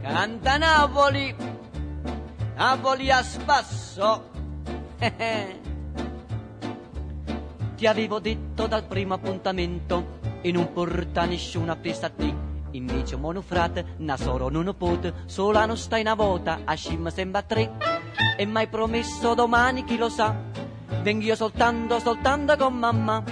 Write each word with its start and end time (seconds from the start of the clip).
Canta 0.00 0.56
Napoli, 0.56 1.34
Napoli 2.56 3.10
a 3.10 3.22
spasso. 3.22 4.30
Ti 7.76 7.86
avevo 7.86 8.20
detto 8.20 8.66
dal 8.66 8.84
primo 8.84 9.12
appuntamento 9.12 10.20
e 10.40 10.50
non 10.50 10.72
porta 10.72 11.26
nessuna 11.26 11.76
festa 11.76 12.06
a 12.06 12.10
te. 12.10 12.41
Invece 12.72 13.16
monofrate, 13.16 13.96
nasoro 13.98 14.48
non 14.48 14.74
pot, 14.76 15.12
sola 15.26 15.66
non 15.66 15.76
stai 15.76 16.00
una 16.00 16.14
volta, 16.14 16.60
a 16.64 16.74
scim 16.74 17.08
sembra 17.08 17.42
tre. 17.42 17.76
E 18.36 18.46
mai 18.46 18.66
promesso 18.68 19.34
domani 19.34 19.84
chi 19.84 19.98
lo 19.98 20.08
sa, 20.08 20.34
vengo 21.02 21.24
io 21.24 21.34
soltanto, 21.34 21.98
soltanto 21.98 22.56
con 22.56 22.74
mamma. 22.74 23.22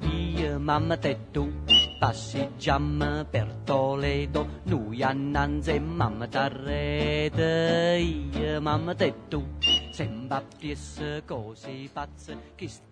Io, 0.00 0.58
mamma 0.58 0.96
te 0.98 1.30
tu, 1.30 1.50
passeggiamo 1.98 3.24
per 3.24 3.54
Toledo, 3.64 4.60
lui 4.64 5.02
a 5.02 5.12
Nanze 5.12 5.74
e 5.74 5.80
mamma 5.80 6.26
t'arrete. 6.26 7.98
Io, 8.32 8.60
mamma 8.60 8.94
te 8.94 9.14
tu, 9.28 9.44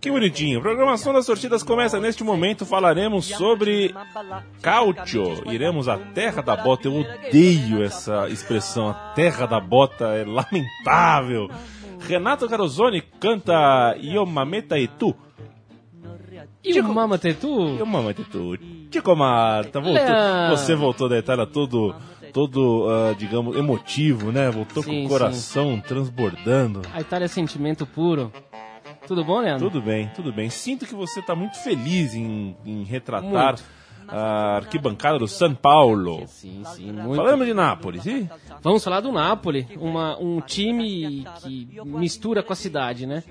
Que 0.00 0.10
bonitinho. 0.10 0.60
Programação 0.60 1.12
das 1.12 1.26
torcidas 1.26 1.62
começa 1.62 2.00
neste 2.00 2.24
momento. 2.24 2.66
Falaremos 2.66 3.26
sobre 3.26 3.94
Caucho. 4.62 5.42
Iremos 5.50 5.88
à 5.88 5.98
Terra 5.98 6.42
da 6.42 6.56
Bota. 6.56 6.88
Eu 6.88 7.00
odeio 7.00 7.82
essa 7.82 8.28
expressão. 8.28 8.88
A 8.88 9.12
Terra 9.14 9.46
da 9.46 9.60
Bota 9.60 10.06
é 10.06 10.24
lamentável. 10.24 11.48
Renato 12.00 12.48
Carosone 12.48 13.00
canta 13.00 13.96
Iomameta 14.00 14.78
e 14.78 14.86
tu. 14.86 15.14
E 16.62 16.80
o 16.80 16.84
Mama 16.92 17.16
Tetu? 17.16 17.76
Iomameta 17.76 18.20
e 18.22 18.24
tu. 18.24 18.58
Tico 18.90 19.14
Marta, 19.14 19.80
voltou. 19.80 20.04
Você 20.50 20.74
voltou 20.74 21.08
da 21.08 21.18
Itália 21.18 21.46
todo, 21.46 21.94
todo 22.36 22.86
ah, 22.90 23.14
digamos, 23.16 23.56
emotivo, 23.56 24.30
né? 24.30 24.50
Voltou 24.50 24.84
com 24.84 24.90
Sim, 24.90 25.06
o 25.06 25.08
coração 25.08 25.80
transbordando. 25.80 26.82
A 26.92 27.00
Itália 27.00 27.24
é 27.24 27.28
sentimento 27.28 27.86
puro. 27.86 28.30
Tudo 29.06 29.24
bom, 29.24 29.40
Leandro? 29.40 29.70
Tudo 29.70 29.80
bem, 29.80 30.10
tudo 30.14 30.30
bem. 30.34 30.50
Sinto 30.50 30.84
que 30.84 30.94
você 30.94 31.20
está 31.20 31.34
muito 31.34 31.56
feliz 31.56 32.14
em, 32.14 32.54
em 32.62 32.84
retratar 32.84 33.54
Muito. 33.54 33.64
a 34.06 34.56
arquibancada 34.56 35.18
do 35.18 35.26
São 35.26 35.54
Paulo. 35.54 36.24
Sim, 36.26 36.62
sim, 36.74 36.92
muito. 36.92 37.16
Falamos 37.16 37.46
de 37.46 37.54
Nápoles, 37.54 38.04
e? 38.04 38.28
Vamos 38.60 38.84
falar 38.84 39.00
do 39.00 39.10
Napoli, 39.10 39.66
uma, 39.78 40.18
um 40.20 40.42
time 40.42 41.24
que 41.40 41.80
mistura 41.86 42.42
com 42.42 42.52
a 42.52 42.56
cidade, 42.56 43.06
né? 43.06 43.24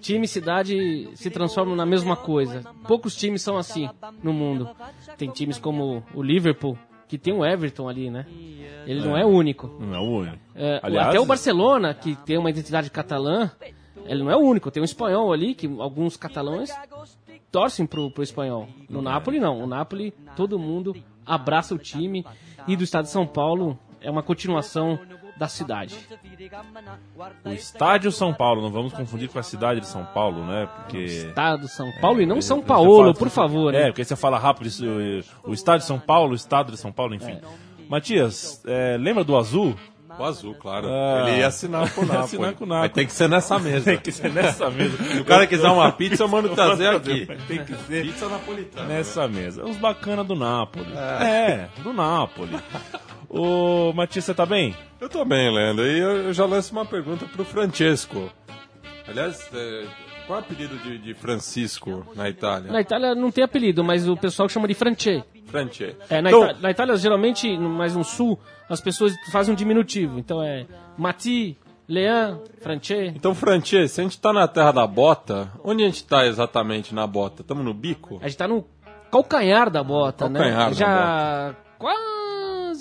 Time 0.00 0.26
e 0.26 0.28
cidade 0.28 1.10
se 1.16 1.28
transformam 1.28 1.74
na 1.74 1.84
mesma 1.84 2.14
coisa. 2.14 2.62
Poucos 2.86 3.16
times 3.16 3.42
são 3.42 3.56
assim 3.56 3.90
no 4.22 4.32
mundo. 4.32 4.70
Tem 5.18 5.28
times 5.28 5.58
como 5.58 6.04
o 6.14 6.22
Liverpool, 6.22 6.78
que 7.18 7.24
tem 7.24 7.32
o 7.32 7.44
Everton 7.44 7.88
ali, 7.88 8.10
né? 8.10 8.26
Ele 8.86 9.00
não 9.00 9.16
é 9.16 9.24
o 9.24 9.28
único. 9.28 9.68
Não 9.80 9.94
é 9.94 9.98
o 9.98 10.02
único. 10.02 10.38
É, 10.54 10.80
Aliás, 10.82 11.08
até 11.08 11.20
o 11.20 11.24
Barcelona, 11.24 11.94
que 11.94 12.16
tem 12.16 12.36
uma 12.36 12.50
identidade 12.50 12.90
catalã, 12.90 13.50
ele 14.04 14.22
não 14.22 14.30
é 14.30 14.36
o 14.36 14.40
único. 14.40 14.70
Tem 14.70 14.82
um 14.82 14.84
espanhol 14.84 15.32
ali, 15.32 15.54
que 15.54 15.66
alguns 15.78 16.16
catalães 16.16 16.70
torcem 17.50 17.86
pro, 17.86 18.10
pro 18.10 18.22
espanhol. 18.22 18.68
No 18.88 19.00
Napoli, 19.00 19.40
não. 19.40 19.62
O 19.62 19.66
Napoli, 19.66 20.12
todo 20.36 20.58
mundo 20.58 20.94
abraça 21.24 21.74
o 21.74 21.78
time. 21.78 22.24
E 22.66 22.76
do 22.76 22.84
estado 22.84 23.04
de 23.04 23.10
São 23.10 23.26
Paulo, 23.26 23.78
é 24.00 24.10
uma 24.10 24.22
continuação 24.22 24.98
da 25.36 25.48
cidade. 25.48 25.96
o 27.44 27.50
estádio 27.52 28.12
São 28.12 28.32
Paulo, 28.32 28.62
não 28.62 28.70
vamos 28.70 28.92
confundir 28.92 29.28
com 29.28 29.38
a 29.38 29.42
cidade 29.42 29.80
de 29.80 29.86
São 29.88 30.04
Paulo, 30.04 30.44
né? 30.44 30.68
Porque. 30.76 30.98
Estado 30.98 31.62
de 31.62 31.68
São 31.72 31.90
Paulo 32.00 32.20
e 32.22 32.26
não 32.26 32.40
São 32.40 32.60
Paulo, 32.62 32.98
fala- 32.98 33.14
por 33.14 33.28
favor. 33.30 33.74
É, 33.74 33.78
né? 33.84 33.86
porque 33.86 34.04
você 34.04 34.16
fala 34.16 34.38
rápido 34.38 34.66
isso, 34.68 34.84
o 35.44 35.52
estádio 35.52 35.80
de 35.80 35.86
São 35.86 35.98
Paulo, 35.98 36.32
o 36.32 36.36
estado 36.36 36.70
de 36.72 36.78
São 36.78 36.92
Paulo, 36.92 37.14
enfim. 37.14 37.38
Matias, 37.88 38.62
é, 38.66 38.96
lembra 38.98 39.24
do 39.24 39.36
azul? 39.36 39.74
O 40.16 40.22
azul, 40.22 40.54
claro. 40.54 40.86
Ah. 40.88 41.24
Ele 41.26 41.38
ia 41.38 41.48
assinar 41.48 41.92
com 41.92 42.02
o 42.02 42.06
Napoli. 42.06 42.24
Assinar 42.24 42.54
com 42.54 42.64
o 42.64 42.66
Napoli. 42.68 42.82
Mas 42.88 42.92
tem 42.92 43.04
que 43.06 43.12
ser 43.12 43.28
nessa 43.28 43.58
mesa. 43.58 43.84
Tem 43.84 43.98
que 43.98 44.12
ser 44.12 44.32
nessa 44.32 44.70
mesa. 44.70 44.96
Se 45.02 45.18
o 45.18 45.24
cara 45.24 45.44
quiser 45.44 45.68
uma 45.68 45.90
pizza, 45.90 46.22
eu 46.22 46.28
mando 46.28 46.50
trazer 46.54 46.86
aqui. 46.94 47.26
Tem 47.48 47.64
que 47.64 47.74
ser 47.74 48.04
Pizza 48.06 48.28
napolitana. 48.28 48.86
nessa 48.86 49.26
mesa. 49.26 49.64
Os 49.64 49.76
bacana 49.76 50.22
do 50.22 50.36
Napoli. 50.36 50.86
É, 51.20 51.68
do 51.82 51.92
Napoli. 51.92 52.56
Ô, 53.36 53.92
Matias, 53.92 54.24
você 54.24 54.32
tá 54.34 54.46
bem? 54.46 54.76
Eu 55.00 55.08
tô 55.08 55.24
bem, 55.24 55.52
Leandro. 55.52 55.84
E 55.86 55.98
eu, 55.98 56.32
já 56.32 56.46
lanço 56.46 56.72
uma 56.72 56.84
pergunta 56.86 57.26
pro 57.26 57.44
Francesco. 57.44 58.30
Aliás, 59.08 59.50
é, 59.52 59.84
qual 60.26 60.38
é 60.38 60.42
o 60.42 60.44
apelido 60.44 60.76
de, 60.78 60.98
de 60.98 61.14
Francisco 61.14 62.06
na 62.14 62.28
Itália? 62.28 62.70
Na 62.70 62.80
Itália 62.80 63.12
não 63.14 63.32
tem 63.32 63.42
apelido, 63.42 63.82
mas 63.82 64.08
o 64.08 64.16
pessoal 64.16 64.48
chama 64.48 64.68
de 64.68 64.74
Francesco. 64.74 65.26
Franche. 65.46 65.96
É, 66.08 66.22
na, 66.22 66.30
Então, 66.30 66.44
Ita- 66.48 66.58
na 66.60 66.70
Itália, 66.70 66.96
geralmente, 66.96 67.58
mais 67.58 67.96
no 67.96 68.04
sul, 68.04 68.38
as 68.68 68.80
pessoas 68.80 69.12
fazem 69.32 69.52
um 69.52 69.56
diminutivo. 69.56 70.16
Então 70.18 70.40
é 70.42 70.64
Mati, 70.96 71.56
Leão, 71.88 72.40
Francesco. 72.60 73.16
então, 73.16 73.34
Franche, 73.34 73.88
se 73.88 74.00
a 74.00 74.04
gente 74.04 74.18
tá 74.20 74.32
na 74.32 74.46
terra 74.48 74.70
da 74.72 74.86
bota, 74.86 75.50
onde 75.62 75.82
a 75.82 75.86
gente 75.86 76.04
tá 76.04 76.24
exatamente 76.24 76.94
na 76.94 77.04
bota? 77.06 77.42
Estamos 77.42 77.64
no 77.64 77.74
bico? 77.74 78.18
A 78.22 78.28
gente 78.28 78.38
tá 78.38 78.46
no 78.48 78.64
calcanhar 79.10 79.68
da 79.70 79.82
bota, 79.82 80.24
Calcanhar 80.30 80.58
né? 80.58 80.66
da 80.70 80.72
Já 80.72 81.54
quase 81.78 82.00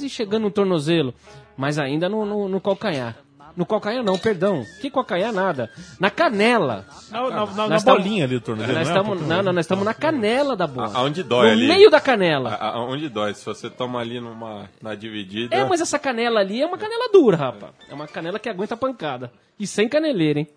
chegando 0.09 0.43
no 0.43 0.51
tornozelo, 0.51 1.13
mas 1.57 1.77
ainda 1.79 2.07
no, 2.09 2.25
no, 2.25 2.47
no 2.49 2.61
calcanhar. 2.61 3.17
No 3.55 3.67
calcanhar 3.67 4.03
não, 4.03 4.17
perdão. 4.17 4.65
Que 4.81 4.89
calcanhar 4.89 5.31
nada. 5.31 5.69
Na 5.99 6.09
canela. 6.09 6.87
Na, 7.11 7.29
na- 7.29 7.45
na- 7.45 7.67
na 7.69 7.79
bolinha 7.81 8.25
ali 8.25 8.39
do 8.39 8.41
tornozelo, 8.41 8.73
Nós 8.73 8.87
né? 8.89 8.93
estamos, 8.95 9.21
não, 9.27 9.43
não, 9.43 9.53
nós 9.53 9.63
estamos 9.65 9.85
na 9.85 9.93
canela 9.93 10.55
da 10.55 10.65
bola. 10.65 10.91
Aonde 10.95 11.21
dói 11.21 11.45
no 11.47 11.51
ali? 11.51 11.67
meio 11.67 11.91
da 11.91 12.01
canela. 12.01 12.49
A- 12.55 12.69
a- 12.69 12.83
Onde 12.83 13.07
dói? 13.09 13.35
Se 13.35 13.45
você 13.45 13.69
toma 13.69 13.99
ali 13.99 14.19
numa, 14.19 14.67
na 14.81 14.95
dividida... 14.95 15.55
É, 15.55 15.63
mas 15.65 15.81
essa 15.81 15.99
canela 15.99 16.39
ali 16.39 16.63
é 16.63 16.65
uma 16.65 16.79
canela 16.79 17.07
dura, 17.13 17.37
rapaz. 17.37 17.73
É 17.87 17.93
uma 17.93 18.07
canela 18.07 18.39
que 18.39 18.49
aguenta 18.49 18.75
pancada. 18.75 19.31
E 19.59 19.67
sem 19.67 19.87
caneleira, 19.87 20.39
hein? 20.39 20.47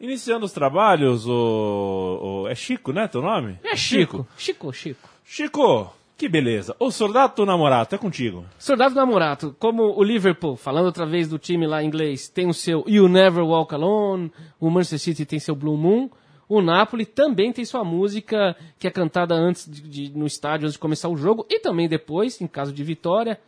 Iniciando 0.00 0.44
os 0.44 0.50
trabalhos, 0.52 1.24
o, 1.24 2.42
o- 2.44 2.48
é 2.48 2.54
Chico, 2.56 2.92
né, 2.92 3.06
teu 3.06 3.22
nome? 3.22 3.60
É 3.62 3.76
Chico. 3.76 4.26
Chico, 4.36 4.72
Chico. 4.72 5.08
Chico, 5.24 5.92
que 6.18 6.28
beleza. 6.28 6.74
O 6.80 6.90
Soldato 6.90 7.46
Namorato, 7.46 7.94
é 7.94 7.98
contigo. 7.98 8.44
Soldado 8.58 8.94
Namorato, 8.94 9.54
como 9.58 9.96
o 9.96 10.02
Liverpool, 10.02 10.56
falando 10.56 10.86
outra 10.86 11.06
vez 11.06 11.28
do 11.28 11.38
time 11.38 11.64
lá 11.66 11.82
inglês, 11.82 12.28
tem 12.28 12.48
o 12.48 12.52
seu 12.52 12.84
You 12.88 13.08
Never 13.08 13.44
Walk 13.44 13.72
Alone, 13.72 14.32
o 14.58 14.68
Manchester 14.68 14.98
City 14.98 15.24
tem 15.24 15.38
seu 15.38 15.54
Blue 15.54 15.76
Moon, 15.76 16.10
o 16.48 16.60
Napoli 16.60 17.06
também 17.06 17.52
tem 17.52 17.64
sua 17.64 17.84
música 17.84 18.56
que 18.80 18.88
é 18.88 18.90
cantada 18.90 19.34
antes 19.34 19.70
de, 19.70 19.80
de- 20.08 20.18
no 20.18 20.26
estádio, 20.26 20.64
antes 20.66 20.72
de 20.74 20.78
começar 20.80 21.08
o 21.08 21.16
jogo, 21.16 21.46
e 21.48 21.60
também 21.60 21.88
depois, 21.88 22.40
em 22.40 22.46
caso 22.48 22.72
de 22.72 22.82
vitória. 22.82 23.38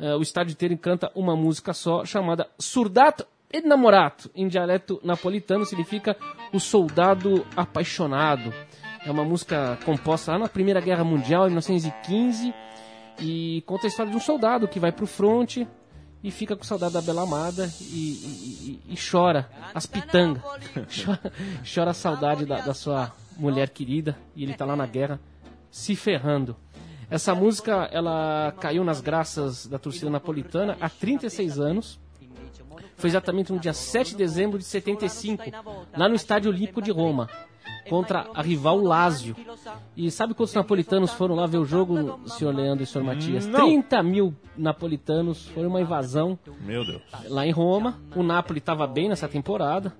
Eh, 0.00 0.14
o 0.16 0.20
estádio 0.20 0.52
inteiro 0.52 0.76
canta 0.76 1.10
uma 1.14 1.36
música 1.36 1.72
só, 1.72 2.04
chamada 2.04 2.48
Surdato 2.58 3.24
e 3.52 3.60
Namorato. 3.60 4.30
Em 4.34 4.48
dialeto 4.48 4.98
napolitano 5.04 5.64
significa 5.64 6.16
o 6.52 6.58
soldado 6.58 7.46
apaixonado. 7.56 8.52
É 9.06 9.10
uma 9.10 9.24
música 9.24 9.78
composta 9.84 10.32
lá 10.32 10.38
na 10.40 10.48
Primeira 10.48 10.80
Guerra 10.80 11.04
Mundial, 11.04 11.44
em 11.44 11.50
1915, 11.50 12.52
e 13.20 13.62
conta 13.66 13.86
a 13.86 13.88
história 13.88 14.10
de 14.10 14.16
um 14.16 14.20
soldado 14.20 14.66
que 14.66 14.80
vai 14.80 14.90
pro 14.90 15.06
fronte 15.06 15.66
e 16.22 16.30
fica 16.30 16.56
com 16.56 16.64
saudade 16.64 16.94
da 16.94 17.00
Bela 17.00 17.22
Amada 17.22 17.70
e, 17.80 17.84
e- 17.84 18.80
e- 18.88 18.92
e 18.94 18.96
chora 18.98 19.48
as 19.74 19.86
pitangas. 19.86 20.42
chora, 21.04 21.32
chora 21.74 21.90
a 21.92 21.94
saudade 21.94 22.44
da, 22.44 22.60
da 22.60 22.74
sua 22.74 23.12
mulher 23.36 23.70
querida 23.70 24.16
e 24.34 24.42
ele 24.42 24.54
tá 24.54 24.64
lá 24.64 24.74
na 24.74 24.86
guerra 24.86 25.20
se 25.70 25.94
ferrando. 25.94 26.56
Essa 27.08 27.32
música 27.34 27.88
ela 27.92 28.52
caiu 28.60 28.82
nas 28.82 29.00
graças 29.00 29.66
da 29.68 29.78
torcida 29.78 30.10
napolitana 30.10 30.76
há 30.80 30.88
36 30.88 31.60
anos. 31.60 32.00
Foi 32.96 33.08
exatamente 33.08 33.52
no 33.52 33.60
dia 33.60 33.72
7 33.72 34.10
de 34.12 34.16
dezembro 34.16 34.58
de 34.58 34.64
75, 34.64 35.44
lá 35.96 36.08
no 36.08 36.14
Estádio 36.14 36.50
Olímpico 36.50 36.80
de 36.82 36.90
Roma, 36.90 37.28
contra 37.88 38.26
a 38.34 38.42
rival 38.42 38.78
Lazio. 38.78 39.36
E 39.96 40.10
sabe 40.10 40.34
quantos 40.34 40.54
napolitanos 40.54 41.12
foram 41.12 41.34
lá 41.34 41.46
ver 41.46 41.58
o 41.58 41.64
jogo, 41.64 42.20
senhor 42.26 42.54
Leandro 42.54 42.84
e 42.84 42.86
senhor 42.86 43.04
Matias? 43.04 43.46
Não. 43.46 43.60
30 43.60 44.02
mil 44.02 44.34
napolitanos, 44.56 45.46
foi 45.48 45.66
uma 45.66 45.80
invasão 45.80 46.38
Meu 46.60 46.84
Deus. 46.84 47.02
lá 47.28 47.46
em 47.46 47.50
Roma. 47.50 48.00
O 48.14 48.22
Napoli 48.22 48.58
estava 48.58 48.86
bem 48.86 49.08
nessa 49.08 49.28
temporada, 49.28 49.92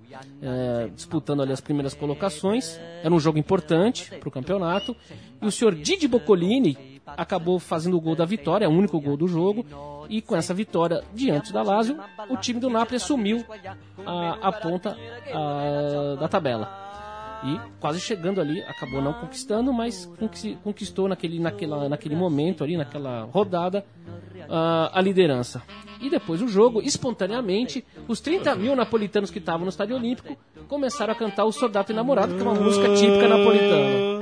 é, 0.43 0.89
disputando 0.95 1.43
ali 1.43 1.53
as 1.53 1.61
primeiras 1.61 1.95
colocações. 1.95 2.79
Era 3.03 3.15
um 3.15 3.21
jogo 3.21 3.39
importante 3.39 4.11
para 4.19 4.29
o 4.29 4.33
campeonato. 4.33 4.97
E 5.41 5.47
o 5.47 5.53
senhor 5.53 5.75
Didi 5.75 6.09
Boccolini 6.09 6.97
acabou 7.07 7.59
fazendo 7.59 7.97
o 7.97 8.01
gol 8.01 8.17
da 8.17 8.25
vitória, 8.25 8.69
o 8.69 8.73
único 8.73 9.01
gol 9.01 9.17
do 9.17 9.29
jogo. 9.29 9.65
E 10.09 10.23
com 10.23 10.37
essa 10.37 10.55
vitória 10.55 11.03
diante 11.13 11.53
da 11.53 11.63
Lazio, 11.63 11.99
o 12.29 12.37
time 12.37 12.61
do 12.61 12.71
Napoli 12.71 12.97
assumiu 12.97 13.45
a, 14.05 14.49
a 14.49 14.53
ponta 14.53 14.97
a, 15.33 16.17
da 16.21 16.29
tabela. 16.29 16.87
E 17.45 17.61
quase 17.81 18.01
chegando 18.01 18.41
ali, 18.41 18.61
acabou 18.63 19.01
não 19.03 19.13
conquistando, 19.13 19.73
mas 19.73 20.07
conquis- 20.19 20.57
conquistou 20.65 21.09
naquele, 21.09 21.39
naquela, 21.39 21.89
naquele 21.89 22.17
momento 22.17 22.65
ali, 22.65 22.77
naquela 22.77 23.23
rodada, 23.25 23.85
ah, 24.49 24.91
a 24.93 25.01
liderança. 25.01 25.63
E 26.01 26.09
depois 26.11 26.41
do 26.41 26.49
jogo, 26.49 26.81
espontaneamente, 26.83 27.85
os 28.09 28.21
30 28.21 28.55
mil 28.55 28.75
napolitanos 28.77 29.31
que 29.31 29.39
estavam 29.39 29.63
no 29.63 29.69
Estádio 29.71 29.97
Olímpico 29.97 30.37
começaram 30.69 31.13
a 31.13 31.17
cantar 31.17 31.45
o 31.45 31.53
Soldato 31.53 31.93
e 31.93 31.95
Namorado, 31.95 32.35
que 32.35 32.41
é 32.41 32.43
uma 32.43 32.55
música 32.55 32.89
típica 32.95 33.29
napolitana. 33.29 34.17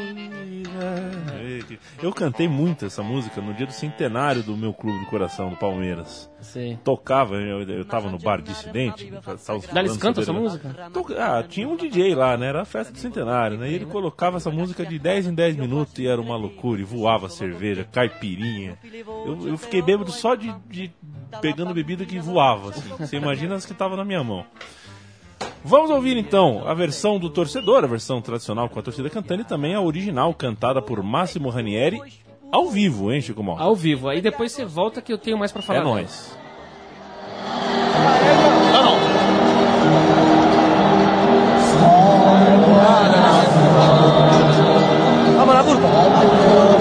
Eu 2.03 2.13
cantei 2.13 2.47
muito 2.49 2.85
essa 2.87 3.03
música 3.03 3.41
no 3.41 3.55
dia 3.55 3.67
do 3.67 3.73
centenário 3.73 4.43
do 4.43 4.57
meu 4.57 4.73
clube 4.73 4.99
do 5.01 5.07
coração, 5.07 5.51
do 5.51 5.57
Palmeiras. 5.57 6.31
Sim. 6.41 6.79
Tocava, 6.85 7.37
eu, 7.37 7.63
eu 7.63 7.85
tava 7.85 8.11
no 8.11 8.19
bar 8.19 8.41
dissidente. 8.43 9.11
tava 9.47 9.81
eles 9.81 9.97
cantam 9.97 10.23
essa 10.23 10.33
música? 10.33 10.91
Toca- 10.93 11.15
Ah, 11.39 11.43
tinha 11.43 11.67
um 11.69 11.77
DJ 11.77 12.15
lá, 12.15 12.37
né? 12.37 12.47
Era 12.49 12.63
a 12.63 12.65
festa 12.65 12.93
do 12.93 12.99
centenário, 12.99 13.57
né? 13.59 13.71
E 13.71 13.75
ele 13.75 13.87
colocava 13.87 14.37
essa 14.37 14.51
música 14.51 14.85
de 14.85 14.99
10 14.99 15.29
em 15.29 15.35
10 15.35 15.57
minutos 15.57 15.99
e 15.99 16.07
era 16.07 16.21
uma 16.21 16.37
loucura. 16.37 16.81
E 16.81 16.85
voava 16.85 17.29
cerveja, 17.29 17.85
caipirinha. 17.91 18.79
Eu, 19.27 19.49
eu 19.49 19.57
fiquei 19.59 19.81
bêbado 19.81 20.11
só 20.13 20.35
de, 20.35 20.55
de 20.69 20.93
pegando 21.41 21.73
bebida 21.75 22.05
que 22.05 22.19
voava, 22.19 22.71
assim. 22.71 22.89
Você 22.99 23.17
imagina 23.17 23.55
as 23.55 23.65
que 23.65 23.73
estavam 23.73 23.97
na 23.97 24.05
minha 24.05 24.23
mão. 24.23 24.45
Vamos 25.65 25.91
ouvir 25.91 26.17
então 26.17 26.63
a 26.67 26.75
versão 26.75 27.19
do 27.19 27.31
torcedor, 27.31 27.85
a 27.85 27.87
versão 27.87 28.21
tradicional 28.21 28.69
com 28.69 28.79
a 28.79 28.83
torcida 28.83 29.09
cantando 29.09 29.43
e 29.43 29.45
também 29.45 29.75
a 29.75 29.81
original 29.81 30.35
cantada 30.35 30.83
por 30.83 31.03
Máximo 31.03 31.49
Ranieri 31.49 31.99
ao 32.53 32.69
vivo, 32.69 33.13
hein, 33.13 33.21
Chico 33.21 33.43
Mal? 33.43 33.59
Ao 33.59 33.75
vivo. 33.75 34.09
Aí 34.09 34.21
depois 34.21 34.53
você 34.53 34.65
volta 34.65 35.03
que 35.03 35.13
eu 35.13 35.19
tenho 35.19 35.37
mais 35.37 35.51
pra 35.51 35.61
falar. 35.61 35.81
É 35.81 35.83
dela. 35.83 35.95
nóis. 35.95 36.37
Vamos 45.37 45.67
curva. 45.67 45.89
Ma 45.89 46.74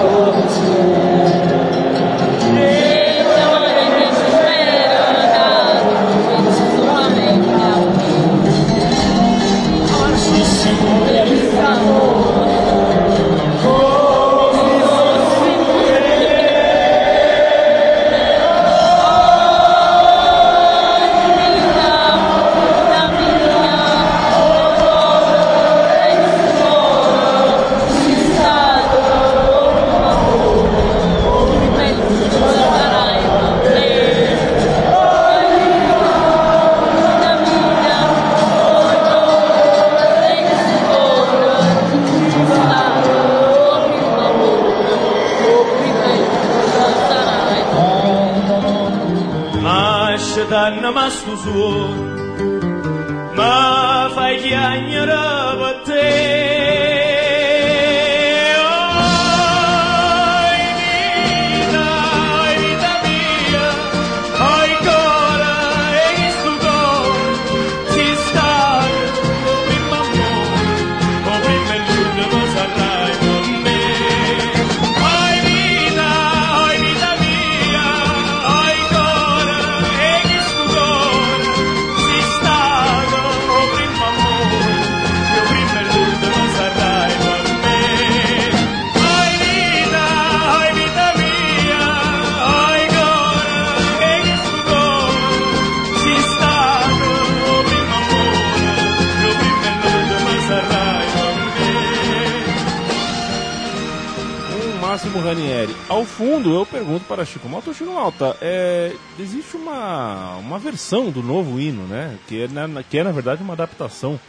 versão 110.84 111.10
do 111.10 111.22
novo 111.22 111.58
hino, 111.58 111.84
né? 111.86 112.18
Que 112.28 112.42
é, 112.42 112.48
na, 112.48 112.82
que 112.82 112.98
é, 112.98 113.04
na 113.04 113.10
verdade, 113.10 113.42
uma 113.42 113.54
adaptação 113.54 114.20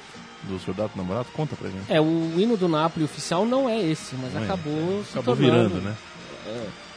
do 0.43 0.57
Soldado 0.59 0.91
Namorado. 0.95 1.27
Conta 1.33 1.55
pra 1.55 1.69
gente. 1.69 1.91
É, 1.91 1.99
o 1.99 2.33
hino 2.37 2.55
do 2.55 2.69
Napoli 2.69 3.03
oficial 3.05 3.45
não 3.45 3.67
é 3.69 3.77
esse, 3.81 4.15
mas 4.15 4.33
Não 4.33 4.41
é. 4.41 4.45
acabou 4.45 5.03
se 5.03 5.11
Acabou 5.11 5.35
tornando 5.35 5.69
virando, 5.69 5.81
né? 5.83 5.95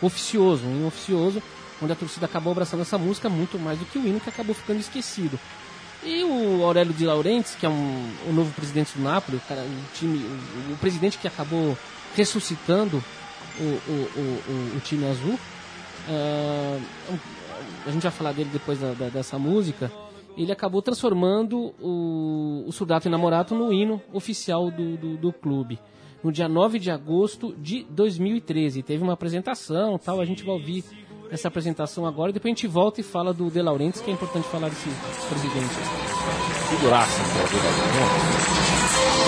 oficioso, 0.00 0.64
um 0.64 0.76
hino 0.76 0.86
oficioso, 0.86 1.42
onde 1.82 1.92
a 1.92 1.96
torcida 1.96 2.26
acabou 2.26 2.52
abraçando 2.52 2.82
essa 2.82 2.98
música 2.98 3.28
muito 3.28 3.58
mais 3.58 3.78
do 3.78 3.84
que 3.86 3.98
o 3.98 4.06
hino 4.06 4.20
que 4.20 4.28
acabou 4.28 4.54
ficando 4.54 4.78
esquecido. 4.78 5.38
E 6.04 6.22
o 6.22 6.62
Aurélio 6.62 6.92
de 6.92 7.04
Laurentiis, 7.04 7.56
que 7.58 7.66
é 7.66 7.68
um, 7.68 8.10
o 8.28 8.32
novo 8.32 8.52
presidente 8.52 8.92
do 8.96 9.02
Napoli, 9.02 9.38
o, 9.38 9.40
cara, 9.48 9.62
o, 9.62 9.96
time, 9.98 10.18
o, 10.18 10.74
o 10.74 10.76
presidente 10.76 11.18
que 11.18 11.26
acabou 11.26 11.76
ressuscitando 12.14 13.02
o, 13.58 13.62
o, 13.62 13.92
o, 14.16 14.76
o- 14.76 14.80
time 14.84 15.06
azul, 15.10 15.38
ah, 16.08 16.78
a 17.88 17.90
gente 17.90 18.02
vai 18.02 18.12
falar 18.12 18.32
dele 18.32 18.50
depois 18.52 18.78
da- 18.78 18.92
da- 18.92 19.08
dessa 19.08 19.38
música, 19.38 19.90
ele 20.36 20.52
acabou 20.52 20.82
transformando 20.82 21.74
o, 21.80 22.64
o 22.66 22.72
Sudato 22.72 23.08
e 23.08 23.10
Namorato 23.10 23.54
no 23.54 23.72
hino 23.72 24.00
oficial 24.12 24.70
do, 24.70 24.96
do, 24.96 25.16
do 25.16 25.32
clube. 25.32 25.78
No 26.22 26.30
dia 26.30 26.48
9 26.48 26.78
de 26.78 26.90
agosto 26.90 27.54
de 27.56 27.84
2013. 27.90 28.82
Teve 28.82 29.02
uma 29.02 29.14
apresentação 29.14 29.98
tal, 29.98 30.20
a 30.20 30.24
gente 30.24 30.44
vai 30.44 30.54
ouvir 30.54 30.84
essa 31.30 31.48
apresentação 31.48 32.06
agora 32.06 32.32
depois 32.32 32.52
a 32.52 32.54
gente 32.54 32.66
volta 32.66 33.00
e 33.00 33.04
fala 33.04 33.34
do 33.34 33.50
De 33.50 33.60
Laurentiis, 33.60 34.02
que 34.02 34.10
é 34.10 34.14
importante 34.14 34.46
falar 34.48 34.68
desse 34.68 34.88
presidente. 35.28 35.74
Figuraça, 36.70 37.20
que 37.22 37.56
é 37.56 39.18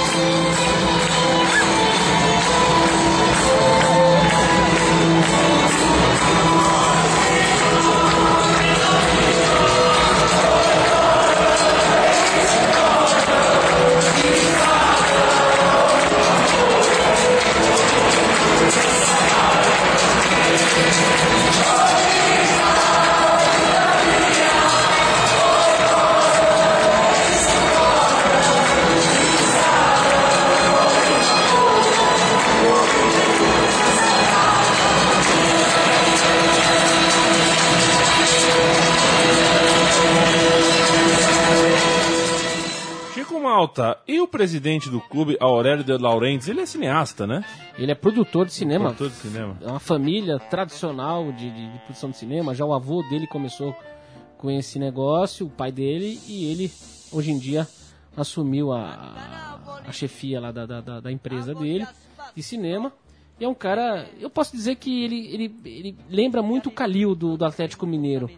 Malta, 43.61 43.99
e 44.09 44.19
o 44.21 44.27
presidente 44.27 44.89
do 44.89 45.01
clube, 45.03 45.37
Aurélio 45.39 45.85
de 45.85 45.93
Laurentiis, 45.93 46.49
ele 46.49 46.63
é 46.63 46.67
cineasta, 46.67 47.27
né? 47.27 47.45
Ele 47.77 47.93
é 47.93 47.95
produtor 47.95 48.47
de 48.47 48.55
cinema. 48.55 48.87
Produtor 48.95 49.11
de 49.11 49.17
cinema. 49.17 49.59
É 49.61 49.67
uma 49.67 49.79
família 49.79 50.39
tradicional 50.39 51.31
de, 51.31 51.51
de- 51.51 51.73
de 51.73 51.79
produção 51.81 52.09
de 52.11 52.17
cinema. 52.17 52.55
Já 52.55 52.65
o 52.65 52.73
avô 52.73 53.03
dele 53.11 53.27
começou 53.27 53.77
com 54.39 54.51
esse 54.51 54.79
negócio, 54.79 55.45
o 55.45 55.51
pai 55.51 55.71
dele, 55.71 56.19
e 56.27 56.47
ele, 56.51 56.73
hoje 57.13 57.31
em 57.33 57.39
dia, 57.39 57.69
assumiu 58.17 58.73
a, 58.73 59.59
a, 59.87 59.93
chefia 59.93 60.41
lá 60.41 60.51
da, 60.51 60.65
da, 60.65 60.81
da- 60.81 61.01
da 61.01 61.13
empresa 61.13 61.55
dele 61.55 61.87
de 62.35 62.43
cinema. 62.43 62.91
E 63.39 63.45
é 63.45 63.49
um 63.49 63.55
cara, 63.55 64.09
eu 64.19 64.31
posso 64.31 64.57
dizer 64.57 64.77
que 64.77 65.05
ele, 65.05 65.27
ele, 65.35 65.55
ele 65.67 65.97
lembra 66.09 66.43
muito 66.43 66.71
o 66.71 66.73
Calil 66.73 67.15
do, 67.15 67.37
do 67.37 67.45
Atlético 67.45 67.87
Mineiro, 67.87 68.31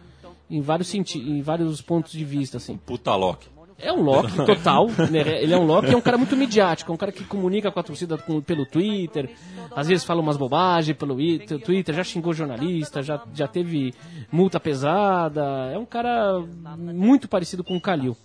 em 0.49 0.59
vários, 0.59 0.89
senti 0.89 1.17
em 1.17 1.41
vários 1.41 1.81
pontos 1.81 2.11
de 2.11 2.25
vista, 2.25 2.57
assim. 2.57 2.75
Puta 2.75 3.15
Loki. 3.15 3.47
É 3.83 3.91
um 3.91 4.01
Loki 4.01 4.35
total, 4.45 4.87
né? 5.11 5.41
Ele 5.43 5.53
é 5.53 5.57
um 5.57 5.65
Loki, 5.65 5.91
é 5.93 5.97
um 5.97 6.01
cara 6.01 6.17
muito 6.17 6.35
midiático, 6.35 6.91
é 6.91 6.93
um 6.93 6.97
cara 6.97 7.11
que 7.11 7.23
comunica 7.23 7.71
com 7.71 7.79
a 7.79 7.83
torcida 7.83 8.17
com- 8.17 8.41
pelo 8.41 8.65
Twitter, 8.65 9.29
às 9.75 9.87
vezes 9.87 10.03
fala 10.05 10.21
umas 10.21 10.37
bobagens 10.37 10.97
pelo 10.97 11.15
Twitter, 11.59 11.93
já 11.95 12.03
xingou 12.03 12.33
jornalista, 12.33 13.01
já, 13.01 13.21
já 13.33 13.47
teve 13.47 13.93
multa 14.31 14.59
pesada, 14.59 15.71
é 15.73 15.77
um 15.77 15.85
cara 15.85 16.39
muito 16.77 17.27
parecido 17.27 17.63
com 17.63 17.75
o 17.75 17.81
Kalil. 17.81 18.15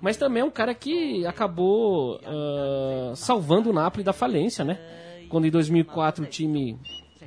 Mas 0.00 0.16
também 0.16 0.42
é 0.42 0.44
um 0.44 0.50
cara 0.50 0.74
que 0.74 1.26
acabou 1.26 2.20
ah, 2.24 3.12
salvando 3.16 3.70
o 3.70 3.72
Napoli 3.72 4.04
da 4.04 4.12
falência, 4.12 4.64
né? 4.64 4.78
Quando 5.28 5.46
em 5.46 5.50
2004 5.50 6.24
o 6.24 6.26
time 6.26 6.78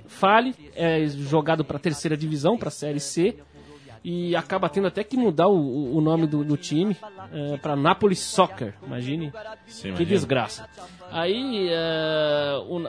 fale, 0.08 0.54
é 0.76 1.06
jogado 1.08 1.64
para 1.64 1.78
a 1.78 1.80
terceira 1.80 2.16
divisão, 2.18 2.58
para 2.58 2.68
a 2.68 2.72
Série 2.72 3.00
C, 3.00 3.36
e 4.04 4.36
acaba 4.36 4.68
tendo 4.70 4.88
até 4.88 5.04
que 5.04 5.16
mudar 5.16 5.48
o, 5.48 5.96
o- 5.96 6.02
nome 6.02 6.26
do, 6.26 6.44
do 6.44 6.58
time 6.58 6.96
para 7.62 7.76
Napoli 7.76 8.16
Soccer, 8.16 8.74
imagine 8.86 9.32
Sim, 9.68 9.94
que 9.94 10.04
desgraça. 10.06 10.68
Aí, 11.12 11.68
é, 11.70 12.56
o 12.68 12.80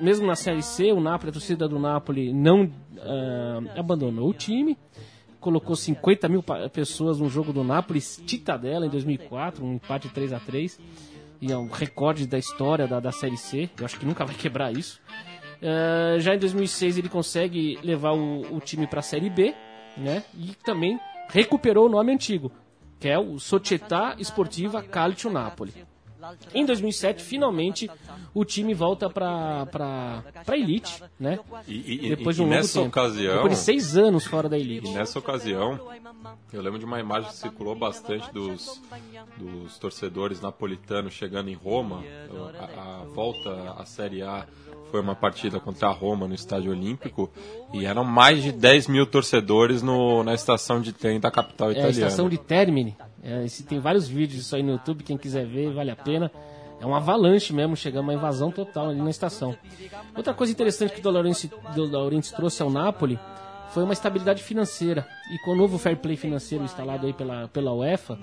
mesmo 0.00 0.26
na 0.26 0.34
Série 0.34 0.62
C, 0.62 0.90
o 0.92 1.00
Napoli, 1.00 1.30
a 1.30 1.32
torcida 1.32 1.68
do 1.68 1.78
Napoli 1.78 2.32
não 2.32 2.70
é, 2.96 3.78
abandonou 3.78 4.28
o 4.30 4.32
time, 4.34 4.76
colocou 5.38 5.76
50 5.76 6.28
mil 6.28 6.42
pessoas 6.72 7.18
no 7.20 7.28
jogo 7.28 7.52
do 7.52 7.62
Napoli, 7.62 8.00
Titadella, 8.00 8.86
em 8.86 8.90
2004, 8.90 9.64
um 9.64 9.74
empate 9.74 10.08
3 10.08 10.32
a 10.32 10.40
3 10.40 10.80
e 11.40 11.50
é 11.52 11.56
um 11.58 11.68
recorde 11.68 12.26
da 12.26 12.38
história 12.38 12.86
da, 12.86 13.00
da 13.00 13.10
Série 13.12 13.36
C, 13.36 13.68
eu 13.78 13.84
acho 13.84 13.98
que 13.98 14.06
nunca 14.06 14.24
vai 14.24 14.34
quebrar 14.34 14.72
isso. 14.72 15.00
É, 15.60 16.16
já 16.20 16.34
em 16.34 16.38
2006 16.38 16.98
ele 16.98 17.08
consegue 17.08 17.78
levar 17.82 18.12
o, 18.12 18.56
o 18.56 18.60
time 18.60 18.86
para 18.86 19.00
a 19.00 19.02
Série 19.02 19.28
B, 19.28 19.54
né? 19.96 20.24
E 20.38 20.54
também 20.64 20.98
recuperou 21.28 21.86
o 21.86 21.88
nome 21.90 22.12
antigo, 22.12 22.50
que 23.00 23.08
é 23.08 23.18
o 23.18 23.38
Società 23.38 24.16
Sportiva 24.20 24.82
Calcio 24.82 25.30
Napoli. 25.30 25.72
Em 26.54 26.64
2007, 26.64 27.20
finalmente, 27.20 27.90
o 28.32 28.44
time 28.44 28.72
volta 28.74 29.10
para 29.10 29.66
para 29.66 30.56
elite, 30.56 31.02
né? 31.18 31.40
E, 31.66 32.06
e- 32.06 32.08
Depois 32.10 32.36
de 32.36 32.42
um 32.42 32.46
e 32.46 32.50
nessa 32.50 32.74
tempo. 32.78 32.86
ocasião, 32.90 33.34
Depois 33.34 33.54
de 33.54 33.58
seis 33.58 33.96
anos 33.96 34.24
fora 34.24 34.48
da 34.48 34.56
e 34.56 34.60
elite. 34.60 34.88
nessa 34.92 35.18
ocasião, 35.18 35.80
eu 36.52 36.62
lembro 36.62 36.78
de 36.78 36.84
uma 36.84 37.00
imagem 37.00 37.28
que 37.28 37.36
circulou 37.38 37.74
bastante 37.74 38.32
dos, 38.32 38.80
dos 39.36 39.76
torcedores 39.80 40.40
napolitanos 40.40 41.12
chegando 41.12 41.50
em 41.50 41.54
Roma. 41.54 42.04
A, 42.76 43.00
a 43.00 43.04
volta 43.06 43.72
à 43.76 43.84
Série 43.84 44.22
A 44.22 44.46
foi 44.92 45.00
uma 45.00 45.14
partida 45.16 45.58
contra 45.58 45.88
a 45.88 45.90
Roma 45.90 46.28
no 46.28 46.34
Estádio 46.34 46.70
Olímpico 46.70 47.30
e 47.72 47.86
eram 47.86 48.04
mais 48.04 48.42
de 48.42 48.52
10 48.52 48.88
mil 48.88 49.06
torcedores 49.06 49.82
no, 49.82 50.22
na 50.22 50.34
estação 50.34 50.82
de 50.82 50.92
trem 50.92 51.18
da 51.18 51.30
capital 51.30 51.68
É 51.68 51.70
a 51.70 51.72
italiana. 51.78 52.06
estação 52.08 52.28
de 52.28 52.36
Termini. 52.36 52.94
É, 53.24 53.46
tem 53.66 53.78
vários 53.80 54.06
vídeos 54.06 54.40
disso 54.42 54.54
aí 54.54 54.62
no 54.62 54.72
YouTube, 54.72 55.02
quem 55.02 55.16
quiser 55.16 55.46
ver, 55.46 55.72
vale 55.72 55.90
a 55.90 55.96
pena. 55.96 56.30
É 56.78 56.84
uma 56.84 56.98
avalanche 56.98 57.54
mesmo, 57.54 57.74
chegando 57.74 58.02
uma 58.02 58.12
invasão 58.14 58.50
total 58.50 58.90
ali 58.90 59.00
na 59.00 59.08
estação. 59.08 59.56
Outra 60.14 60.34
coisa 60.34 60.52
interessante 60.52 60.92
que 60.92 60.98
o 61.00 61.02
De 61.02 61.80
Laurentiis, 61.90 62.30
trouxe 62.32 62.62
ao 62.62 62.68
Napoli 62.68 63.18
foi 63.70 63.84
uma 63.84 63.94
estabilidade 63.94 64.42
financeira. 64.42 65.06
E 65.32 65.38
com 65.38 65.52
o 65.52 65.56
novo 65.56 65.78
fair 65.78 65.96
play 65.96 66.16
financeiro 66.16 66.62
instalado 66.64 67.06
aí 67.06 67.14
pela, 67.14 67.48
pela 67.48 67.72
UEFA, 67.72 68.18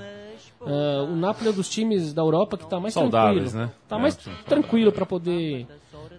ah, 0.62 1.08
o 1.10 1.16
Napoli 1.16 1.48
é 1.48 1.52
um 1.52 1.56
dos 1.56 1.70
times 1.70 2.14
da 2.14 2.22
Europa 2.22 2.58
que 2.58 2.66
está 2.66 2.80
mais 2.80 2.94
Saudáveis, 2.94 3.52
tranquilo. 3.54 3.66
né? 3.66 3.72
Tá 3.88 3.96
É, 3.96 4.00
mais 4.00 4.16
tranquilo 4.46 4.92
para 4.92 5.06
poder. 5.06 5.66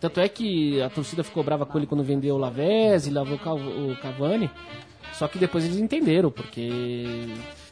Tanto 0.00 0.19
é 0.21 0.28
que 0.28 0.80
a 0.80 0.88
torcida 0.88 1.23
ficou 1.23 1.45
brava 1.45 1.66
com 1.66 1.76
ele 1.78 1.87
quando 1.87 2.02
vendeu 2.02 2.35
o 2.37 2.38
Lavezzi, 2.38 3.11
lavou 3.11 3.35
o 3.38 3.92
o 3.92 3.97
Cavani. 3.97 4.50
Só 5.12 5.28
que 5.28 5.38
depois 5.38 5.64
eles 5.64 5.76
entenderam, 5.76 6.30
porque 6.30 7.26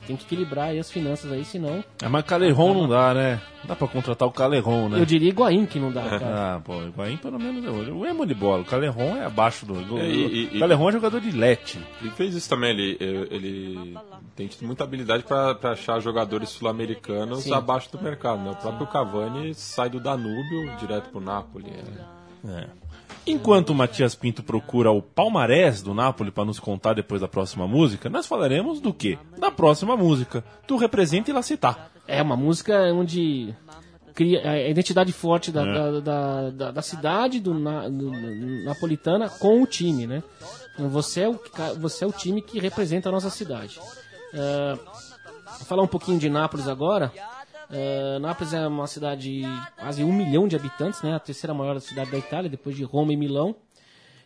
tem 0.06 0.16
que 0.16 0.24
equilibrar 0.24 0.68
aí 0.68 0.78
as 0.78 0.90
finanças 0.90 1.30
aí, 1.32 1.44
senão. 1.44 1.82
É, 2.02 2.08
mas 2.08 2.24
Calerron 2.24 2.74
não 2.74 2.88
dá, 2.88 3.14
né? 3.14 3.40
Não 3.60 3.68
dá 3.68 3.76
pra 3.76 3.88
contratar 3.88 4.28
o 4.28 4.32
Calerron, 4.32 4.88
né? 4.90 5.00
Eu 5.00 5.06
diria 5.06 5.28
Higuaín 5.30 5.64
que 5.64 5.78
não 5.78 5.90
dá, 5.90 6.02
cara. 6.18 6.56
Ah, 6.56 6.60
pô, 6.62 6.74
o 6.76 6.88
Higuaín 6.88 7.16
pelo 7.16 7.38
menos 7.38 7.64
é 7.64 7.70
o 7.90 8.04
é 8.04 8.26
de 8.26 8.34
bola. 8.34 8.62
O 8.62 8.64
Calerron 8.66 9.16
é 9.16 9.24
abaixo 9.24 9.64
do. 9.64 9.74
do- 9.82 9.98
É, 9.98 10.06
e- 10.08 10.50
e- 10.52 10.56
o 10.56 10.60
Calerron 10.60 10.88
é 10.90 10.92
jogador 10.92 11.20
de 11.22 11.30
lete. 11.30 11.78
Ele 12.02 12.10
fez 12.10 12.34
isso 12.34 12.48
também, 12.50 12.70
ele, 12.70 12.98
ele 13.30 13.96
tem 14.36 14.46
tido 14.46 14.66
muita 14.66 14.84
habilidade 14.84 15.22
para 15.24 15.56
achar 15.72 16.00
jogadores 16.00 16.50
sul-americanos 16.50 17.50
abaixo 17.50 17.90
do 17.90 18.02
mercado. 18.02 18.42
Né? 18.42 18.50
O 18.50 18.56
próprio 18.56 18.86
Cavani 18.88 19.54
sai 19.54 19.88
do 19.88 20.00
Danúbio 20.00 20.76
direto 20.78 21.08
pro 21.10 21.20
Napoli. 21.20 21.70
é. 21.70 22.17
É. 22.46 22.66
Enquanto 23.26 23.70
o 23.70 23.74
Matias 23.74 24.14
Pinto 24.14 24.42
procura 24.42 24.90
o 24.90 25.02
palmarés 25.02 25.82
do 25.82 25.92
Napoli 25.92 26.30
para 26.30 26.44
nos 26.46 26.58
contar 26.58 26.94
depois 26.94 27.20
da 27.20 27.28
próxima 27.28 27.66
música, 27.68 28.08
nós 28.08 28.26
falaremos 28.26 28.80
do 28.80 28.92
quê? 28.92 29.18
Da 29.38 29.50
próxima 29.50 29.96
música. 29.96 30.42
Tu 30.66 30.76
representa 30.76 31.30
e 31.30 31.34
lá 31.34 31.42
citar. 31.42 31.90
É 32.06 32.22
uma 32.22 32.36
música 32.36 32.74
onde 32.94 33.54
cria 34.14 34.50
a 34.50 34.68
identidade 34.70 35.12
forte 35.12 35.52
da, 35.52 35.62
É. 35.62 35.72
da, 35.72 36.00
da, 36.00 36.50
da- 36.50 36.70
da 36.70 36.82
cidade 36.82 37.38
do, 37.38 37.52
na, 37.54 37.88
do- 37.88 38.10
napolitana 38.64 39.28
com 39.28 39.62
o 39.62 39.66
time, 39.66 40.06
né? 40.06 40.22
Você 40.78 41.22
é 41.22 41.28
o, 41.28 41.38
você 41.78 42.04
é 42.04 42.06
o 42.06 42.12
time 42.12 42.40
que 42.40 42.58
representa 42.58 43.08
a 43.08 43.12
nossa 43.12 43.28
cidade. 43.30 43.78
É, 44.32 44.74
vou 45.58 45.66
falar 45.66 45.82
um 45.82 45.86
pouquinho 45.88 46.18
de 46.18 46.28
Nápoles 46.30 46.66
agora. 46.68 47.12
É, 47.70 48.18
Nápoles 48.18 48.54
é 48.54 48.66
uma 48.66 48.86
cidade 48.86 49.40
de 49.42 49.46
quase 49.78 50.02
um 50.02 50.12
milhão 50.12 50.48
de 50.48 50.56
habitantes, 50.56 51.02
né? 51.02 51.14
A 51.14 51.20
terceira 51.20 51.52
maior 51.52 51.78
cidade 51.80 52.10
da 52.10 52.18
Itália, 52.18 52.48
depois 52.50 52.74
de 52.76 52.82
Roma 52.84 53.12
e 53.12 53.16
Milão. 53.16 53.54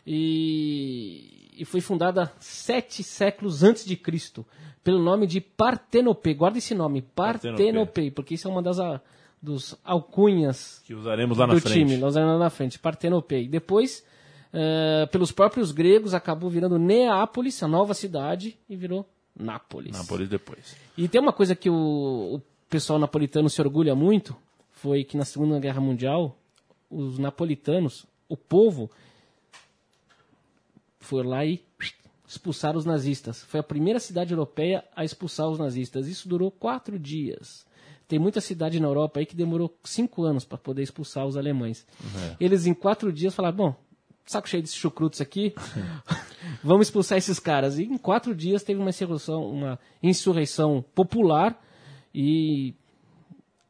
E, 0.06 1.50
e 1.56 1.64
foi 1.64 1.80
fundada 1.80 2.32
sete 2.38 3.02
séculos 3.02 3.62
antes 3.62 3.84
de 3.84 3.96
Cristo, 3.96 4.46
pelo 4.84 5.02
nome 5.02 5.26
de 5.26 5.40
Partenope. 5.40 6.34
Guarda 6.34 6.58
esse 6.58 6.74
nome, 6.74 7.02
Partenope. 7.02 7.62
Partenope, 7.62 8.10
porque 8.10 8.34
isso 8.34 8.46
é 8.46 8.50
uma 8.50 8.62
das 8.62 8.78
a- 8.78 9.00
dos 9.40 9.76
alcunhas 9.84 10.80
Que 10.84 10.94
usaremos 10.94 11.36
lá 11.38 11.46
na 11.48 11.54
do 11.54 11.60
frente. 11.60 11.78
time, 11.86 11.96
nós 11.96 12.14
lá 12.14 12.38
na 12.38 12.50
frente, 12.50 12.78
Partenopei. 12.78 13.48
Depois, 13.48 14.04
eh, 14.52 15.06
pelos 15.10 15.32
próprios 15.32 15.72
gregos, 15.72 16.14
acabou 16.14 16.48
virando 16.48 16.78
Neápolis, 16.78 17.60
a 17.62 17.66
nova 17.68 17.92
cidade, 17.94 18.56
e 18.68 18.76
virou 18.76 19.08
Nápoles. 19.34 19.96
Nápoles 19.96 20.28
depois. 20.28 20.76
E 20.96 21.08
tem 21.08 21.20
uma 21.20 21.32
coisa 21.32 21.56
que 21.56 21.68
o, 21.70 22.34
o 22.36 22.40
pessoal 22.72 22.98
napolitano 22.98 23.50
se 23.50 23.60
orgulha 23.60 23.94
muito, 23.94 24.34
foi 24.70 25.04
que 25.04 25.14
na 25.14 25.26
Segunda 25.26 25.60
Guerra 25.60 25.78
Mundial, 25.78 26.38
os 26.90 27.18
napolitanos, 27.18 28.06
o 28.26 28.34
povo, 28.34 28.90
foi 30.98 31.22
lá 31.22 31.44
e 31.44 31.62
expulsaram 32.26 32.78
os 32.78 32.86
nazistas. 32.86 33.42
Foi 33.44 33.60
a 33.60 33.62
primeira 33.62 34.00
cidade 34.00 34.32
europeia 34.32 34.82
a 34.96 35.04
expulsar 35.04 35.50
os 35.50 35.58
nazistas. 35.58 36.08
Isso 36.08 36.26
durou 36.26 36.50
quatro 36.50 36.98
dias. 36.98 37.66
Tem 38.08 38.18
muita 38.18 38.40
cidade 38.40 38.80
na 38.80 38.88
Europa 38.88 39.20
aí 39.20 39.26
que 39.26 39.36
demorou 39.36 39.76
cinco 39.84 40.24
anos 40.24 40.46
para 40.46 40.56
poder 40.56 40.82
expulsar 40.82 41.26
os 41.26 41.36
alemães. 41.36 41.86
Eles 42.40 42.64
em 42.64 42.72
quatro 42.72 43.12
dias 43.12 43.34
falaram, 43.34 43.56
bom, 43.56 43.74
saco 44.24 44.48
cheio 44.48 44.62
desses 44.62 44.76
chucrutos 44.78 45.20
aqui, 45.20 45.54
vamos 46.64 46.86
expulsar 46.86 47.18
esses 47.18 47.38
caras. 47.38 47.78
E 47.78 47.82
em 47.82 47.98
quatro 47.98 48.34
dias 48.34 48.62
teve 48.62 48.80
uma 48.80 48.88
insurreição, 48.88 49.44
uma 49.44 49.78
insurreição 50.02 50.82
popular 50.94 51.62
e 52.14 52.74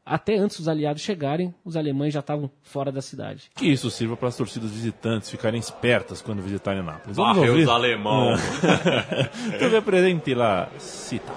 até 0.05 0.35
antes 0.35 0.57
dos 0.57 0.67
aliados 0.67 1.01
chegarem, 1.01 1.53
os 1.63 1.77
alemães 1.77 2.13
já 2.13 2.19
estavam 2.19 2.51
fora 2.61 2.91
da 2.91 3.01
cidade. 3.01 3.49
Que 3.55 3.67
isso 3.67 3.89
sirva 3.89 4.17
para 4.17 4.27
as 4.27 4.35
torcidas 4.35 4.71
visitantes 4.71 5.29
ficarem 5.29 5.59
espertas 5.59 6.21
quando 6.21 6.41
visitarem 6.41 6.83
Nápoles. 6.83 7.15
Vamos 7.15 7.37
ouvir? 7.37 7.63
os 7.63 7.69
alemão. 7.69 8.35
tu 9.59 9.67
represente 9.69 10.33
lá, 10.33 10.69
cita. 10.77 11.31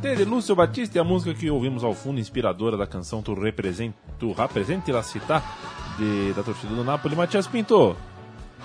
Te 0.00 0.16
de 0.16 0.24
Lúcio 0.24 0.56
Batista 0.56 0.98
e 0.98 1.00
a 1.00 1.04
música 1.04 1.32
que 1.32 1.48
ouvimos 1.48 1.84
ao 1.84 1.94
fundo, 1.94 2.18
inspiradora 2.18 2.76
da 2.76 2.84
canção 2.84 3.22
Tu 3.22 3.32
Representi, 3.32 3.96
tu 4.18 4.32
Rappresenti 4.32 4.90
la 4.90 5.04
Città, 5.04 5.40
de, 5.96 6.32
da 6.32 6.42
torcida 6.42 6.74
do 6.74 6.82
Napoli. 6.82 7.14
Matias 7.14 7.46
Pinto, 7.46 7.96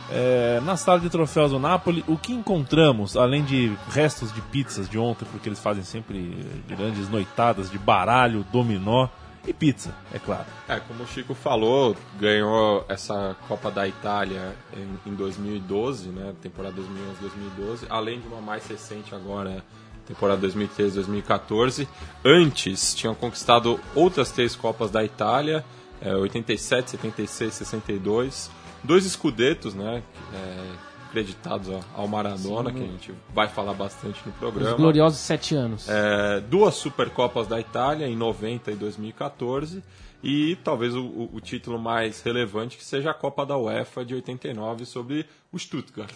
é, 0.09 0.59
na 0.65 0.75
sala 0.75 0.99
de 0.99 1.11
troféus 1.11 1.51
do 1.51 1.59
Napoli, 1.59 2.03
o 2.07 2.17
que 2.17 2.33
encontramos, 2.33 3.15
além 3.15 3.43
de 3.43 3.71
restos 3.89 4.33
de 4.33 4.41
pizzas 4.41 4.89
de 4.89 4.97
ontem, 4.97 5.25
porque 5.31 5.47
eles 5.47 5.59
fazem 5.59 5.83
sempre 5.83 6.35
grandes 6.67 7.07
noitadas 7.07 7.69
de 7.69 7.77
baralho, 7.77 8.43
dominó 8.51 9.07
e 9.45 9.53
pizza, 9.53 9.93
é 10.11 10.17
claro. 10.17 10.45
É, 10.67 10.79
como 10.79 11.03
o 11.03 11.07
Chico 11.07 11.35
falou, 11.35 11.95
ganhou 12.19 12.85
essa 12.89 13.35
Copa 13.47 13.69
da 13.69 13.87
Itália 13.87 14.55
em, 14.75 15.11
em 15.11 15.13
2012, 15.13 16.09
né? 16.09 16.33
Temporada 16.41 16.75
2011-2012, 16.81 17.85
além 17.87 18.19
de 18.19 18.27
uma 18.27 18.41
mais 18.41 18.65
recente 18.65 19.13
agora, 19.13 19.63
temporada 20.05 20.47
2013-2014. 20.47 21.87
Antes, 22.23 22.93
tinham 22.95 23.15
conquistado 23.15 23.79
outras 23.95 24.31
três 24.31 24.55
Copas 24.55 24.91
da 24.91 25.03
Itália, 25.03 25.63
é, 26.01 26.15
87, 26.15 26.91
76, 26.91 27.53
62. 27.53 28.49
Dois 28.83 29.05
escudetos, 29.05 29.73
né? 29.73 30.03
É, 30.33 30.93
acreditados 31.07 31.69
ao- 31.95 32.07
Maradona, 32.07 32.71
Sim. 32.71 32.75
que 32.75 32.83
a 32.83 32.87
gente 32.87 33.13
vai 33.33 33.47
falar 33.47 33.73
bastante 33.73 34.19
no 34.25 34.31
Os 34.31 34.37
programa. 34.39 34.75
gloriosos 34.75 35.19
sete 35.19 35.53
anos. 35.55 35.87
É, 35.87 36.39
duas 36.41 36.73
Supercopas 36.75 37.47
da 37.47 37.59
Itália 37.59 38.07
em 38.07 38.15
90 38.15 38.71
e 38.71 38.75
2014 38.75 39.83
e 40.23 40.55
talvez 40.63 40.95
o- 40.95 41.29
o 41.31 41.39
título 41.39 41.77
mais 41.77 42.21
relevante 42.23 42.77
que 42.77 42.83
seja 42.83 43.11
a 43.11 43.13
Copa 43.13 43.45
da 43.45 43.55
UEFA 43.57 44.03
de 44.03 44.15
89 44.15 44.85
sobre 44.85 45.25
o 45.51 45.59
Stuttgart. 45.59 46.13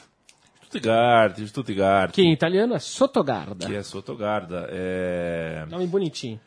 Stuttgart, 0.68 1.40
Stuttgart, 1.48 2.12
Que 2.12 2.22
em 2.22 2.34
italiano 2.34 2.76
é 2.76 2.80
Sotogarda. 2.80 3.66
que 3.66 3.76
é 3.76 3.82
Sotogarda. 3.82 4.68
É... 4.70 5.66
Nome 5.70 5.88
bonitinho. 5.88 6.40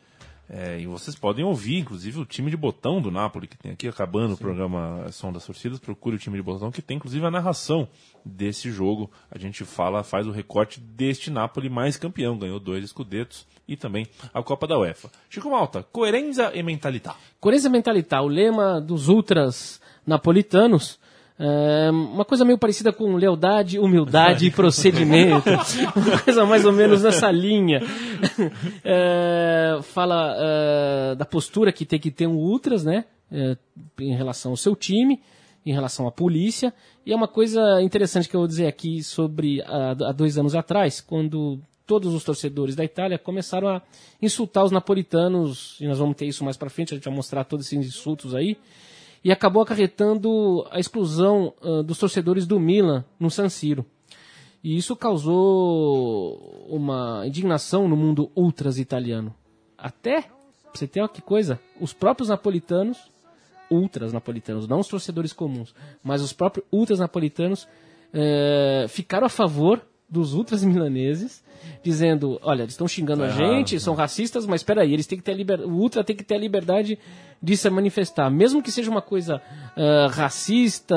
É, 0.53 0.81
e 0.81 0.87
vocês 0.87 1.15
podem 1.15 1.45
ouvir, 1.45 1.79
inclusive, 1.79 2.19
o 2.19 2.25
time 2.25 2.51
de 2.51 2.57
botão 2.57 3.01
do 3.01 3.09
Napoli, 3.09 3.47
que 3.47 3.57
tem 3.57 3.71
aqui, 3.71 3.87
acabando 3.87 4.35
o 4.35 4.37
programa 4.37 5.07
Som 5.13 5.33
das 5.33 5.47
Torcidas, 5.47 5.79
procure 5.79 6.17
o 6.17 6.19
time 6.19 6.37
de 6.37 6.43
botão, 6.43 6.73
que 6.73 6.83
tem 6.83 6.97
inclusive 6.97 7.25
a 7.25 7.31
narração 7.31 7.89
desse 8.25 8.69
jogo. 8.69 9.09
A 9.31 9.39
gente 9.39 9.65
fala, 9.65 10.03
faz 10.03 10.27
o 10.27 10.33
recorte 10.33 10.81
deste 10.81 11.31
Napoli 11.31 11.71
mais 11.71 11.97
campeão, 11.97 12.37
ganhou 12.37 12.59
dois 12.59 12.83
escudetos 12.85 13.47
e 13.69 13.77
também 13.77 14.09
a 14.35 14.43
Copa 14.43 14.67
da 14.67 14.77
UEFA. 14.77 15.09
Chico 15.29 15.49
Malta, 15.49 15.85
coerência 15.85 16.51
e 16.53 16.65
mentalità. 16.65 17.15
Coerência 17.39 17.71
Mentalità, 17.71 18.21
o 18.21 18.27
lema 18.27 18.81
dos 18.81 19.07
ultras 19.07 19.81
napolitanos, 20.05 20.99
é 21.43 21.91
uma 21.91 22.25
coisa 22.25 22.45
meio 22.45 22.59
parecida 22.59 22.93
com 22.93 23.17
lealdade, 23.17 23.79
humildade 23.79 24.47
e 24.47 24.51
procedimento. 24.51 25.49
uma 25.97 26.19
coisa 26.21 26.45
mais 26.45 26.67
ou 26.67 26.73
menos 26.73 27.03
nessa 27.03 27.31
linha. 27.31 27.81
É, 28.85 29.79
fala 29.83 30.37
é, 30.37 31.15
da 31.15 31.25
postura 31.25 31.73
que 31.73 31.87
tem 31.87 31.99
que 31.99 32.11
ter 32.11 32.27
um 32.27 32.37
ultras, 32.37 32.85
né? 32.85 33.07
em 34.01 34.15
relação 34.15 34.51
ao 34.51 34.57
seu 34.57 34.75
time, 34.77 35.21
em 35.65 35.73
relação 35.73 36.07
à 36.07 36.13
polícia. 36.13 36.75
E 37.07 37.13
é 37.13 37.17
uma 37.17 37.29
coisa 37.29 37.81
interessante 37.81 38.29
que 38.29 38.37
eu 38.37 38.41
vou 38.41 38.49
dizer 38.49 38.67
aqui 38.67 39.03
sobre 39.03 39.63
há 39.63 40.13
dois 40.13 40.37
anos 40.37 40.55
atrás, 40.55 41.01
quando 41.01 41.59
todos 41.87 42.13
os 42.13 42.23
torcedores 42.23 42.77
da 42.77 42.85
Itália 42.85 43.19
começaram 43.19 43.69
a 43.69 43.83
insultar 44.21 44.65
os 44.65 44.71
napolitanos, 44.71 45.77
e 45.81 45.87
nós 45.87 45.99
vamos 45.99 46.17
ter 46.17 46.27
isso 46.27 46.45
mais 46.45 46.57
pra 46.57 46.69
frente, 46.71 46.93
a 46.93 46.97
gente 46.97 47.05
vai 47.05 47.15
mostrar 47.15 47.45
todos 47.45 47.67
esses 47.67 47.79
insultos 47.79 48.35
aí, 48.35 48.57
e 49.23 49.31
acabou 49.31 49.63
acarretando 49.63 50.67
a 50.71 50.79
exclusão 50.79 51.55
ah, 51.63 51.83
dos 51.83 51.99
torcedores 51.99 52.47
do 52.47 52.59
Milan 52.59 53.05
no 53.19 53.31
San 53.31 53.49
Siro. 53.49 53.85
E 54.63 54.77
isso 54.77 54.95
causou 54.95 56.67
uma 56.69 57.27
indignação 57.27 57.89
no 57.89 57.97
mundo 57.97 58.31
ultras 58.37 58.79
italiano. 58.79 59.35
Até, 59.77 60.29
você 60.73 60.87
ter 60.87 61.01
ó, 61.01 61.09
que 61.09 61.23
coisa, 61.23 61.59
os 61.81 61.95
próprios 61.95 62.29
napolitanos, 62.29 63.11
ultras 63.71 64.13
napolitanos, 64.13 64.69
não 64.69 64.81
os 64.81 64.89
torcedores 64.89 65.33
comuns, 65.33 65.75
mas 66.03 66.21
os 66.21 66.33
próprios 66.33 66.67
ultras 66.71 66.99
napolitanos 66.99 67.67
eh, 68.13 68.85
ficaram 68.89 69.27
a 69.27 69.31
favor 69.31 69.81
dos 70.11 70.35
ultras 70.35 70.65
milaneses, 70.65 71.43
dizendo, 71.85 72.39
olha, 72.43 72.63
eles 72.63 72.73
estão 72.75 72.89
xingando 72.89 73.23
a 73.23 73.29
Tá 73.29 73.35
gente, 73.37 73.79
são 73.79 73.95
racistas, 73.95 74.45
mas 74.47 74.61
espera 74.61 74.83
aí, 74.83 74.93
eles 74.93 75.07
têm 75.07 75.17
que 75.19 75.25
ter 75.25 75.33
a 75.33 75.35
liber... 75.35 75.61
o 75.61 75.71
ultra 75.73 76.03
tem 76.03 76.17
que 76.17 76.25
ter 76.25 76.35
a 76.35 76.39
liberdade 76.39 76.99
de 77.43 77.57
se 77.57 77.71
manifestar, 77.71 78.29
mesmo 78.31 78.63
que 78.63 78.71
seja 78.73 78.91
uma 78.91 79.01
coisa 79.01 79.41
ah, 79.77 80.09
racista, 80.11 80.95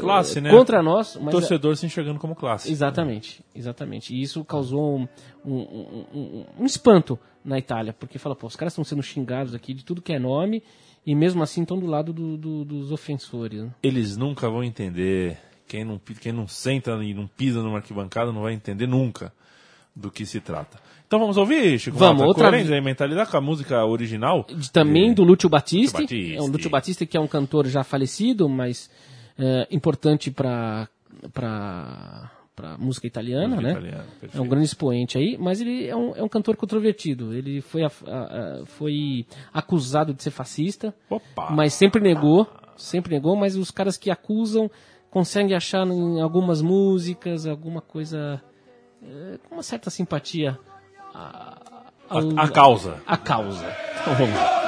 Classe, 0.00 0.38
eh, 0.38 0.42
né? 0.42 0.50
contra 0.50 0.82
nós, 0.82 1.18
mas 1.20 1.32
Torcedor 1.32 1.76
se 1.76 1.84
enxergando 1.86 2.18
como 2.18 2.34
classe. 2.34 2.70
Exatamente, 2.70 3.42
exatamente. 3.54 4.14
E 4.14 4.22
isso 4.22 4.44
causou 4.44 4.98
um, 4.98 5.08
um, 5.44 5.54
um- 5.54 6.04
um- 6.14 6.44
um 6.60 6.64
espanto 6.64 7.18
na 7.44 7.58
Itália, 7.58 7.92
porque 7.98 8.18
fala, 8.18 8.36
pô, 8.36 8.46
os 8.46 8.56
caras 8.56 8.72
estão 8.72 8.84
sendo 8.84 9.02
xingados 9.02 9.54
aqui 9.54 9.74
de 9.74 9.84
tudo 9.84 10.02
que 10.02 10.12
é 10.12 10.18
nome 10.18 10.62
e 11.06 11.14
mesmo 11.14 11.42
assim 11.42 11.62
estão 11.62 11.78
do 11.78 11.86
lado 11.86 12.12
do- 12.12 12.36
do- 12.36 12.64
dos 12.64 12.92
ofensores. 12.92 13.62
né? 13.62 13.70
Eles 13.82 14.16
nunca 14.16 14.48
vão 14.48 14.62
entender. 14.62 15.38
Quem 15.68 15.84
não, 15.84 16.00
quem 16.20 16.32
não 16.32 16.48
senta 16.48 16.92
e 17.04 17.12
não 17.14 17.26
pisa 17.26 17.62
numa 17.62 17.76
arquibancada 17.78 18.32
não 18.32 18.42
vai 18.42 18.54
entender 18.54 18.86
nunca 18.86 19.32
do 19.94 20.10
que 20.10 20.24
se 20.24 20.40
trata. 20.40 20.78
Então 21.06 21.18
vamos 21.18 21.36
ouvir, 21.36 21.78
Chico 21.78 21.96
Vamos, 21.96 22.22
Malta, 22.22 22.44
outra 22.44 22.60
e 22.60 22.80
mentalidade 22.80 23.30
com 23.30 23.36
a 23.36 23.40
música 23.40 23.84
original. 23.84 24.46
Também 24.72 25.12
do 25.12 25.22
Lúcio 25.24 25.48
Battisti. 25.48 26.34
é 26.36 26.40
um 26.42 26.46
Lúcio 26.46 26.70
Battisti 26.70 27.06
que 27.06 27.16
é 27.16 27.20
um 27.20 27.26
cantor 27.26 27.66
já 27.66 27.82
falecido, 27.84 28.48
mas 28.48 28.90
é, 29.38 29.66
importante 29.70 30.30
para 30.30 30.88
para 31.32 32.30
para 32.54 32.76
música 32.76 33.06
italiana, 33.06 33.54
Música 33.54 33.62
né? 33.62 33.70
italiana, 33.70 34.06
é 34.34 34.40
um 34.40 34.48
grande 34.48 34.66
expoente 34.66 35.16
aí, 35.16 35.36
mas 35.38 35.60
ele 35.60 35.86
é 35.86 35.94
um, 35.94 36.16
é 36.16 36.22
um 36.24 36.28
cantor 36.28 36.56
controvertido. 36.56 37.32
Ele 37.32 37.60
foi, 37.60 37.84
a- 37.84 37.90
a- 38.04 38.10
a- 38.62 38.66
foi 38.66 39.24
acusado 39.54 40.12
de 40.12 40.20
ser 40.24 40.32
fascista, 40.32 40.92
Opa! 41.08 41.50
mas 41.52 41.72
sempre 41.72 42.00
negou, 42.02 42.48
sempre 42.76 43.14
negou, 43.14 43.36
mas 43.36 43.54
os 43.54 43.70
caras 43.70 43.96
que 43.96 44.10
acusam 44.10 44.68
consegue 45.10 45.54
achar 45.54 45.86
em 45.86 46.20
algumas 46.20 46.60
músicas 46.62 47.46
alguma 47.46 47.80
coisa 47.80 48.42
com 49.48 49.56
uma 49.56 49.62
certa 49.62 49.90
simpatia 49.90 50.58
a, 51.14 51.58
a, 52.10 52.18
a, 52.18 52.44
a 52.44 52.48
causa. 52.48 53.02
A, 53.06 53.16
causa. 53.16 53.66
Então 54.00 54.14
vamos 54.14 54.34
lá. 54.34 54.58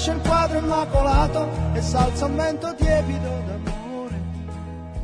Lascia 0.00 0.14
il 0.14 0.20
quadro 0.22 0.58
immacolato 0.58 1.46
e 1.74 1.82
salza 1.82 2.24
un 2.24 2.36
vento 2.36 2.74
tiepido 2.74 3.28
d'amore. 3.46 4.14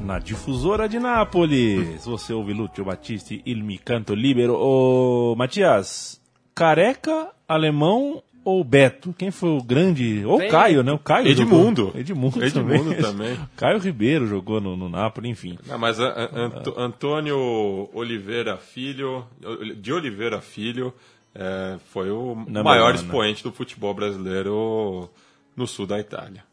Na 0.00 0.18
difusora 0.18 0.88
de 0.88 0.98
Nápoles, 0.98 2.02
você 2.06 2.32
ouve 2.32 2.54
Lúcio 2.54 2.82
Battisti, 2.82 3.42
Il 3.44 3.62
Mi 3.62 3.78
Canto 3.78 4.14
Libero. 4.14 4.54
Ô, 4.56 5.34
Matias, 5.36 6.18
careca, 6.54 7.28
alemão 7.46 8.22
ou 8.42 8.64
Beto? 8.64 9.12
Quem 9.18 9.30
foi 9.30 9.50
o 9.50 9.62
grande... 9.62 10.24
Ou. 10.24 10.38
Caio, 10.48 10.82
né? 10.82 10.92
O 10.92 10.98
Caio 10.98 11.28
Edmundo. 11.28 11.86
jogou. 11.88 12.00
Edmundo, 12.00 12.42
Edmundo 12.44 12.94
também. 12.94 13.02
também. 13.02 13.38
Caio 13.54 13.78
Ribeiro 13.78 14.26
jogou 14.26 14.62
no, 14.62 14.76
no 14.78 14.88
Napoli, 14.88 15.28
enfim. 15.28 15.58
Não, 15.66 15.76
mas 15.78 16.00
a- 16.00 16.08
a- 16.08 16.30
Anto- 16.32 16.74
Antônio 16.78 17.90
Oliveira 17.92 18.56
Filho, 18.56 19.26
de 19.78 19.92
Oliveira 19.92 20.40
Filho, 20.40 20.94
é, 21.38 21.76
foi 21.92 22.10
o 22.10 22.34
Number 22.34 22.64
maior 22.64 22.88
one, 22.90 22.98
né? 22.98 23.04
expoente 23.04 23.42
do 23.42 23.52
futebol 23.52 23.92
brasileiro 23.94 25.10
no 25.56 25.66
sul 25.66 25.86
da 25.86 25.98
Itália. 26.00 26.44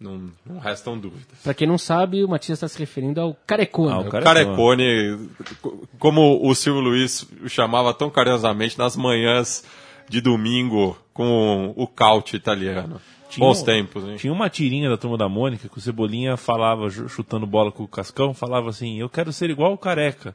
Não, 0.00 0.30
não 0.46 0.60
restam 0.60 0.96
dúvidas. 0.96 1.38
Pra 1.42 1.52
quem 1.52 1.66
não 1.66 1.76
sabe, 1.76 2.22
o 2.22 2.28
Matias 2.28 2.58
está 2.58 2.68
se 2.68 2.78
referindo 2.78 3.20
ao 3.20 3.34
Carecone. 3.46 3.92
Ah, 3.92 3.98
o 3.98 4.04
Carecone. 4.08 4.24
Carecone, 4.44 5.28
co- 5.60 5.88
como 5.98 6.40
o 6.48 6.54
Silvio 6.54 6.80
Luiz 6.80 7.26
o 7.42 7.48
chamava 7.48 7.92
tão 7.92 8.08
carinhosamente 8.08 8.78
nas 8.78 8.96
manhãs 8.96 9.64
de 10.08 10.20
domingo 10.20 10.96
com 11.12 11.72
o 11.76 11.86
caute 11.88 12.36
italiano. 12.36 13.00
Tinha 13.28 13.44
Bons 13.44 13.62
tempos, 13.62 14.04
hein? 14.04 14.16
Tinha 14.16 14.32
uma 14.32 14.48
tirinha 14.48 14.88
da 14.88 14.96
Turma 14.96 15.18
da 15.18 15.28
Mônica 15.28 15.68
que 15.68 15.76
o 15.78 15.80
Cebolinha 15.80 16.36
falava, 16.36 16.88
chutando 16.88 17.44
bola 17.46 17.70
com 17.72 17.82
o 17.82 17.88
Cascão, 17.88 18.32
falava 18.32 18.70
assim, 18.70 19.00
eu 19.00 19.08
quero 19.08 19.32
ser 19.32 19.50
igual 19.50 19.72
o 19.72 19.78
Careca. 19.78 20.34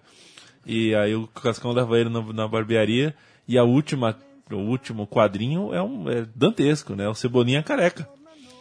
E 0.65 0.93
aí 0.93 1.15
o 1.15 1.25
Cascão 1.27 1.71
leva 1.71 1.97
ele 1.97 2.09
na, 2.09 2.21
na 2.21 2.47
barbearia 2.49 3.15
e 3.47 3.57
a 3.57 3.63
última, 3.63 4.17
o 4.51 4.55
último 4.55 5.05
quadrinho 5.07 5.73
é, 5.73 5.81
um, 5.81 6.09
é 6.09 6.25
dantesco, 6.35 6.95
né? 6.95 7.07
O 7.09 7.15
Cebolinha 7.15 7.61
careca. 7.63 8.07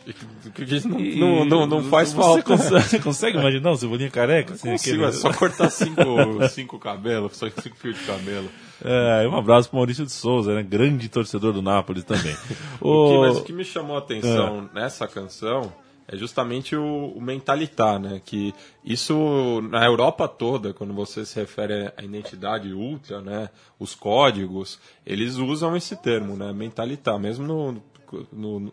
E 0.05 0.13
que- 0.13 0.65
que 0.67 1.19
Não, 1.19 1.45
não, 1.45 1.65
não, 1.67 1.85
faz 1.85 2.13
falta. 2.13 2.43
Consegue, 2.57 2.83
você 2.83 2.99
consegue 2.99 3.39
imaginar 3.39 3.71
o 3.71 3.77
Cebolinha 3.77 4.11
careca? 4.11 4.55
Assim, 4.55 4.71
Consigo, 4.73 5.05
aquele- 5.05 5.17
é 5.17 5.21
só 5.21 5.33
cortar 5.33 5.71
cinco, 5.71 6.03
cinco 6.51 6.79
cabelos, 6.79 7.37
só 7.37 7.49
cinco 7.49 7.77
fios 7.77 7.97
de 7.99 8.05
cabelo. 8.05 8.49
É, 8.85 9.29
um 9.29 9.37
abraço 9.37 9.69
pro 9.69 9.77
Maurício 9.79 10.05
de 10.05 10.11
Souza, 10.11 10.55
né? 10.57 10.63
Grande 10.65 11.09
torcedor 11.09 11.53
do 11.53 11.63
Nápoles 11.63 12.03
também. 12.03 12.35
O 12.81 13.09
que, 13.09 13.15
O- 13.17 13.21
mas 13.21 13.37
o 13.39 13.45
que 13.45 13.53
me 13.53 13.65
chamou 13.65 13.95
a 13.95 14.01
atenção 14.01 14.69
É. 14.75 14.81
nessa 14.81 15.07
canção 15.07 15.73
é 16.13 16.17
justamente 16.17 16.77
o, 16.77 17.07
o 17.17 17.21
mentalitar, 17.21 17.99
né? 17.99 18.21
Que 18.23 18.55
isso 18.85 19.63
na 19.71 19.83
Europa 19.85 20.29
toda, 20.29 20.75
quando 20.75 20.93
você 20.93 21.25
se 21.25 21.41
refere 21.41 21.91
à 21.97 22.03
identidade 22.03 22.73
ultra, 22.73 23.23
né? 23.23 23.49
Os 23.79 23.95
códigos, 23.95 24.79
eles 25.07 25.37
usam 25.37 25.75
esse 25.75 25.97
termo, 25.97 26.37
né? 26.37 26.53
Mentalitar, 26.53 27.19
mesmo 27.19 27.47
no, 27.47 27.83
no- 28.31 28.73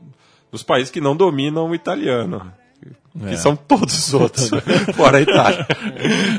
nos 0.52 0.64
países 0.64 0.92
que 0.92 1.00
não 1.00 1.16
dominam 1.16 1.70
o 1.70 1.76
italiano. 1.76 2.54
É. 3.22 3.30
Que 3.30 3.38
são 3.38 3.56
todos 3.56 4.08
os 4.08 4.14
outros, 4.14 4.50
fora 4.96 5.18
a 5.18 5.22
Itália. 5.22 5.68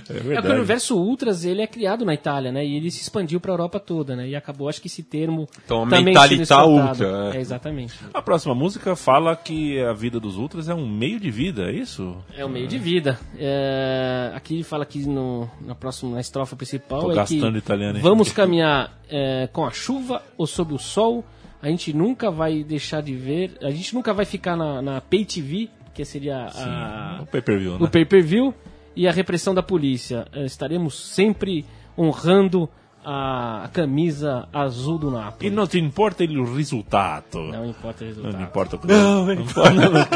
É 0.08 0.34
É 0.36 0.42
que 0.42 0.48
o 0.48 0.52
universo 0.52 0.96
Ultras 0.96 1.44
ele 1.44 1.60
é 1.60 1.66
criado 1.66 2.04
na 2.04 2.14
Itália, 2.14 2.50
né? 2.50 2.64
E 2.64 2.76
ele 2.76 2.90
se 2.90 3.02
expandiu 3.02 3.40
para 3.40 3.52
a 3.52 3.54
Europa 3.54 3.80
toda, 3.80 4.16
né? 4.16 4.28
E 4.28 4.36
acabou, 4.36 4.68
acho 4.68 4.80
que 4.80 4.86
esse 4.86 5.02
termo. 5.02 5.48
Então, 5.64 5.86
também 5.88 6.14
explortado. 6.14 6.70
ultra, 6.70 7.30
é. 7.32 7.36
É, 7.36 7.40
exatamente. 7.40 7.94
A 8.14 8.22
próxima 8.22 8.54
música 8.54 8.96
fala 8.96 9.36
que 9.36 9.80
a 9.80 9.92
vida 9.92 10.18
dos 10.18 10.36
ultras 10.36 10.68
é 10.68 10.74
um 10.74 10.88
meio 10.88 11.20
de 11.20 11.30
vida, 11.30 11.70
é 11.70 11.72
isso? 11.72 12.16
É 12.36 12.44
o 12.44 12.48
meio 12.48 12.66
de 12.66 12.78
vida. 12.78 13.18
É, 13.36 14.32
aqui 14.34 14.54
ele 14.54 14.64
fala 14.64 14.86
que 14.86 15.06
no, 15.06 15.50
na 15.60 15.74
próxima 15.74 16.12
na 16.12 16.20
estrofa 16.20 16.56
principal 16.56 17.02
Tô 17.02 17.12
é 17.12 17.16
gastando 17.16 17.52
que 17.52 17.58
italiano, 17.58 17.98
hein? 17.98 18.02
vamos 18.02 18.32
caminhar 18.32 18.98
é, 19.08 19.48
com 19.52 19.64
a 19.64 19.70
chuva 19.70 20.22
ou 20.38 20.46
sob 20.46 20.72
o 20.72 20.78
sol. 20.78 21.24
A 21.62 21.68
gente 21.68 21.92
nunca 21.92 22.30
vai 22.30 22.64
deixar 22.64 23.02
de 23.02 23.14
ver. 23.14 23.58
A 23.60 23.70
gente 23.70 23.94
nunca 23.94 24.14
vai 24.14 24.24
ficar 24.24 24.56
na, 24.56 24.80
na 24.80 25.00
pay 25.00 25.26
TV, 25.26 25.68
que 25.94 26.04
seria 26.04 26.46
a, 26.54 27.18
O 27.22 27.26
pay-per-view, 27.26 27.74
o 27.76 27.78
né? 27.80 27.88
pay-per-view 27.90 28.54
e 28.96 29.06
a 29.08 29.12
repressão 29.12 29.54
da 29.54 29.62
polícia. 29.62 30.26
Eh, 30.32 30.44
Estaremos 30.44 30.94
sempre 31.14 31.64
honrando 31.98 32.68
a, 33.04 33.70
camisa 33.72 34.46
azul 34.52 34.98
do 34.98 35.08
E 35.08 35.12
Napoli. 35.12 35.50
não 35.50 35.66
te 35.66 35.78
importa 35.78 36.22
ele 36.22 36.38
o 36.38 36.54
resultado. 36.54 37.38
Não 37.50 37.64
importa 37.64 38.04
o 38.04 38.06
Não 38.06 38.14
resultado. 38.14 38.42
importa 38.42 38.76
o 38.76 38.78
que 38.78 38.86
não, 38.88 39.32
importa 39.32 39.70
o 39.70 40.06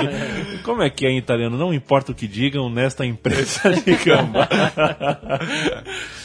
que- 0.56 0.58
Como 0.64 0.82
é 0.82 0.90
que 0.90 1.06
é 1.06 1.10
em 1.10 1.16
italiano? 1.18 1.56
Não 1.56 1.72
importa 1.72 2.12
o 2.12 2.14
que 2.14 2.26
digam 2.28 2.68
nesta 2.68 3.06
empresa 3.06 3.70
de 3.70 3.94
gambá. 4.04 4.46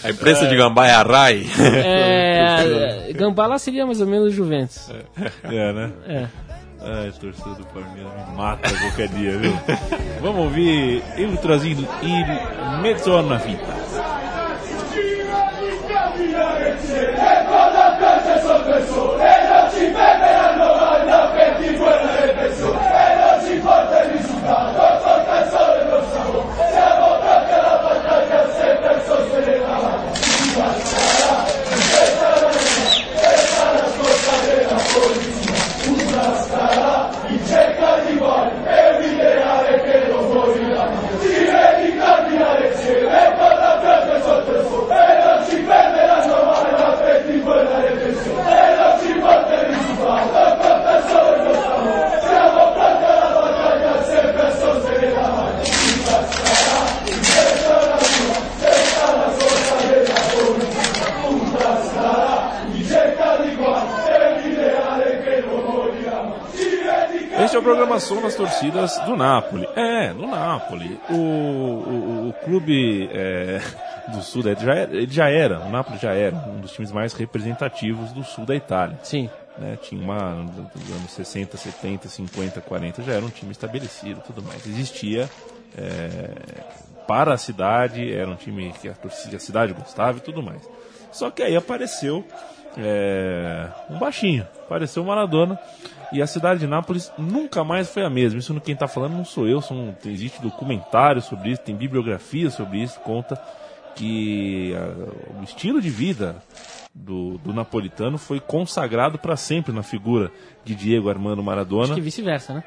A 0.04 0.10
imprensa 0.12 0.48
de 0.48 0.56
Gambá 0.56 0.88
é 0.88 0.94
a 0.94 1.02
RAI. 1.02 1.46
É, 1.86 3.14
Gambala 3.16 3.58
seria 3.58 3.86
mais 3.86 4.02
ou 4.02 4.08
menos 4.08 4.34
Juventus. 4.34 4.90
É, 5.44 5.74
né? 5.74 5.92
É. 6.08 6.28
Ai, 6.82 7.12
torcida 7.20 7.56
do 7.56 7.66
Palmeiras 7.66 8.14
me 8.14 8.36
mata 8.36 8.70
qualquer 8.70 9.10
dia, 9.10 9.38
viu? 9.38 9.52
Vamos 10.22 10.46
ouvir 10.46 11.04
Ultras 11.18 11.64
il, 11.64 11.86
il 12.02 12.82
mezzo 12.82 13.22
na. 13.22 13.36
Este 22.50 22.89
é 67.56 67.60
o 67.60 67.64
programação 67.64 68.22
das 68.22 68.36
torcidas 68.36 68.98
do 69.00 69.16
Napoli. 69.16 69.68
É, 69.76 70.14
do 70.14 70.28
Napoli. 70.28 71.00
O, 71.10 71.16
o, 71.16 72.30
o 72.30 72.34
clube 72.46 73.10
é, 73.12 73.60
do 74.10 74.22
sul, 74.22 74.44
ele 74.46 74.60
já, 74.60 74.74
era, 74.74 74.96
ele 74.96 75.12
já 75.12 75.30
era, 75.30 75.60
o 75.60 75.70
Napoli 75.70 75.98
já 75.98 76.14
era 76.14 76.36
um 76.36 76.60
dos 76.60 76.72
times 76.72 76.92
mais 76.92 77.14
representativos 77.14 78.12
do 78.12 78.24
sul 78.24 78.46
da 78.46 78.56
Itália. 78.56 79.00
Sim. 79.04 79.30
né, 79.58 79.78
tinha 79.82 80.02
uma 80.02 80.34
nos 80.34 80.92
anos 80.92 81.12
60, 81.12 81.58
70, 81.58 82.08
50, 82.08 82.62
40 82.62 83.02
já 83.04 83.14
era 83.14 83.26
um 83.26 83.30
time 83.30 83.52
estabelecido, 83.52 84.22
tudo 84.26 84.44
mais. 84.44 84.66
Existia 84.68 85.30
é, 85.78 86.32
para 87.08 87.34
a 87.34 87.38
cidade, 87.38 88.14
era 88.14 88.30
um 88.30 88.36
time 88.36 88.72
que 88.80 88.88
a, 88.88 88.94
torcida, 88.94 89.38
a 89.38 89.40
cidade 89.40 89.74
gostava 89.74 90.20
e 90.20 90.22
tudo 90.22 90.44
mais. 90.44 90.62
Só 91.12 91.32
que 91.32 91.42
aí 91.42 91.56
apareceu 91.56 92.24
é, 92.78 93.68
um 93.90 93.98
baixinho, 93.98 94.48
apareceu 94.66 95.02
o 95.02 95.06
Maradona 95.06 95.60
e 96.12 96.22
a 96.22 96.28
cidade 96.28 96.60
de 96.62 96.68
Nápoles 96.68 97.12
nunca 97.18 97.64
mais 97.64 97.90
foi 97.90 98.04
a 98.04 98.10
mesma. 98.10 98.40
Isso 98.40 98.60
quem 98.62 98.74
está 98.74 98.88
falando 98.88 99.14
não 99.14 99.26
sou 99.26 99.48
eu, 99.48 99.62
são, 99.62 99.96
existe 100.06 100.42
documentário 100.42 101.22
sobre 101.22 101.52
isso, 101.52 101.62
tem 101.62 101.76
bibliografia 101.76 102.50
sobre 102.50 102.82
isso, 102.82 103.00
conta 103.02 103.40
que 103.96 104.74
a, 104.76 105.40
o 105.40 105.44
estilo 105.44 105.82
de 105.82 105.90
vida 105.90 106.38
do, 106.94 107.38
do 107.40 107.54
napolitano 107.54 108.18
foi 108.18 108.40
consagrado 108.40 109.18
para 109.18 109.36
sempre 109.36 109.72
na 109.74 109.84
figura 109.84 110.32
de 110.64 110.76
Diego 110.76 111.10
Armando 111.10 111.44
Maradona 111.44 111.84
Acho 111.86 111.96
que 111.96 112.02
vice-versa, 112.02 112.54
né? 112.54 112.64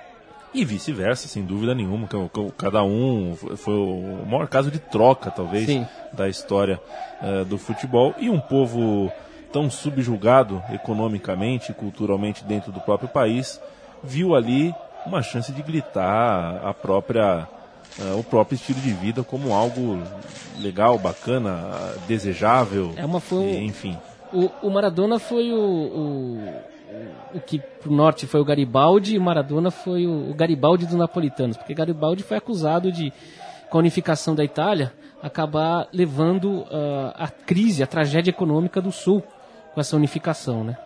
e 0.55 0.65
vice-versa, 0.67 1.29
sem 1.29 1.45
dúvida 1.45 1.75
nenhuma. 1.75 2.07
que- 2.07 2.29
que 2.29 2.53
Cada 2.59 2.83
um 2.85 3.35
foi- 3.57 3.73
o 3.75 4.27
maior 4.27 4.47
caso 4.49 4.71
de 4.71 4.79
troca, 4.79 5.31
talvez, 5.31 5.65
Sim. 5.65 5.87
da 6.13 6.29
história 6.29 6.79
eh, 7.23 7.45
do 7.45 7.57
futebol. 7.57 8.15
E 8.19 8.29
um 8.29 8.39
povo 8.39 9.11
tão 9.53 9.71
subjugado 9.71 10.63
economicamente 10.73 11.71
e 11.73 11.75
culturalmente 11.75 12.45
dentro 12.45 12.73
do 12.73 12.81
próprio 12.81 13.09
país 13.09 13.61
viu 14.03 14.35
ali 14.35 14.75
uma 15.07 15.23
chance 15.23 15.53
de 15.53 15.63
gritar 15.63 16.61
a 16.65 16.73
própria 16.73 17.47
eh, 17.99 18.15
o 18.19 18.23
próprio 18.25 18.57
estilo 18.57 18.81
de 18.81 18.91
vida 18.93 19.23
como 19.23 19.53
algo 19.53 19.99
legal, 20.61 20.99
bacana, 20.99 21.71
desejável, 22.09 22.93
É 22.97 23.05
uma- 23.05 23.21
foi 23.21 23.39
um- 23.39 23.63
enfim. 23.63 23.99
O, 24.33 24.51
o 24.63 24.71
Maradona 24.71 25.19
foi 25.19 25.53
o, 25.53 25.59
o, 25.59 27.37
o 27.37 27.41
que 27.41 27.59
pro 27.59 27.93
norte 27.93 28.27
foi 28.27 28.41
o 28.41 28.45
Garibaldi 28.45 29.15
e 29.15 29.19
o 29.19 29.23
Maradona 29.23 29.71
foi 29.71 30.07
o, 30.07 30.31
o 30.31 30.35
Garibaldi 30.35 30.87
dos 30.87 30.95
napolitanos, 30.95 31.57
porque 31.57 31.75
Garibaldi 31.75 32.23
foi 32.23 32.37
acusado 32.39 32.91
de, 32.91 33.13
com 33.69 33.77
a 33.77 33.81
unificação 33.81 34.35
da 34.35 34.43
Itália, 34.45 34.93
acabar 35.23 35.87
levando 35.93 36.65
ah, 36.71 37.13
a 37.25 37.29
crise, 37.29 37.83
a 37.83 37.87
tragédia 37.87 38.31
econômica 38.31 38.81
do 38.81 38.91
sul. 38.91 39.23
Com 39.75 39.81
essa 39.81 39.97
unificação, 39.97 40.65
né? 40.65 40.77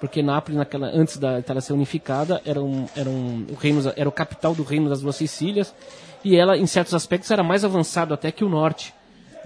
Porque 0.00 0.22
Nápoles, 0.22 0.58
naquela, 0.58 0.88
antes 0.88 1.16
da 1.16 1.38
Itália 1.38 1.62
ser 1.62 1.72
unificada, 1.72 2.42
era, 2.44 2.60
um, 2.60 2.86
era, 2.94 3.08
um, 3.08 3.46
o 3.50 3.54
reino, 3.54 3.80
era 3.96 4.08
o 4.08 4.12
capital 4.12 4.54
do 4.54 4.62
reino 4.62 4.88
das 4.88 5.00
duas 5.00 5.16
Sicílias, 5.16 5.74
e 6.22 6.36
ela, 6.36 6.56
em 6.58 6.66
certos 6.66 6.92
aspectos, 6.94 7.30
era 7.30 7.42
mais 7.42 7.64
avançado 7.64 8.12
até 8.12 8.30
que 8.30 8.44
o 8.44 8.48
norte, 8.48 8.92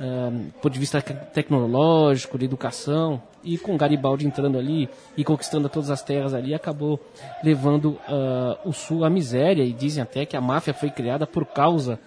ah, 0.00 0.30
do 0.32 0.52
ponto 0.60 0.72
de 0.72 0.78
vista 0.78 1.00
tec- 1.00 1.32
tecnológico, 1.32 2.38
de 2.38 2.44
educação, 2.44 3.22
e 3.44 3.56
com 3.56 3.76
Garibaldi 3.76 4.26
entrando 4.26 4.58
ali 4.58 4.88
e 5.16 5.22
conquistando 5.22 5.68
todas 5.68 5.90
as 5.90 6.02
terras 6.02 6.34
ali, 6.34 6.54
acabou 6.54 6.98
levando 7.42 7.98
ah, 8.08 8.58
o 8.64 8.72
sul 8.72 9.04
à 9.04 9.10
miséria, 9.10 9.62
e 9.62 9.72
dizem 9.72 10.02
até 10.02 10.26
que 10.26 10.36
a 10.36 10.40
máfia 10.40 10.74
foi 10.74 10.90
criada 10.90 11.26
por 11.26 11.44
causa 11.44 12.00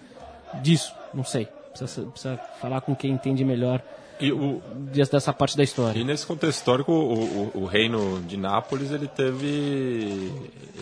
disso, 0.61 0.93
não 1.13 1.23
sei, 1.23 1.47
precisa, 1.69 2.05
precisa 2.07 2.37
falar 2.59 2.81
com 2.81 2.93
quem 2.93 3.11
entende 3.11 3.45
melhor 3.45 3.81
E, 4.21 4.31
o, 4.31 4.61
des- 4.91 5.09
dessa 5.09 5.33
parte 5.33 5.57
da 5.57 5.63
história. 5.63 5.99
e 5.99 6.03
nesse 6.03 6.25
contexto 6.25 6.57
histórico, 6.59 6.91
o, 6.91 7.51
o, 7.55 7.61
o 7.63 7.65
reino 7.65 8.21
de 8.21 8.37
Nápoles, 8.37 8.91
ele 8.91 9.07
teve... 9.07 10.31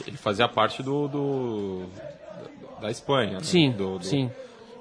Ele 0.08 0.18
fazia 0.18 0.48
parte 0.48 0.82
do... 0.84 1.08
do 1.08 1.84
da 2.82 2.90
Espanha, 2.90 3.34
né? 3.34 3.40
Sim, 3.44 3.72
Do- 3.72 3.98
do- 4.00 4.06
sim. 4.06 4.32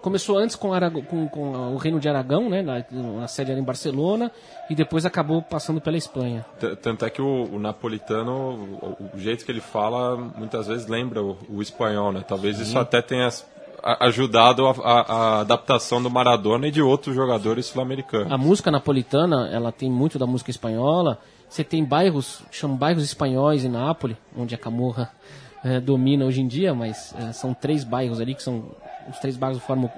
Começou 0.00 0.38
antes 0.38 0.54
com, 0.54 0.70
com- 1.02 1.28
com 1.28 1.50
o 1.74 1.76
Reino 1.76 1.98
de 1.98 2.08
Aragão, 2.08 2.48
né? 2.48 2.62
Na, 2.62 2.84
na 2.92 3.26
sede 3.26 3.50
era 3.50 3.58
em 3.60 3.64
Barcelona, 3.64 4.30
e 4.70 4.74
depois 4.76 5.04
acabou 5.04 5.42
passando 5.42 5.80
pela 5.80 5.96
Espanha. 5.96 6.46
T- 6.60 6.76
Tanto 6.76 7.04
é 7.04 7.10
que 7.10 7.20
o, 7.20 7.52
o 7.52 7.58
napolitano, 7.58 8.32
o, 8.80 8.96
o 9.16 9.18
jeito 9.18 9.44
que 9.44 9.50
ele 9.50 9.60
fala, 9.60 10.16
muitas 10.16 10.68
vezes 10.68 10.86
lembra 10.86 11.20
o, 11.22 11.36
o 11.50 11.60
espanhol, 11.60 12.12
né? 12.12 12.24
Talvez 12.26 12.60
isso 12.60 12.78
até 12.78 13.02
tenha 13.02 13.26
a- 13.26 13.32
ajudado 13.82 14.66
a, 14.66 14.70
a- 14.72 15.00
a 15.00 15.40
adaptação 15.40 16.02
do 16.02 16.10
Maradona 16.10 16.66
e 16.68 16.70
de 16.70 16.82
outros 16.82 17.14
jogadores 17.14 17.66
sul-americanos. 17.66 18.32
A 18.32 18.38
música 18.38 18.70
napolitana, 18.70 19.48
ela 19.52 19.70
tem 19.72 19.90
muito 19.90 20.18
da 20.18 20.26
música 20.26 20.50
espanhola. 20.50 21.18
Você 21.48 21.64
tem 21.64 21.84
bairros, 21.84 22.42
chamam 22.50 22.76
bairros 22.76 23.04
espanhóis 23.04 23.64
em 23.64 23.68
Nápoles, 23.68 24.16
onde 24.36 24.54
a 24.54 24.58
Camorra 24.58 25.10
eh, 25.64 25.80
domina 25.80 26.24
hoje 26.24 26.40
em 26.42 26.46
dia, 26.46 26.74
mas 26.74 27.14
eh, 27.18 27.32
são 27.32 27.54
três 27.54 27.84
bairros 27.84 28.20
ali, 28.20 28.34
que 28.34 28.42
são 28.42 28.64
os 29.10 29.18
três 29.18 29.36
bairros 29.36 29.62
formam 29.62 29.90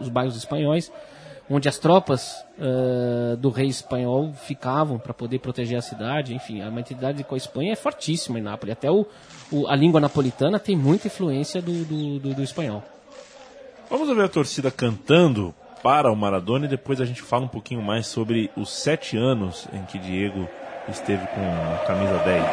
os 0.00 0.08
bairros 0.08 0.36
espanhóis, 0.36 0.92
onde 1.50 1.68
as 1.68 1.78
tropas 1.78 2.36
eh, 2.60 3.36
do 3.36 3.50
rei 3.50 3.66
espanhol 3.66 4.32
ficavam 4.32 4.96
para 4.98 5.12
poder 5.12 5.40
proteger 5.40 5.76
a 5.78 5.82
cidade. 5.82 6.32
Enfim, 6.32 6.62
a 6.62 6.68
identidade 6.68 7.24
com 7.24 7.34
a 7.34 7.38
Espanha 7.38 7.72
é 7.72 7.76
fortíssima 7.76 8.38
em 8.38 8.42
Nápoles. 8.42 8.72
Até 8.74 8.88
o, 8.90 9.04
o- 9.50 9.66
a 9.66 9.74
língua 9.74 10.00
napolitana 10.00 10.60
tem 10.60 10.76
muita 10.76 11.08
influência 11.08 11.60
do, 11.60 11.84
do, 11.84 12.18
do- 12.20 12.34
do 12.34 12.42
espanhol. 12.42 12.82
Vamos 13.90 14.08
ver 14.14 14.24
a 14.24 14.28
torcida 14.28 14.70
cantando 14.70 15.54
para 15.82 16.10
o 16.10 16.16
Maradona 16.16 16.64
e 16.64 16.68
depois 16.68 17.00
a 17.00 17.04
gente 17.04 17.20
fala 17.22 17.44
um 17.44 17.48
pouquinho 17.48 17.82
mais 17.82 18.06
sobre 18.06 18.50
os 18.56 18.72
sete 18.72 19.16
anos 19.16 19.68
em 19.72 19.82
que 19.84 19.98
Diego 19.98 20.48
esteve 20.88 21.26
com 21.26 21.74
a 21.74 21.86
camisa 21.86 22.18
10. 22.18 22.44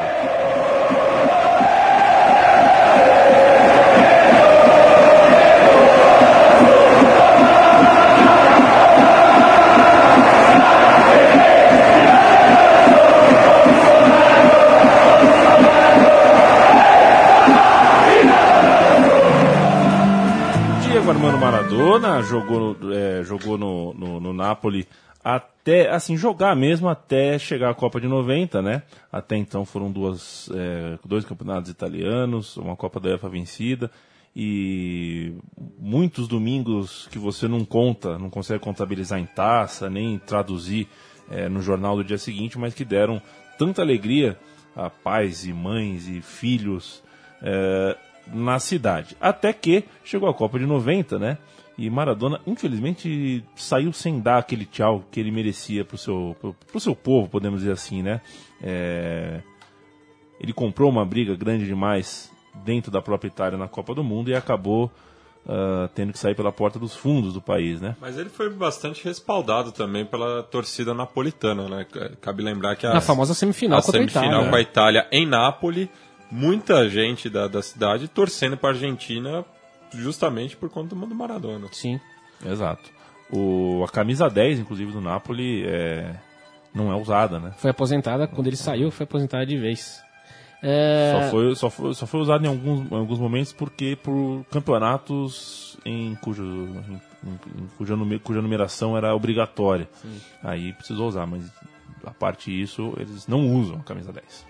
Jogou, 22.23 22.75
é, 22.93 23.23
jogou 23.23 23.57
no, 23.57 23.93
no, 23.93 24.19
no 24.19 24.33
Napoli 24.33 24.87
até, 25.23 25.89
assim, 25.89 26.17
jogar 26.17 26.55
mesmo 26.55 26.89
até 26.89 27.37
chegar 27.37 27.69
à 27.69 27.73
Copa 27.75 28.01
de 28.01 28.07
90, 28.07 28.61
né? 28.61 28.83
Até 29.11 29.37
então 29.37 29.63
foram 29.65 29.91
duas, 29.91 30.49
é, 30.53 30.97
dois 31.05 31.23
campeonatos 31.23 31.69
italianos, 31.69 32.57
uma 32.57 32.75
Copa 32.75 32.99
da 32.99 33.09
UEFA 33.09 33.29
vencida 33.29 33.91
e 34.35 35.33
muitos 35.77 36.27
domingos 36.27 37.07
que 37.11 37.19
você 37.19 37.47
não 37.47 37.65
conta, 37.65 38.17
não 38.17 38.29
consegue 38.29 38.63
contabilizar 38.63 39.19
em 39.19 39.25
taça, 39.25 39.89
nem 39.89 40.17
traduzir 40.17 40.87
é, 41.29 41.49
no 41.49 41.61
jornal 41.61 41.95
do 41.95 42.03
dia 42.03 42.17
seguinte, 42.17 42.57
mas 42.57 42.73
que 42.73 42.85
deram 42.85 43.21
tanta 43.57 43.81
alegria 43.81 44.37
a 44.75 44.89
pais 44.89 45.45
e 45.45 45.53
mães 45.53 46.07
e 46.07 46.21
filhos 46.21 47.03
é, 47.41 47.97
na 48.33 48.57
cidade. 48.57 49.17
Até 49.19 49.51
que 49.51 49.83
chegou 50.03 50.29
a 50.29 50.33
Copa 50.33 50.57
de 50.57 50.65
90, 50.65 51.19
né? 51.19 51.37
E 51.81 51.89
Maradona, 51.89 52.39
infelizmente, 52.45 53.43
saiu 53.55 53.91
sem 53.91 54.19
dar 54.19 54.37
aquele 54.37 54.65
tchau 54.65 55.03
que 55.09 55.19
ele 55.19 55.31
merecia 55.31 55.83
pro 55.83 55.97
seu, 55.97 56.35
pro, 56.39 56.53
pro 56.53 56.79
seu 56.79 56.95
povo, 56.95 57.27
podemos 57.27 57.61
dizer 57.61 57.71
assim, 57.71 58.03
né? 58.03 58.21
É, 58.61 59.41
ele 60.39 60.53
comprou 60.53 60.91
uma 60.91 61.03
briga 61.03 61.35
grande 61.35 61.65
demais 61.65 62.31
dentro 62.63 62.91
da 62.91 63.01
própria 63.01 63.29
Itália 63.29 63.57
na 63.57 63.67
Copa 63.67 63.95
do 63.95 64.03
Mundo 64.03 64.29
e 64.29 64.35
acabou 64.35 64.91
ah, 65.47 65.89
tendo 65.95 66.13
que 66.13 66.19
sair 66.19 66.35
pela 66.35 66.51
porta 66.51 66.77
dos 66.77 66.95
fundos 66.95 67.33
do 67.33 67.41
país, 67.41 67.81
né? 67.81 67.95
Mas 67.99 68.15
ele 68.15 68.29
foi 68.29 68.47
bastante 68.49 69.03
respaldado 69.03 69.71
também 69.71 70.05
pela 70.05 70.43
torcida 70.43 70.93
napolitana, 70.93 71.67
né? 71.67 71.85
Cabe 72.21 72.43
lembrar 72.43 72.75
que 72.75 72.85
a, 72.85 72.93
Na 72.93 73.01
famosa 73.01 73.33
semifinal 73.33 73.79
a 73.79 73.81
contra 73.81 73.99
a 73.99 74.07
semifinal 74.07 74.27
Itália. 74.27 74.49
com 74.49 74.55
a 74.55 74.61
Itália 74.61 75.07
em 75.11 75.25
Nápoles, 75.25 75.89
muita 76.29 76.87
gente 76.87 77.27
da, 77.27 77.47
da 77.47 77.61
cidade 77.63 78.07
torcendo 78.07 78.55
para 78.55 78.69
a 78.69 78.73
Argentina 78.73 79.43
justamente 79.93 80.55
por 80.57 80.69
conta 80.69 80.95
do 80.95 81.15
Maradona. 81.15 81.67
Sim. 81.71 81.99
Exato. 82.45 82.89
O, 83.31 83.83
a 83.87 83.91
camisa 83.91 84.29
10, 84.29 84.59
inclusive, 84.59 84.91
do 84.91 84.99
Napoli 85.01 85.63
é, 85.65 86.15
não 86.73 86.91
é 86.91 86.95
usada, 86.95 87.39
né? 87.39 87.53
Foi 87.57 87.71
aposentada, 87.71 88.27
quando 88.27 88.47
ele 88.47 88.57
saiu, 88.57 88.91
foi 88.91 89.03
aposentada 89.05 89.45
de 89.45 89.57
vez. 89.57 90.01
É, 90.63 91.13
Só, 91.23 91.29
foi, 91.31 91.55
só, 91.55 91.69
foi, 91.71 91.93
só 91.95 92.05
foi 92.05 92.19
usado 92.21 92.45
em 92.45 92.47
alguns, 92.47 92.91
em 92.91 92.95
alguns 92.95 93.17
momentos 93.17 93.51
porque 93.51 93.95
por 93.95 94.45
campeonatos 94.51 95.75
em, 95.83 96.13
cujo, 96.15 96.43
em, 96.43 97.01
em- 97.29 97.67
cuja, 97.77 97.95
nume- 97.95 98.19
cuja 98.19 98.41
numeração 98.41 98.95
era 98.95 99.15
obrigatória. 99.15 99.89
Aí 100.43 100.73
precisou 100.73 101.07
usar, 101.07 101.25
mas 101.25 101.51
a 102.05 102.11
parte 102.11 102.51
disso, 102.51 102.93
eles 102.97 103.27
não 103.27 103.47
usam 103.55 103.77
a 103.77 103.83
camisa 103.83 104.11
10. 104.13 104.45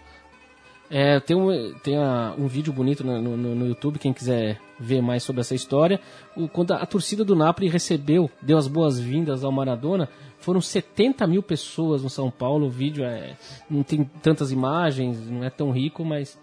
É, 0.93 1.21
tem 1.21 1.37
um, 1.37 1.73
tem 1.81 1.95
a- 1.95 2.35
um 2.37 2.47
vídeo 2.47 2.73
bonito 2.73 3.01
no, 3.01 3.21
no- 3.21 3.55
no 3.55 3.65
YouTube, 3.65 3.97
quem 3.97 4.11
quiser 4.11 4.59
ver 4.77 5.01
mais 5.01 5.23
sobre 5.23 5.39
essa 5.39 5.55
história. 5.55 6.01
O, 6.35 6.49
quando 6.49 6.73
a, 6.73 6.77
a 6.77 6.85
torcida 6.85 7.23
do 7.23 7.33
Napoli 7.33 7.69
recebeu, 7.69 8.29
deu 8.41 8.57
as 8.57 8.67
boas-vindas 8.67 9.43
ao 9.45 9.51
Maradona, 9.53 10.09
foram 10.39 10.59
70 10.59 11.25
mil 11.27 11.41
pessoas 11.41 12.03
no 12.03 12.09
São 12.09 12.29
Paulo. 12.29 12.65
O 12.67 12.69
vídeo 12.69 13.05
é, 13.05 13.37
não 13.69 13.83
tem 13.83 14.03
tantas 14.21 14.51
imagens, 14.51 15.29
não 15.29 15.45
é 15.45 15.49
tão 15.49 15.71
rico, 15.71 16.03
mas 16.03 16.37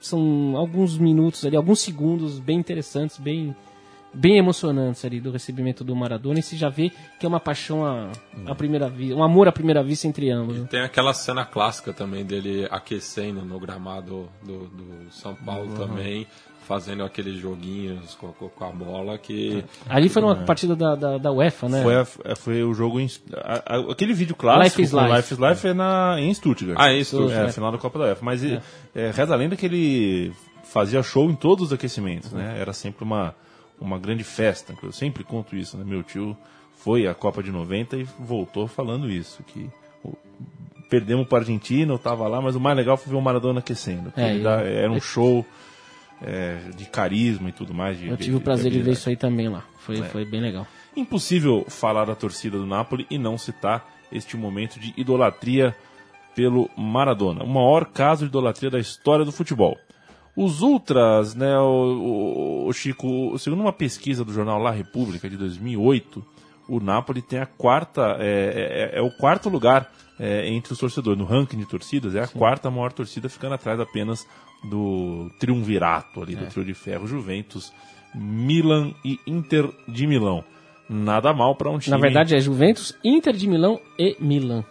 são 0.00 0.56
alguns 0.56 0.98
minutos 0.98 1.44
ali, 1.44 1.54
alguns 1.56 1.80
segundos 1.80 2.40
bem 2.40 2.58
interessantes, 2.58 3.18
bem, 3.18 3.54
bem 4.12 4.36
emocionantes 4.38 5.04
ali 5.04 5.20
do 5.20 5.30
recebimento 5.30 5.84
do 5.84 5.94
Maradona. 5.94 6.38
E 6.38 6.42
se 6.42 6.56
já 6.56 6.68
vê 6.68 6.90
que 7.18 7.24
é 7.24 7.28
uma 7.28 7.40
paixão 7.40 7.84
à, 7.84 8.10
à 8.46 8.54
primeira 8.54 8.88
vista, 8.88 9.14
um 9.14 9.22
amor 9.22 9.46
à 9.48 9.52
primeira 9.52 9.82
vista 9.82 10.06
entre 10.08 10.30
ambos. 10.30 10.56
né? 10.58 10.66
Tem 10.70 10.80
aquela 10.80 11.12
cena 11.14 11.44
clássica 11.44 11.92
também 11.92 12.24
dele 12.24 12.66
aquecendo 12.70 13.42
no 13.44 13.58
gramado 13.60 14.28
do, 14.42 14.66
do 14.68 15.10
São 15.12 15.34
Paulo 15.34 15.74
também, 15.76 16.26
fazendo 16.66 17.02
aqueles 17.04 17.36
joguinhos 17.40 18.14
com, 18.14 18.28
com- 18.32 18.48
com 18.48 18.64
a 18.64 18.70
bola 18.70 19.18
que 19.18 19.64
Ali 19.88 20.08
foi 20.08 20.22
numa 20.22 20.36
partida 20.36 20.76
da, 20.76 20.94
da, 20.94 21.18
da 21.18 21.32
UEFA, 21.32 21.68
né? 21.68 21.82
Foi, 21.82 21.96
a- 21.96 22.36
foi 22.36 22.62
o 22.64 22.72
jogo 22.74 23.00
em. 23.00 23.08
a- 23.34 23.76
a- 23.76 23.92
aquele 23.92 24.12
vídeo 24.12 24.34
clássico 24.36 24.80
Life 24.80 24.82
is 24.82 24.92
Life. 24.92 25.16
Life 25.16 25.34
is 25.34 25.38
Life 25.40 25.66
é 25.68 25.74
na, 25.74 26.16
em 26.20 26.32
Stuttgart. 26.34 26.76
Ah, 26.80 26.92
é 26.92 26.98
em 26.98 27.04
Stuttgart. 27.04 27.46
É, 27.46 27.48
a 27.48 27.52
final 27.52 27.72
da 27.72 27.78
Copa 27.78 27.98
da 27.98 28.04
UEFA. 28.06 28.24
Mas 28.24 28.44
é. 28.44 28.60
reza 29.14 29.34
a 29.34 29.36
lenda 29.36 29.56
que 29.56 29.66
ele 29.66 30.32
fazia 30.64 31.02
show 31.02 31.28
em 31.30 31.34
todos 31.34 31.66
os 31.66 31.72
aquecimentos, 31.72 32.32
né? 32.32 32.56
Era 32.60 32.72
sempre 32.72 33.02
uma, 33.02 33.34
uma 33.80 33.98
grande 33.98 34.22
festa. 34.24 34.74
Eu 34.82 34.92
sempre 34.92 35.24
conto 35.24 35.56
isso, 35.56 35.76
né? 35.76 35.84
Meu 35.84 36.02
tio 36.02 36.36
foi 36.74 37.06
à 37.06 37.14
Copa 37.14 37.42
de 37.42 37.50
90 37.50 37.96
e 37.96 38.04
voltou 38.18 38.66
falando 38.66 39.10
isso, 39.10 39.42
que 39.44 39.68
perdemos 40.88 41.26
para 41.28 41.38
a 41.38 41.40
Argentina, 41.42 41.92
eu 41.92 41.98
tava 41.98 42.26
lá, 42.26 42.40
mas 42.40 42.56
o 42.56 42.60
mais 42.60 42.76
legal 42.76 42.96
foi 42.96 43.12
ver 43.12 43.18
o 43.18 43.20
Maradona 43.22 43.60
aquecendo. 43.60 44.10
que 44.10 44.20
É, 44.20 44.36
e- 44.36 44.42
dá- 44.42 44.60
era 44.62 44.90
um 44.90 45.00
show 45.00 45.44
é, 46.22 46.58
de 46.76 46.84
carisma 46.86 47.48
e 47.48 47.52
tudo 47.52 47.72
mais. 47.72 47.98
de- 47.98 48.08
Eu 48.08 48.16
de- 48.16 48.24
tive 48.24 48.36
o 48.36 48.40
prazer 48.40 48.64
de 48.64 48.70
ver 48.70 48.76
habilidade. 48.82 48.98
isso 48.98 49.08
aí 49.08 49.16
também 49.16 49.48
lá. 49.48 49.64
Foi, 49.78 50.00
É. 50.00 50.02
foi 50.04 50.24
bem 50.24 50.40
legal. 50.40 50.66
Impossível 50.96 51.64
falar 51.68 52.04
da 52.04 52.14
torcida 52.14 52.58
do 52.58 52.66
Napoli 52.66 53.06
e 53.08 53.16
não 53.16 53.38
citar 53.38 53.88
este 54.12 54.36
momento 54.36 54.78
de 54.78 54.92
idolatria 54.98 55.74
pelo 56.34 56.68
Maradona. 56.76 57.42
O 57.44 57.48
maior 57.48 57.86
caso 57.86 58.24
de 58.24 58.28
idolatria 58.28 58.68
da 58.70 58.78
história 58.78 59.24
do 59.24 59.32
futebol. 59.32 59.78
Os 60.36 60.62
Ultras, 60.62 61.34
né, 61.34 61.58
o, 61.58 62.64
o- 62.64 62.66
o 62.68 62.72
Chico, 62.72 63.36
segundo 63.38 63.60
uma 63.60 63.72
pesquisa 63.72 64.24
do 64.24 64.32
jornal 64.32 64.58
La 64.60 64.70
República 64.70 65.28
de 65.28 65.36
2008, 65.36 66.24
o 66.68 66.78
Napoli 66.80 67.20
tem 67.20 67.38
a 67.40 67.46
quarta, 67.46 68.16
é, 68.20 68.90
é- 68.94 68.98
é 68.98 69.02
o 69.02 69.10
quarto 69.10 69.48
lugar 69.48 69.90
é, 70.22 70.48
entre 70.48 70.72
os 70.72 70.78
torcedores. 70.78 71.18
No 71.18 71.24
ranking 71.24 71.56
de 71.58 71.66
torcidas, 71.66 72.14
é 72.14 72.20
a 72.22 72.28
quarta 72.28 72.70
maior 72.70 72.92
torcida, 72.92 73.28
ficando 73.28 73.54
atrás 73.54 73.80
apenas 73.80 74.26
do 74.62 75.30
triunvirato 75.40 76.22
ali, 76.22 76.36
do 76.36 76.44
trio 76.46 76.64
de 76.64 76.74
ferro, 76.74 77.06
Juventus, 77.06 77.72
Milan 78.14 78.92
e 79.04 79.18
Inter 79.26 79.68
de 79.88 80.06
Milão. 80.06 80.44
Nada 80.88 81.32
mal 81.32 81.54
para 81.54 81.70
um 81.70 81.78
time. 81.78 81.96
Na 81.96 82.00
verdade 82.00 82.34
é 82.34 82.40
Juventus, 82.40 82.94
Inter 83.04 83.32
de 83.34 83.48
Milão 83.48 83.80
e 83.98 84.16
Milan. 84.20 84.64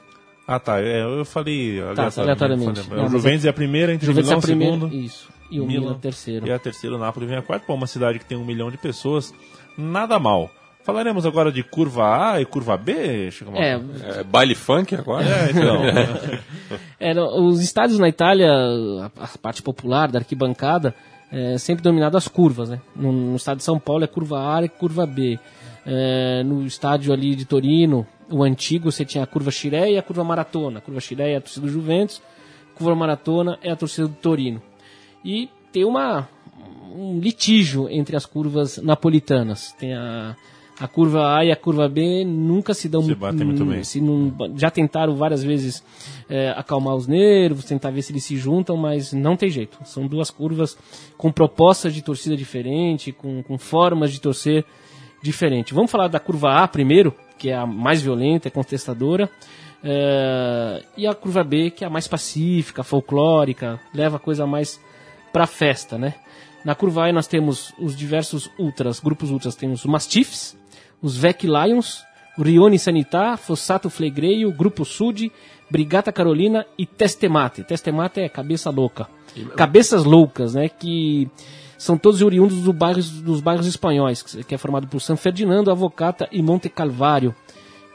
Ah, 0.47 0.59
tá. 0.59 0.79
é, 0.81 1.01
eu 1.03 1.23
falei 1.25 1.79
aleatoriamente. 1.81 2.81
Falei- 2.81 3.03
Não, 3.03 3.09
Juventus 3.09 3.45
é 3.45 3.49
a 3.49 3.53
primeira, 3.53 3.93
entre 3.93 4.05
o 4.09 4.13
Juventus 4.13 4.29
é 4.29 4.33
Milão 4.33 4.39
a 4.39 4.41
primeira, 4.41 4.73
segundo. 4.73 4.95
isso. 5.05 5.29
E 5.51 5.59
o 5.59 5.65
Milan, 5.65 5.95
terceiro. 5.95 6.47
E 6.47 6.51
a 6.51 6.59
terceira, 6.59 6.95
o 6.95 6.99
Napoli 6.99 7.25
vem 7.25 7.37
a 7.37 7.41
quarta. 7.41 7.65
Pô, 7.65 7.73
uma 7.73 7.87
cidade 7.87 8.19
que 8.19 8.25
tem 8.25 8.37
um 8.37 8.45
milhão 8.45 8.69
de 8.69 8.77
pessoas, 8.77 9.33
nada 9.77 10.19
mal. 10.19 10.49
Falaremos 10.83 11.25
agora 11.25 11.51
de 11.51 11.61
curva 11.61 12.31
A 12.33 12.41
e 12.41 12.45
curva 12.45 12.75
B, 12.77 13.29
Chico 13.31 13.51
É? 13.55 13.79
É, 14.19 14.23
baile 14.23 14.55
funk 14.55 14.95
agora? 14.95 15.25
É, 15.25 15.51
então. 15.51 15.81
É, 16.99 17.13
no- 17.13 17.47
os 17.47 17.61
estádios 17.61 17.97
na 17.99 18.07
Itália, 18.09 18.47
a, 18.51 19.23
a 19.23 19.27
parte 19.41 19.61
popular 19.63 20.11
da 20.11 20.19
arquibancada, 20.19 20.93
é 21.31 21.57
sempre 21.57 21.81
dominado 21.83 22.17
as 22.17 22.27
curvas, 22.27 22.69
né? 22.69 22.79
No, 22.95 23.11
no 23.11 23.35
estádio 23.35 23.59
de 23.59 23.63
São 23.63 23.79
Paulo 23.79 24.03
é 24.03 24.07
curva 24.07 24.55
A 24.57 24.63
e 24.63 24.69
curva 24.69 25.05
B. 25.05 25.39
É, 25.85 26.43
no 26.43 26.65
estádio 26.65 27.13
ali 27.13 27.35
de 27.35 27.45
Torino, 27.45 28.05
o 28.29 28.43
antigo, 28.43 28.91
você 28.91 29.03
tinha 29.05 29.23
a 29.23 29.27
curva 29.27 29.49
Chiré 29.49 29.91
e 29.91 29.97
a 29.97 30.03
curva 30.03 30.23
Maratona. 30.23 30.79
A 30.79 30.81
curva 30.81 30.99
Chiré 30.99 31.31
é 31.33 31.37
a 31.37 31.41
torcida 31.41 31.65
do 31.65 31.71
Juventus, 31.71 32.21
a 32.75 32.77
curva 32.77 32.93
Maratona 32.95 33.57
é 33.63 33.71
a 33.71 33.75
torcida 33.75 34.07
do 34.07 34.15
Torino. 34.15 34.61
E 35.23 35.49
tem 35.71 35.83
uma, 35.85 36.27
um 36.95 37.19
litígio 37.19 37.89
entre 37.89 38.15
as 38.15 38.25
curvas 38.25 38.77
napolitanas. 38.77 39.73
Tem 39.73 39.93
a, 39.93 40.35
a 40.79 40.87
curva 40.87 41.35
A 41.37 41.43
e 41.45 41.51
a 41.51 41.55
curva 41.55 41.87
B 41.89 42.23
nunca 42.25 42.73
se 42.73 42.87
dão 42.87 43.01
Se 43.03 43.13
batem 43.13 43.45
muito 43.45 43.65
bem. 43.65 43.83
se 43.83 43.99
não- 43.99 44.33
já 44.57 44.71
tentaram 44.71 45.15
várias 45.15 45.43
vezes 45.43 45.83
é, 46.29 46.51
acalmar 46.55 46.95
os 46.95 47.05
nervos, 47.07 47.65
tentar 47.65 47.91
ver 47.91 48.01
se 48.01 48.11
eles 48.13 48.23
se 48.23 48.37
juntam, 48.37 48.77
mas 48.77 49.11
não 49.13 49.35
tem 49.35 49.49
jeito. 49.49 49.77
São 49.83 50.07
duas 50.07 50.29
curvas 50.31 50.77
com 51.17 51.31
propostas 51.31 51.93
de 51.93 52.01
torcida 52.01 52.35
diferente, 52.37 53.11
com, 53.11 53.43
com 53.43 53.57
formas 53.57 54.11
de 54.11 54.21
torcer 54.21 54.63
diferente. 55.21 55.73
Vamos 55.73 55.91
falar 55.91 56.07
da 56.07 56.19
curva 56.19 56.63
A 56.63 56.67
primeiro, 56.67 57.13
que 57.37 57.49
é 57.49 57.55
a 57.55 57.65
mais 57.65 58.01
violenta, 58.01 58.47
é 58.47 58.51
contestadora. 58.51 59.29
é, 59.83 60.83
e 60.97 61.05
a 61.07 61.13
curva 61.13 61.43
B, 61.43 61.69
que 61.71 61.83
é 61.83 61.87
a 61.87 61.89
mais 61.89 62.07
pacífica, 62.07 62.83
folclórica, 62.83 63.79
leva 63.93 64.17
a 64.17 64.19
coisa 64.19 64.45
mais 64.47 64.79
pra 65.31 65.47
festa, 65.47 65.97
né? 65.97 66.15
Na 66.63 66.75
curva 66.75 67.07
A 67.07 67.13
nós 67.13 67.27
temos 67.27 67.73
os 67.79 67.95
diversos 67.95 68.49
ultras, 68.59 68.99
grupos 68.99 69.31
ultras, 69.31 69.55
temos 69.55 69.85
os 69.85 69.85
Mastiffs, 69.85 70.57
os 71.01 71.15
Vec 71.15 71.45
Lions, 71.45 72.03
o 72.37 72.43
Rione 72.43 72.77
Sanità, 72.77 73.37
Fossato 73.37 73.89
Flegreio, 73.89 74.51
Grupo 74.51 74.83
Sud, 74.83 75.31
Brigata 75.69 76.11
Carolina 76.11 76.65
e 76.77 76.85
Testemate. 76.85 77.63
Testemate 77.63 78.19
é 78.19 78.29
cabeça 78.29 78.69
louca. 78.69 79.07
Cabeças 79.55 80.03
loucas, 80.03 80.53
né? 80.53 80.67
Que 80.67 81.29
são 81.77 81.97
todos 81.97 82.21
oriundos 82.21 82.61
do 82.61 82.73
bairros, 82.73 83.09
dos 83.09 83.39
bairros 83.39 83.67
espanhóis, 83.67 84.21
que 84.21 84.43
que 84.43 84.55
é 84.55 84.57
formado 84.57 84.87
por 84.87 84.99
San 84.99 85.15
Ferdinando, 85.15 85.71
Avocata 85.71 86.27
e 86.31 86.41
Monte 86.41 86.67
Calvário. 86.67 87.33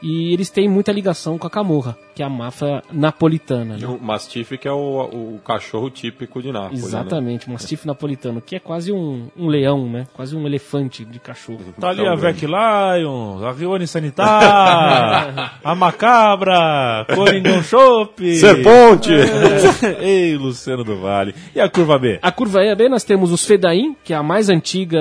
E 0.07 0.31
eles 0.31 0.51
têm 0.51 0.69
muita 0.69 0.91
ligação 0.91 1.35
com 1.35 1.47
a 1.47 1.49
Camorra, 1.49 1.97
que 2.13 2.21
é 2.21 2.25
a 2.27 2.29
máfia 2.29 2.83
napolitana. 2.93 3.75
Né? 3.75 3.87
o 3.87 3.99
Mastiff, 3.99 4.55
que 4.55 4.67
é 4.67 4.71
o, 4.71 5.01
o 5.01 5.41
cachorro 5.43 5.89
típico 5.89 6.43
de 6.43 6.51
Nápoles. 6.51 6.83
Né? 6.83 6.87
Exatamente, 6.89 7.49
um 7.49 7.53
mastiff 7.53 7.87
napolitano, 7.87 8.39
que 8.39 8.55
é 8.55 8.59
quase 8.59 8.91
um, 8.91 9.29
um 9.35 9.47
leão, 9.47 9.89
né? 9.89 10.05
Quase 10.13 10.35
um 10.35 10.45
elefante 10.45 11.03
de 11.03 11.17
cachorro. 11.17 11.73
Tá 11.79 11.89
ali 11.89 12.03
Tão 12.03 12.13
a 12.13 12.15
grande. 12.15 12.39
Vec 12.39 12.45
Lions, 12.45 13.41
a 13.41 13.51
Rione 13.51 13.87
Sanitar, 13.87 15.59
a 15.63 15.73
Macabra, 15.73 17.07
Coringão 17.15 17.63
Chopp. 17.63 18.35
Serponte! 18.35 19.09
Ei, 20.01 20.37
Luciano 20.37 20.83
do 20.83 21.01
Vale. 21.01 21.33
E 21.55 21.59
a 21.59 21.67
curva 21.67 21.97
B? 21.97 22.19
A 22.21 22.31
curva 22.31 22.63
E 22.63 22.75
B 22.75 22.89
nós 22.89 23.03
temos 23.03 23.31
os 23.31 23.43
Fedain, 23.43 23.95
que 24.03 24.13
é 24.13 24.15
a 24.15 24.21
mais 24.21 24.49
antiga 24.49 24.99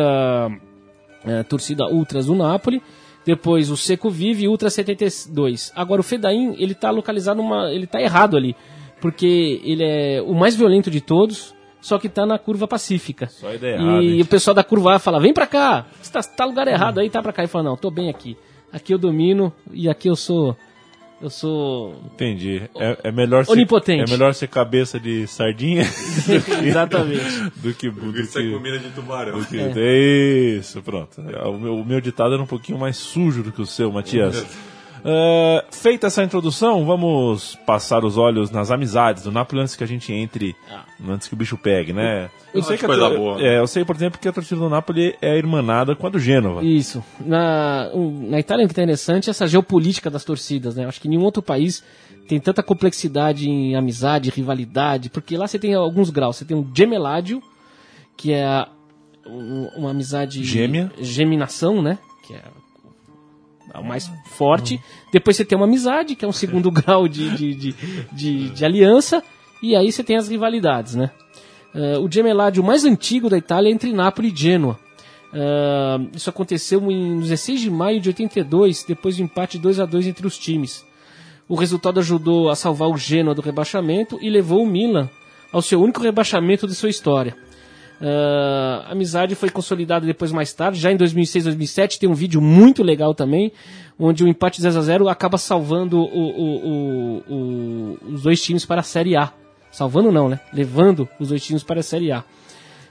eh, 1.26 1.42
torcida 1.42 1.84
ultras 1.88 2.24
do 2.24 2.34
Napoli. 2.34 2.80
Depois 3.24 3.70
o 3.70 3.76
Seco 3.76 4.10
Vive 4.10 4.44
e 4.44 4.48
Ultra 4.48 4.68
72. 4.68 5.72
Agora 5.74 6.00
o 6.00 6.04
Fedain, 6.04 6.54
ele 6.58 6.74
tá 6.74 6.90
localizado 6.90 7.42
numa, 7.42 7.72
ele 7.72 7.87
tá 7.87 8.00
errado 8.00 8.37
ali, 8.37 8.54
porque 9.00 9.60
ele 9.64 9.82
é 9.84 10.22
o 10.22 10.34
mais 10.34 10.54
violento 10.54 10.90
de 10.90 11.00
todos, 11.00 11.54
só 11.80 11.98
que 11.98 12.08
tá 12.08 12.26
na 12.26 12.38
curva 12.38 12.66
pacífica. 12.68 13.26
Só 13.28 13.48
a 13.48 13.54
ideia 13.54 13.74
errada, 13.76 14.02
E 14.02 14.14
hein? 14.16 14.20
o 14.22 14.26
pessoal 14.26 14.54
da 14.54 14.62
curva 14.64 14.94
A 14.96 14.98
fala: 14.98 15.20
"Vem 15.20 15.32
pra 15.32 15.46
cá. 15.46 15.87
Você 16.00 16.12
tá, 16.12 16.22
tá 16.22 16.44
lugar 16.44 16.68
errado 16.68 17.00
aí, 17.00 17.08
tá 17.08 17.22
pra 17.22 17.32
cá". 17.32 17.44
E 17.44 17.46
fala: 17.46 17.64
"Não, 17.64 17.76
tô 17.76 17.90
bem 17.90 18.10
aqui. 18.10 18.37
Aqui 18.72 18.92
eu 18.92 18.98
domino 18.98 19.52
e 19.72 19.88
aqui 19.88 20.08
eu 20.08 20.16
sou 20.16 20.56
eu 21.24 21.30
sou 21.30 21.94
Entendi. 22.12 22.62
É, 22.76 22.98
é 23.04 23.12
melhor 23.12 23.44
ser, 23.44 23.52
Onipotente. 23.52 24.02
É 24.08 24.12
melhor 24.12 24.34
ser 24.34 24.46
cabeça 24.48 25.00
de 25.00 25.26
sardinha 25.26 25.82
exatamente. 26.62 27.50
do 27.56 27.72
que... 27.74 27.90
Do 27.90 28.18
Isso 28.20 28.38
é 28.38 28.42
que 28.42 28.52
comida 28.52 28.78
de 28.78 28.90
tubarão. 28.90 29.38
do 29.38 29.46
que- 29.46 29.58
É 29.58 30.56
Isso, 30.58 30.82
pronto. 30.82 31.20
O 31.20 31.58
meu, 31.58 31.76
o 31.78 31.84
meu 31.84 32.00
ditado 32.00 32.34
era 32.34 32.42
um 32.42 32.46
pouquinho 32.46 32.78
mais 32.78 32.96
sujo 32.96 33.42
do 33.42 33.50
que 33.52 33.62
o 33.62 33.66
seu, 33.66 33.90
Matias. 33.90 34.44
Ah, 35.06 35.64
feita 35.70 36.06
essa 36.06 36.22
introdução, 36.24 36.86
vamos 36.86 37.56
passar 37.66 38.04
os 38.04 38.16
olhos 38.16 38.50
nas 38.50 38.70
amizades 38.70 39.24
do 39.24 39.30
Napoli 39.30 39.60
antes 39.60 39.76
que 39.76 39.84
a 39.84 39.86
gente 39.86 40.10
entre, 40.12 40.56
antes 41.06 41.28
que 41.28 41.34
o 41.34 41.36
bicho 41.36 41.58
pegue, 41.58 41.92
né? 41.92 42.30
Eu 42.54 42.62
Ah, 42.62 42.76
que 42.76 42.86
coisa 42.86 43.06
a, 43.06 43.10
boa. 43.10 43.38
É, 43.42 43.58
eu 43.58 43.66
sei, 43.66 43.84
por 43.84 43.94
exemplo, 43.96 44.18
que 44.18 44.26
a 44.26 44.32
torcida 44.32 44.58
do 44.60 44.68
Napoli 44.70 45.14
é 45.20 45.36
irmanada 45.36 45.94
com 45.94 46.06
a 46.06 46.10
do 46.10 46.18
Gênova. 46.18 46.64
Isso. 46.64 47.04
Na, 47.20 47.90
na 47.94 48.38
Itália 48.40 48.62
é 48.62 48.64
interessante 48.64 49.28
essa 49.28 49.46
geopolítica 49.46 50.08
das 50.10 50.24
torcidas, 50.24 50.74
né? 50.74 50.86
Acho 50.86 51.00
que 51.00 51.08
nenhum 51.08 51.24
outro 51.24 51.42
país 51.42 51.84
tem 52.26 52.40
tanta 52.40 52.62
complexidade 52.62 53.46
em 53.50 53.76
amizade, 53.76 54.30
rivalidade, 54.30 55.10
porque 55.10 55.36
lá 55.36 55.46
você 55.46 55.58
tem 55.58 55.74
alguns 55.74 56.08
graus. 56.08 56.36
Você 56.36 56.46
tem 56.46 56.56
um 56.56 56.66
gemeládio, 56.74 57.42
que 58.16 58.32
é 58.32 58.64
um- 59.26 59.68
uma 59.76 59.90
amizade... 59.90 60.42
Gêmea. 60.44 60.90
Geminação, 60.98 61.82
né? 61.82 61.98
Que 62.26 62.32
é 62.34 62.42
mais 63.82 64.10
forte. 64.26 64.80
Depois 65.12 65.37
você 65.37 65.44
tem 65.44 65.56
uma 65.56 65.66
amizade, 65.66 66.14
que 66.14 66.24
é 66.24 66.28
um 66.28 66.32
segundo 66.32 66.70
grau 66.72 67.08
de, 67.08 67.30
de, 67.37 67.54
de, 67.54 67.74
de, 68.12 68.48
de 68.50 68.64
aliança. 68.64 69.22
E 69.62 69.74
aí 69.74 69.90
você 69.90 70.04
tem 70.04 70.16
as 70.16 70.28
rivalidades, 70.28 70.94
né? 70.94 71.10
Eh, 71.74 71.98
o 71.98 72.10
gemeládio 72.10 72.62
mais 72.62 72.84
antigo 72.84 73.30
da 73.30 73.38
Itália 73.38 73.70
é 73.70 73.72
entre 73.72 73.92
Nápoles 73.92 74.32
e 74.32 74.37
Gênua. 74.37 74.78
Ah, 75.34 75.98
isso 76.14 76.30
aconteceu 76.30 76.80
em 76.90 77.18
16 77.18 77.60
de 77.60 77.70
maio 77.70 78.00
de 78.00 78.08
82, 78.08 78.84
depois 78.84 79.16
de 79.16 79.22
um 79.22 79.24
empate 79.24 79.58
2 79.58 79.80
a 79.80 79.84
2 79.84 80.06
entre 80.06 80.26
os 80.26 80.38
times. 80.38 80.87
O 81.48 81.56
resultado 81.56 81.98
ajudou 81.98 82.48
a 82.48 82.56
salvar 82.56 82.88
o 82.88 82.96
Genoa 82.96 83.34
do 83.34 83.42
rebaixamento 83.42 84.18
e 84.22 84.30
levou 84.30 84.62
o 84.62 84.66
Milan 84.66 85.10
ao 85.52 85.60
seu 85.60 85.82
único 85.82 86.00
rebaixamento 86.00 86.66
de 86.66 86.74
sua 86.74 86.88
história. 86.88 87.37
Ah, 88.00 88.85
a 88.88 88.92
amizade 88.92 89.35
foi 89.35 89.48
consolidada 89.50 90.04
depois 90.07 90.33
mais 90.33 90.52
tarde, 90.52 90.78
já 90.80 90.90
em 90.92 90.96
2006, 90.96 91.45
2007 91.45 91.99
tem 91.99 92.09
um 92.09 92.14
vídeo 92.14 92.40
muito 92.40 92.82
legal 92.82 93.14
também, 93.14 93.53
onde 93.99 94.24
o 94.24 94.28
empate 94.28 94.61
0 94.61 94.76
a 94.78 94.82
0 94.82 95.09
acaba 95.09 95.38
salvando 95.38 95.99
o- 95.99 96.05
o- 96.05 97.22
o- 97.28 97.99
os 98.14 98.22
dois 98.22 98.42
times 98.42 98.64
para 98.66 98.80
a 98.80 98.84
Série 98.84 99.16
A. 99.16 99.32
Salvando 99.70 100.12
não, 100.12 100.28
né? 100.28 100.38
Levando 100.53 101.09
os 101.18 101.28
dois 101.28 101.45
times 101.45 101.62
para 101.62 101.80
a 101.80 101.82
Série 101.82 102.12
A. 102.12 102.22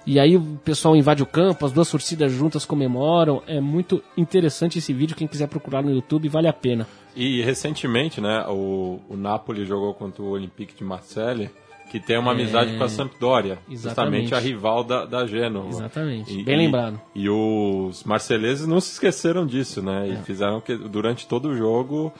E 0.06 0.20
aí 0.20 0.36
o 0.36 0.42
pessoal 0.66 0.98
invade 0.98 1.24
o 1.24 1.26
campo, 1.26 1.66
as 1.66 1.72
duas 1.72 1.90
torcidas 1.90 2.30
juntas 2.32 2.66
comemoram. 2.66 3.42
É 3.48 3.62
muito 3.62 4.04
interessante 4.18 4.78
esse 4.80 4.92
vídeo, 4.92 5.16
quem 5.16 5.28
quiser 5.28 5.48
procurar 5.48 5.82
no 5.82 5.92
YouTube, 5.92 6.28
vale 6.28 6.48
a 6.50 6.52
pena. 6.54 6.86
E 7.16 7.42
recentemente, 7.42 8.20
né, 8.20 8.44
o, 8.50 9.00
o 9.08 9.16
Napoli 9.16 9.64
jogou 9.66 9.94
contra 9.94 10.22
o 10.22 10.30
Olympique 10.32 10.76
de 10.76 10.84
Marseille, 10.84 11.50
que 11.94 12.00
tem 12.00 12.18
uma 12.18 12.32
amizade 12.32 12.76
com 12.76 12.84
a 12.84 12.90
Sampdoria, 12.90 13.60
Exatamente. 13.70 14.24
justamente 14.24 14.34
a 14.36 14.40
rival 14.40 14.84
da, 14.84 15.06
da 15.06 15.28
Genoa. 15.28 15.68
Exatamente, 15.70 16.40
E- 16.40 16.44
bem 16.44 16.56
e- 16.56 16.58
lembrado. 16.58 17.00
E 17.14 17.30
os 17.30 18.04
marceleses 18.04 18.66
não 18.66 18.82
se 18.82 18.94
esqueceram 18.94 19.46
disso, 19.46 19.80
né? 19.82 20.10
É. 20.10 20.14
E 20.14 20.18
fizeram 20.24 20.60
que 20.60 20.76
durante 20.76 21.28
todo 21.28 21.50
o 21.50 21.56
jogo 21.56 22.12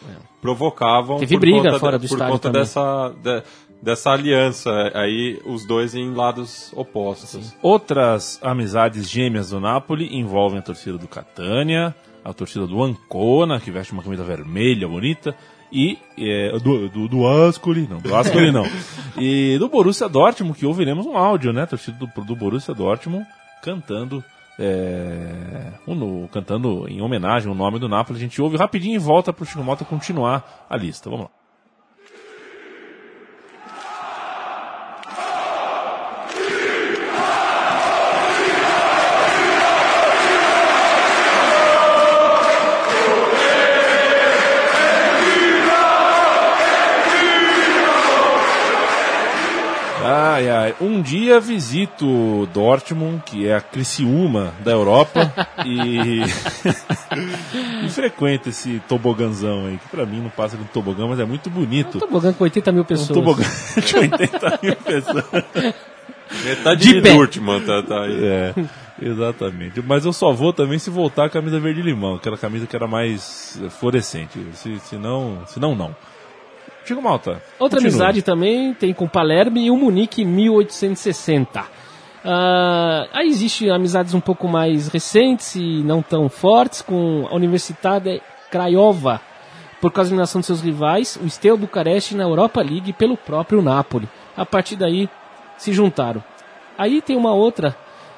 provocavam 0.42 1.18
Teve 1.20 1.36
por 1.36 1.40
briga 1.42 1.64
conta 1.64 1.80
fora 1.80 1.98
de- 1.98 2.06
do 2.06 2.10
por 2.10 2.16
estádio 2.16 2.34
conta 2.34 2.50
também. 2.50 2.62
dessa 2.62 3.14
de- 3.24 3.44
dessa 3.82 4.12
aliança 4.12 4.72
aí 4.94 5.42
os 5.46 5.66
dois 5.66 5.94
em 5.96 6.14
lados 6.14 6.72
opostos. 6.76 7.54
Outras 7.62 8.40
amizades 8.42 9.10
gêmeas 9.10 9.50
do 9.50 9.60
Napoli 9.60 10.16
envolvem 10.16 10.60
a 10.60 10.62
torcida 10.62 10.98
do 10.98 11.08
Catania, 11.08 11.94
a 12.24 12.32
torcida 12.34 12.66
do 12.66 12.82
Ancona, 12.82 13.60
que 13.60 13.72
veste 13.72 13.92
uma 13.92 14.02
camisa 14.04 14.24
vermelha 14.24 14.88
bonita, 14.88 15.36
e 15.74 15.98
é, 16.18 16.52
do, 16.60 16.88
do, 16.88 17.08
do 17.08 17.28
Ascoli, 17.28 17.88
não, 17.90 17.98
do 17.98 18.16
Ascoli 18.16 18.52
não. 18.52 18.66
E 19.18 19.58
do 19.58 19.68
Borussia 19.68 20.08
Dortmund, 20.08 20.58
que 20.58 20.66
ouviremos 20.66 21.06
um 21.06 21.18
áudio, 21.18 21.52
né? 21.52 21.66
Torcida 21.66 21.98
do, 21.98 22.24
do 22.24 22.36
Borussia 22.36 22.74
Dortmund 22.76 23.26
cantando. 23.64 24.24
é, 24.60 25.72
um 25.88 26.28
cantando 26.28 26.88
em 26.88 27.02
homenagem 27.02 27.50
ao 27.50 27.56
nome 27.56 27.80
do 27.80 27.90
Napoli, 27.90 28.20
a 28.20 28.22
gente 28.22 28.40
ouve 28.42 28.56
rapidinho 28.56 28.96
e 28.96 29.00
volta 29.00 29.34
para 29.34 29.44
o 29.44 29.46
Chico 29.46 29.64
Mota 29.64 29.84
continuar 29.84 30.68
a 30.70 30.78
lista. 30.78 31.10
Vamos 31.10 31.26
lá. 31.26 31.43
Um 50.82 51.02
dia 51.02 51.40
visito 51.40 52.48
Dortmund, 52.54 53.24
que 53.26 53.48
é 53.48 53.56
a 53.56 53.62
Criciúma 53.62 54.54
da 54.64 54.72
Europa, 54.72 55.32
e... 55.66 56.22
e 57.86 57.90
frequento 57.90 58.50
esse 58.50 58.82
toboganzão 58.88 59.66
aí, 59.68 59.78
que 59.78 59.88
pra 59.90 60.06
mim 60.06 60.22
não 60.22 60.30
passa 60.30 60.58
de 60.58 60.64
um 60.64 60.68
tobogã, 60.68 61.08
mas 61.08 61.20
é 61.20 61.26
muito 61.26 61.50
bonito. 61.50 62.00
Tobogã 62.00 62.34
com 62.34 62.44
80 62.44 62.72
mil 62.72 62.82
Um 62.82 62.86
pessoas. 62.86 63.10
tobogã 63.10 63.44
de 63.86 63.98
80 63.98 64.60
mil 64.62 64.76
pessoas. 64.76 65.26
Metade 66.46 66.82
De 66.82 67.02
de. 67.02 67.02
Dortmund 67.02 67.66
tá, 67.66 67.84
tá 67.84 68.02
aí. 68.04 68.26
É, 68.26 68.54
exatamente. 69.02 69.82
Mas 69.82 70.06
eu 70.06 70.14
só 70.14 70.32
vou 70.32 70.52
também 70.52 70.80
se 70.80 70.90
voltar 70.90 71.26
a 71.26 71.30
camisa 71.30 71.60
verde 71.60 71.82
limão, 71.82 72.16
aquela 72.16 72.38
camisa 72.38 72.66
que 72.66 72.76
era 72.76 72.88
mais 72.88 73.62
fluorescente. 73.80 74.40
Se, 74.54 74.80
se 74.80 74.96
não, 74.96 75.44
se 75.46 75.60
não, 75.60 75.76
não. 75.76 75.96
Chico 76.86 77.02
Malta. 77.02 77.42
Outra 77.60 77.80
continua. 77.80 77.80
amizade 77.80 78.22
também 78.22 78.74
tem 78.74 78.94
com 78.94 79.08
Palermo 79.08 79.58
e 79.58 79.72
o 79.72 79.78
Munique 79.78 80.22
em 80.22 80.26
1860. 80.26 81.64
Ah, 82.26 83.08
aí 83.12 83.28
existem 83.28 83.70
amizades 83.70 84.14
um 84.14 84.22
pouco 84.22 84.48
mais 84.48 84.88
recentes 84.88 85.56
e 85.56 85.84
não 85.84 86.02
tão 86.02 86.30
fortes 86.30 86.82
com 86.82 87.28
a 87.30 87.36
Universidade 87.36 88.22
Craiova, 88.50 89.20
por 89.82 89.92
causa 89.92 90.10
da 90.10 90.14
eliminação 90.14 90.40
de 90.40 90.48
seus 90.48 90.62
rivais, 90.62 91.20
o 91.22 91.30
Steaua 91.30 91.58
Bucareste 91.58 92.16
na 92.16 92.24
Europa 92.24 92.62
League 92.62 92.94
pelo 92.94 93.18
próprio 93.18 93.62
Napoli. 93.62 94.08
A 94.38 94.46
partir 94.46 94.78
daí 94.78 95.10
se 95.58 95.74
juntaram. 95.74 96.24
Aí 96.78 97.02
tem 97.02 97.18
uma 97.18 97.34
outra 97.34 97.76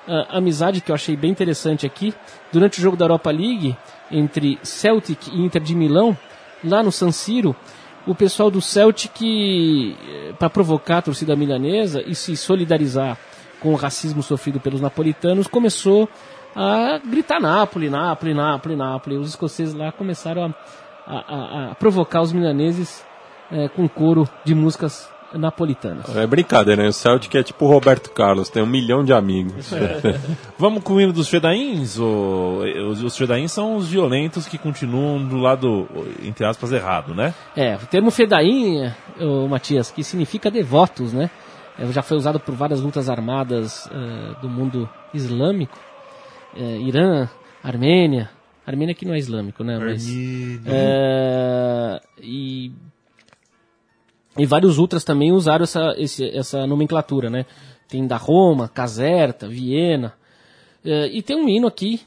ah, 0.07 0.37
amizade 0.37 0.81
que 0.81 0.91
eu 0.91 0.95
achei 0.95 1.15
bem 1.15 1.31
interessante 1.31 1.85
aqui. 1.85 2.13
Durante 2.51 2.79
o 2.79 2.81
jogo 2.81 2.95
da 2.95 3.05
Europa 3.05 3.31
League, 3.31 3.75
entre 4.11 4.59
Celtic 4.61 5.27
e 5.27 5.41
Inter 5.41 5.61
de 5.61 5.73
Milão, 5.73 6.15
lá 6.63 6.83
no 6.83 6.91
San 6.91 7.11
Siro, 7.11 7.55
o 8.07 8.13
pessoal 8.15 8.51
do 8.51 8.61
Celtic, 8.61 9.95
para 10.39 10.49
provocar 10.49 10.97
a 10.99 11.01
torcida 11.01 11.35
milanesa 11.35 12.01
e 12.05 12.13
se 12.15 12.35
solidarizar 12.37 13.17
com 13.59 13.71
o 13.71 13.75
racismo 13.75 14.21
sofrido 14.21 14.59
pelos 14.59 14.81
napolitanos, 14.81 15.47
começou 15.47 16.07
a 16.55 16.99
gritar 17.03 17.39
Nápoles, 17.39 17.91
Nápoles, 17.91 18.35
Nápoles, 18.35 18.77
Nápoles. 18.77 19.19
Os 19.19 19.29
escoceses 19.29 19.73
lá 19.73 19.91
começaram 19.91 20.53
a, 21.05 21.13
a- 21.15 21.71
a- 21.71 21.75
provocar 21.75 22.21
os 22.21 22.31
milaneses 22.31 23.03
eh, 23.51 23.67
com 23.69 23.87
coro 23.89 24.27
de 24.43 24.53
músicas 24.55 25.09
napolitanas. 25.37 26.15
É 26.15 26.25
brincadeira, 26.25 26.83
né? 26.83 26.89
O 26.89 26.93
Celtic 26.93 27.35
é 27.35 27.43
tipo 27.43 27.65
o 27.65 27.67
Roberto 27.67 28.09
Carlos, 28.11 28.49
tem 28.49 28.63
um 28.63 28.67
milhão 28.67 29.03
de 29.03 29.13
amigos. 29.13 29.71
Vamos 30.57 30.83
com 30.83 30.93
o 30.93 31.01
hino 31.01 31.13
dos 31.13 31.29
fedaíns? 31.29 31.99
Ou, 31.99 32.59
os, 32.89 33.03
os 33.03 33.17
fedaíns 33.17 33.51
são 33.51 33.75
os 33.75 33.89
violentos 33.89 34.47
que 34.47 34.57
continuam 34.57 35.23
do 35.25 35.37
lado, 35.37 35.87
entre 36.23 36.45
aspas, 36.45 36.71
errado, 36.71 37.13
né? 37.13 37.33
É, 37.55 37.75
o 37.75 37.85
termo 37.87 38.11
fedaim, 38.11 38.91
ô, 39.19 39.47
Matias, 39.47 39.91
que 39.91 40.03
significa 40.03 40.49
devotos, 40.49 41.13
né? 41.13 41.29
É, 41.77 41.85
já 41.91 42.01
foi 42.01 42.17
usado 42.17 42.39
por 42.39 42.55
várias 42.55 42.81
lutas 42.81 43.09
armadas 43.09 43.89
eh, 43.91 44.35
do 44.41 44.49
mundo 44.49 44.89
islâmico. 45.13 45.77
Eh, 46.55 46.79
Irã, 46.79 47.27
Armênia. 47.61 48.29
Armênia 48.65 48.95
que 48.95 49.05
não 49.05 49.13
é 49.13 49.17
islâmico, 49.17 49.63
né? 49.63 49.77
Mas, 49.77 50.07
é, 50.65 52.01
e, 52.19 52.71
e 54.37 54.45
vários 54.45 54.77
ultras 54.77 55.03
também 55.03 55.31
usaram 55.31 55.63
essa, 55.63 55.93
esse- 55.97 56.29
essa 56.29 56.65
nomenclatura, 56.67 57.29
né? 57.29 57.45
Tem 57.87 58.05
da 58.05 58.17
Roma, 58.17 58.67
Caserta, 58.67 59.47
Viena. 59.47 60.13
É, 60.83 61.07
e 61.07 61.21
tem 61.21 61.35
um 61.35 61.47
hino 61.47 61.67
aqui 61.67 62.01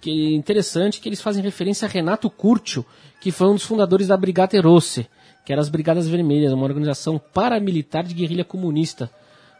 que 0.00 0.10
é 0.10 0.34
interessante 0.34 1.00
que 1.00 1.08
eles 1.08 1.20
fazem 1.22 1.42
referência 1.42 1.86
a 1.86 1.88
Renato 1.88 2.28
Curcio, 2.28 2.84
que 3.20 3.30
foi 3.30 3.48
um 3.48 3.54
dos 3.54 3.62
fundadores 3.62 4.08
da 4.08 4.16
Brigate 4.16 4.58
Rosse, 4.58 5.06
que 5.44 5.52
era 5.52 5.60
as 5.60 5.68
Brigadas 5.68 6.08
Vermelhas, 6.08 6.52
uma 6.52 6.64
organização 6.64 7.20
paramilitar 7.32 8.04
de 8.04 8.14
guerrilha 8.14 8.44
comunista, 8.44 9.10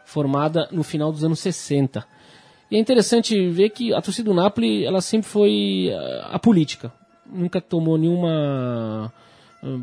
formada 0.05 0.67
no 0.71 0.83
final 0.83 1.11
dos 1.11 1.23
anos 1.23 1.39
60. 1.39 2.05
E 2.69 2.75
é 2.75 2.79
interessante 2.79 3.49
ver 3.49 3.69
que 3.69 3.93
a 3.93 4.01
torcida 4.01 4.29
do 4.29 4.35
Napoli, 4.35 4.85
ela 4.85 5.01
sempre 5.01 5.27
foi 5.29 5.89
eh, 5.91 6.21
a 6.29 6.39
política. 6.39 6.91
Nunca 7.25 7.59
tomou 7.61 7.97
nenhuma 7.97 9.13
ah, 9.63 9.79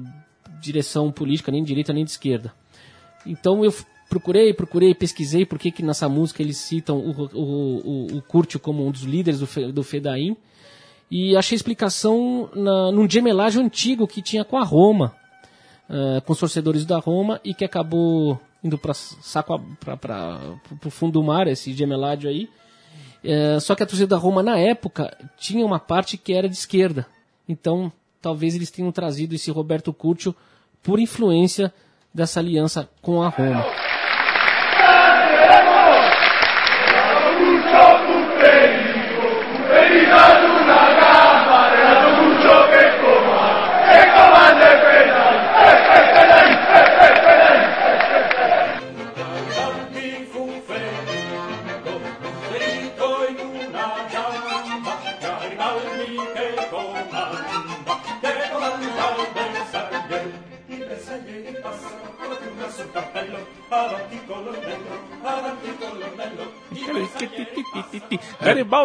direção 0.61 1.11
política, 1.11 1.53
nem 1.53 1.63
de 1.63 1.69
direita 1.69 1.93
nem 1.93 2.05
de 2.05 2.11
esquerda. 2.11 2.53
Então 3.27 3.65
eu 3.65 3.75
procurei, 4.09 4.53
procurei, 4.55 4.95
pesquisei 4.95 5.45
por 5.45 5.59
que 5.59 5.71
que 5.71 5.83
nessa 5.83 6.09
música 6.09 6.43
eles 6.43 6.57
citam 6.57 6.99
o, 6.99 7.11
o, 7.35 8.17
o, 8.17 8.19
o 8.19 8.59
como 8.59 8.87
um 8.87 8.91
dos 8.91 9.03
líderes 9.03 9.41
do, 9.41 9.73
do 9.73 9.83
Fedaim. 9.83 10.37
E 11.11 11.37
achei 11.37 11.57
explicação 11.57 12.51
na, 12.55 12.93
num 12.93 13.09
gemelagem 13.09 13.65
antigo 13.65 14.07
que 14.07 14.21
tinha 14.21 14.45
com 14.45 14.59
a 14.59 14.65
Roma, 14.65 15.15
eh, 15.89 16.21
com 16.21 16.35
os 16.35 16.39
torcedores 16.39 16.85
da 16.85 16.99
Roma, 16.99 17.41
e 17.43 17.55
que 17.55 17.65
acabou 17.65 18.39
indo 18.63 18.77
para 18.77 18.93
o 20.85 20.91
fundo 20.91 21.13
do 21.13 21.23
mar, 21.23 21.47
esse 21.47 21.73
gemeládio 21.73 22.29
aí. 22.29 22.47
Eh, 23.25 23.59
só 23.59 23.75
que 23.75 23.83
a 23.83 23.87
torcida 23.87 24.09
da 24.09 24.19
Roma, 24.19 24.43
na 24.43 24.59
época, 24.59 25.17
tinha 25.39 25.65
uma 25.65 25.79
parte 25.79 26.19
que 26.19 26.35
era 26.35 26.47
de 26.47 26.57
esquerda. 26.57 27.07
Então, 27.49 27.91
talvez 28.21 28.55
eles 28.55 28.71
tenham 28.71 28.93
trazido 28.93 29.35
esse 29.35 29.51
Roberto 29.51 29.93
Curcio 29.93 30.35
por 30.83 30.99
influência 30.99 31.73
dessa 32.13 32.41
aliança 32.41 32.89
com 33.01 33.23
a 33.23 33.29
Roma. 33.29 33.88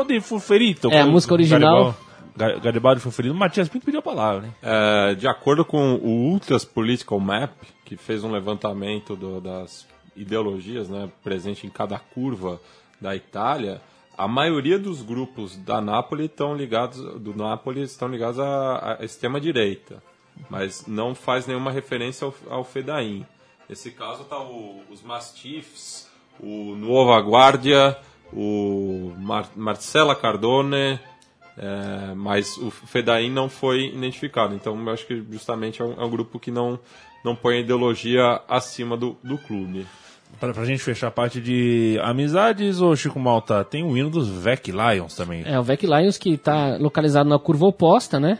Garibaldi 0.04 0.22
Fuferito. 0.22 0.91
É, 0.91 1.01
a 1.01 1.06
música 1.06 1.34
original. 1.34 1.95
Garibaldi, 2.36 2.64
Garibaldi 2.64 2.99
Fuferito. 3.01 3.34
Matias 3.36 3.70
Pinto 3.70 3.86
pediu 3.86 3.99
a 3.99 4.04
palavra, 4.04 4.47
hein? 4.47 4.56
É, 4.62 5.16
de 5.16 5.28
acordo 5.28 5.64
com 5.64 5.95
o 5.95 6.30
Ultras 6.32 6.66
Political 6.66 7.20
Map, 7.20 7.51
que 7.86 7.95
fez 7.95 8.24
um 8.24 8.32
levantamento 8.32 9.16
do- 9.16 9.39
das 9.39 9.88
ideologias 10.16 10.89
né, 10.89 11.10
presente 11.24 11.66
em 11.66 11.70
cada 11.70 11.97
curva 11.97 12.60
da 12.99 13.16
Itália, 13.16 13.82
a 14.18 14.28
maioria 14.28 14.78
dos 14.78 15.01
grupos 15.01 15.56
da 15.58 15.82
Nápoles 15.82 16.26
estão 16.28 16.56
ligados 16.56 16.99
do 17.20 17.36
Nápoles 17.36 17.91
estão 17.91 18.08
ligados 18.08 18.39
à, 18.39 18.97
à 18.99 19.06
extrema 19.06 19.39
direita, 19.41 20.01
mas 20.49 20.86
não 20.88 21.16
faz 21.16 21.47
nenhuma 21.47 21.72
referência 21.72 22.26
ao, 22.26 22.34
ao 22.49 22.64
Fedain. 22.64 23.26
Nesse 23.68 23.91
caso 23.91 24.24
tá 24.26 24.39
o- 24.39 24.82
os 24.91 25.01
Mastiffs, 25.01 26.08
o 26.39 26.76
Nuova 26.76 27.20
Guardia, 27.20 27.97
o 28.36 29.13
Mar, 29.17 29.49
Marcela 29.55 30.15
Cardone, 30.15 30.99
é, 31.57 32.13
mas 32.15 32.57
o 32.57 32.71
Fedain 32.71 33.29
não 33.29 33.49
foi 33.49 33.88
identificado. 33.88 34.55
Então 34.55 34.79
eu 34.79 34.93
acho 34.93 35.05
que 35.05 35.23
justamente 35.31 35.81
é 35.81 35.86
um, 35.86 35.93
é 35.93 36.05
um 36.05 36.09
grupo 36.09 36.39
que 36.39 36.51
não, 36.51 36.79
não 37.23 37.36
põe 37.36 37.57
a 37.57 37.59
ideologia 37.59 38.41
acima 38.47 38.97
do, 38.97 39.17
do 39.23 39.38
clube. 39.38 39.86
Pra, 40.39 40.51
pra 40.51 40.65
gente 40.65 40.81
fechar 40.81 41.07
a 41.07 41.11
parte 41.11 41.39
de 41.39 41.99
amizades, 42.01 42.81
ô 42.81 42.95
Chico 42.95 43.19
Malta, 43.19 43.63
tem 43.63 43.84
o 43.84 43.95
hino 43.95 44.09
dos 44.09 44.27
Vec 44.27 44.71
Lions 44.71 45.15
também. 45.15 45.43
É, 45.45 45.59
o 45.59 45.63
Vec 45.63 45.84
Lions 45.84 46.17
que 46.17 46.34
está 46.34 46.75
localizado 46.77 47.29
na 47.29 47.38
curva 47.38 47.67
oposta, 47.67 48.19
né? 48.19 48.39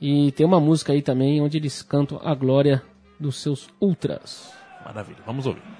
E 0.00 0.32
tem 0.32 0.44
uma 0.44 0.60
música 0.60 0.92
aí 0.92 1.02
também 1.02 1.40
onde 1.40 1.56
eles 1.56 1.82
cantam 1.82 2.20
a 2.22 2.34
glória 2.34 2.82
dos 3.18 3.40
seus 3.40 3.68
ultras. 3.80 4.52
Maravilha, 4.84 5.18
vamos 5.26 5.46
ouvir. 5.46 5.77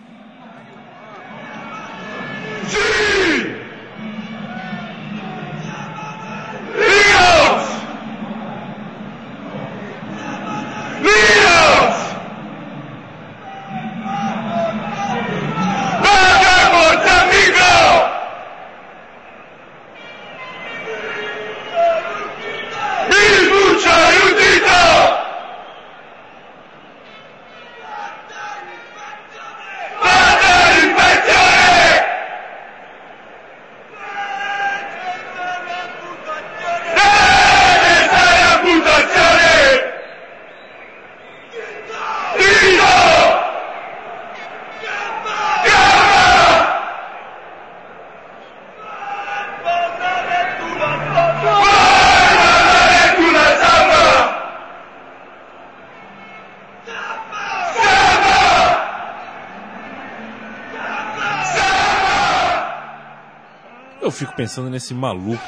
Pensando 64.59 64.71
nesse 64.71 64.93
maluco 64.95 65.41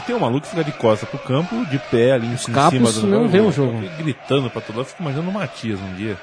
que, 0.00 0.06
tem 0.06 0.16
um 0.16 0.20
maluco 0.20 0.42
que 0.42 0.48
fica 0.50 0.64
de 0.64 0.72
costas 0.72 1.08
pro 1.08 1.18
campo, 1.18 1.64
de 1.66 1.78
pé 1.90 2.12
ali 2.12 2.26
em, 2.26 2.32
em 2.32 2.36
cima 2.36 2.90
do 2.92 3.06
não 3.06 3.28
vê 3.28 3.40
o 3.40 3.52
jogo. 3.52 3.78
Gritando 3.98 4.48
pra 4.50 4.60
todo 4.60 4.76
lado. 4.76 4.80
Eu 4.82 4.84
fico 4.90 5.02
imaginando 5.02 5.28
o 5.30 5.32
Matias 5.32 5.78
um 5.80 5.94
dia. 5.94 6.16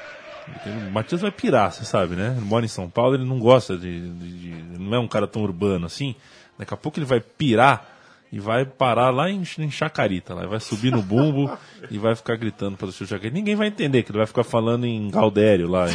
O 0.88 0.91
Matias 0.91 1.21
vai 1.21 1.32
pirar, 1.32 1.71
você 1.71 1.86
sabe, 1.86 2.15
né? 2.15 2.34
Ele 2.38 2.45
mora 2.45 2.65
em 2.65 2.67
São 2.69 2.89
Paulo, 2.89 3.15
ele 3.15 3.26
não 3.26 3.39
gosta 3.39 3.78
de, 3.78 4.09
de- 4.11 4.38
de- 4.39 4.80
Não 4.80 4.95
é 4.95 4.99
um 4.99 5.07
cara 5.07 5.28
tão 5.28 5.41
urbano 5.43 5.86
assim. 5.86 6.15
Daqui 6.57 6.73
a 6.73 6.78
pouco 6.78 6.97
ele 6.99 7.05
vai 7.05 7.19
pirar 7.19 7.93
e 8.32 8.39
vai 8.39 8.65
parar 8.65 9.09
lá 9.11 9.30
em, 9.30 9.43
em 9.59 9.71
Chacarita. 9.71 10.34
Lá, 10.34 10.45
vai 10.45 10.59
subir 10.59 10.91
no 10.91 11.01
bumbo 11.01 11.55
e 11.91 11.97
vai 11.97 12.15
ficar 12.15 12.36
gritando 12.38 12.78
para 12.78 12.88
o 12.88 12.91
seu 12.91 13.05
Chacarita. 13.07 13.36
Ninguém 13.36 13.55
vai 13.55 13.67
entender, 13.67 14.03
que 14.03 14.11
ele 14.11 14.17
vai 14.19 14.28
ficar 14.28 14.43
falando 14.43 14.86
em 14.86 15.09
Galdério 15.09 15.67
lá, 15.67 15.88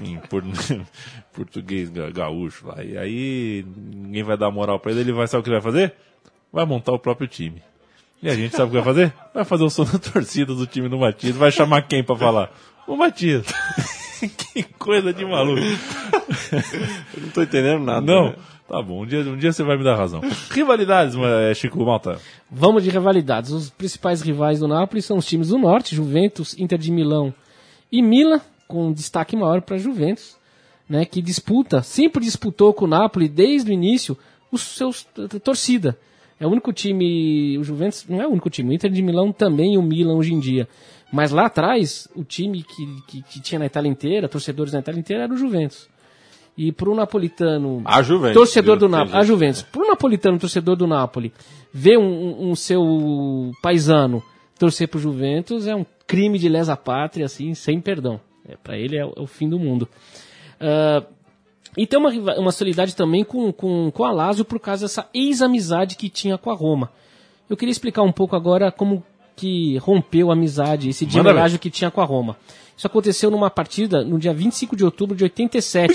em, 0.00 0.12
em 0.12 0.16
por- 0.18 0.44
português 1.34 1.90
ga- 1.90 2.10
gaúcho 2.10 2.66
lá. 2.68 2.82
E 2.84 2.96
aí 2.96 3.64
ninguém 4.08 4.22
vai 4.22 4.36
dar 4.36 4.50
moral 4.50 4.80
para 4.80 4.90
ele, 4.90 5.00
ele 5.00 5.12
vai, 5.12 5.26
sabe 5.26 5.40
o 5.40 5.44
que 5.44 5.50
ele 5.50 5.60
vai 5.60 5.72
fazer? 5.72 5.94
Vai 6.50 6.64
montar 6.64 6.92
o 6.92 6.98
próprio 6.98 7.28
time. 7.28 7.62
E 8.22 8.28
a 8.28 8.34
gente 8.34 8.56
sabe 8.56 8.64
o 8.64 8.68
que 8.70 8.74
vai 8.76 8.84
fazer? 8.84 9.12
Vai 9.34 9.44
fazer 9.44 9.64
o 9.64 9.70
som 9.70 9.84
da 9.84 9.98
torcida 9.98 10.54
do 10.54 10.66
time 10.66 10.88
do 10.88 10.98
Matias. 10.98 11.36
Vai 11.36 11.52
chamar 11.52 11.82
quem 11.82 12.02
pra 12.02 12.16
falar? 12.16 12.50
O 12.86 12.96
Matias. 12.96 13.46
que 14.52 14.62
coisa 14.78 15.12
de 15.12 15.24
maluco. 15.24 15.60
Eu 17.14 17.22
não 17.22 17.28
tô 17.30 17.42
entendendo 17.42 17.84
nada. 17.84 18.00
Não? 18.00 18.30
né? 18.30 18.36
Tá 18.66 18.82
bom, 18.82 19.02
um 19.02 19.06
dia, 19.06 19.20
um 19.20 19.36
dia 19.36 19.52
você 19.52 19.62
vai 19.62 19.78
me 19.78 19.84
dar 19.84 19.96
razão. 19.96 20.20
Rivalidades, 20.50 21.16
eh, 21.16 21.54
Chico 21.54 21.82
Malta. 21.84 22.18
Vamos 22.50 22.82
de 22.82 22.90
rivalidades. 22.90 23.50
Os 23.50 23.70
principais 23.70 24.20
rivais 24.20 24.58
do 24.58 24.68
Napoli 24.68 25.00
são 25.00 25.16
os 25.18 25.26
times 25.26 25.48
do 25.48 25.58
Norte, 25.58 25.96
Juventus, 25.96 26.58
Inter 26.58 26.78
de 26.78 26.90
Milão 26.90 27.32
e 27.90 28.02
Milan, 28.02 28.40
com 28.66 28.92
destaque 28.92 29.36
maior 29.36 29.62
para 29.62 29.78
Juventus, 29.78 30.36
né, 30.88 31.04
que 31.04 31.20
disputa, 31.22 31.82
sempre 31.82 32.24
disputou 32.24 32.72
com 32.72 32.84
o 32.84 32.88
Napoli 32.88 33.28
desde 33.28 33.70
o 33.70 33.74
início 33.74 34.16
os 34.50 34.62
seus 34.62 35.06
torcida. 35.44 35.98
É 36.40 36.46
o 36.46 36.50
único 36.50 36.72
time, 36.72 37.58
o 37.58 37.64
Juventus 37.64 38.06
não 38.08 38.22
é 38.22 38.26
o 38.26 38.30
único 38.30 38.48
time, 38.48 38.70
o 38.70 38.72
Inter 38.72 38.90
de 38.90 39.02
Milão 39.02 39.32
também 39.32 39.74
e 39.74 39.78
o 39.78 39.82
Milan 39.82 40.14
hoje 40.14 40.32
em 40.32 40.38
dia. 40.40 40.68
Mas 41.12 41.30
lá 41.32 41.46
atrás, 41.46 42.06
o 42.14 42.22
time 42.22 42.62
que, 42.62 42.86
que, 43.08 43.22
que 43.22 43.40
tinha 43.40 43.58
na 43.58 43.66
Itália 43.66 43.88
inteira, 43.90 44.28
torcedores 44.28 44.72
na 44.72 44.78
Itália 44.78 45.00
inteira, 45.00 45.24
era 45.24 45.32
o 45.32 45.36
Juventus. 45.36 45.88
E 46.56 46.70
pro 46.72 46.94
napolitano, 46.94 47.82
A 47.84 48.02
Juventus. 48.02 48.34
torcedor 48.34 48.76
do? 48.76 48.88
Napoli, 48.88 49.16
a. 49.16 49.22
Juventus, 49.24 49.62
pro 49.62 49.86
napolitano, 49.86 50.38
torcedor 50.38 50.76
do 50.76 50.86
Napoli, 50.86 51.32
ver 51.72 51.98
um, 51.98 52.02
um- 52.04 52.50
um 52.50 52.54
seu 52.56 53.52
paisano 53.62 54.22
torcer 54.58 54.88
pro 54.88 54.98
Juventus 54.98 55.66
é 55.66 55.74
um 55.74 55.86
crime 56.06 56.38
de 56.38 56.48
lesa 56.48 56.76
pátria, 56.76 57.26
assim, 57.26 57.54
sem 57.54 57.80
perdão. 57.80 58.20
É, 58.48 58.56
para 58.56 58.76
ele 58.78 58.96
é, 58.96 59.04
o- 59.04 59.12
é 59.16 59.20
o 59.20 59.26
fim 59.26 59.48
do 59.48 59.58
mundo. 59.58 59.88
Ah, 60.60 61.02
e 61.76 61.86
tem 61.86 61.98
uma, 61.98 62.10
uma 62.10 62.52
solidariedade 62.52 62.96
também 62.96 63.22
com, 63.24 63.52
com, 63.52 63.90
com 63.90 64.04
a 64.04 64.10
Lazio 64.10 64.44
por 64.44 64.58
causa 64.58 64.86
dessa 64.86 65.08
ex-amizade 65.14 65.96
que 65.96 66.08
tinha 66.08 66.36
com 66.36 66.50
a 66.50 66.54
Roma. 66.54 66.90
Eu 67.48 67.56
queria 67.56 67.72
explicar 67.72 68.02
um 68.02 68.12
pouco 68.12 68.34
agora 68.34 68.72
como 68.72 69.04
que 69.36 69.76
rompeu 69.78 70.30
a 70.30 70.32
amizade, 70.32 70.88
esse 70.88 71.06
dimerágio 71.06 71.58
que 71.58 71.70
tinha 71.70 71.90
com 71.90 72.00
a 72.00 72.04
Roma. 72.04 72.36
Isso 72.76 72.86
aconteceu 72.86 73.30
numa 73.30 73.48
partida 73.48 74.04
no 74.04 74.18
dia 74.18 74.34
25 74.34 74.74
de 74.74 74.84
outubro 74.84 75.16
de 75.16 75.24
87 75.24 75.86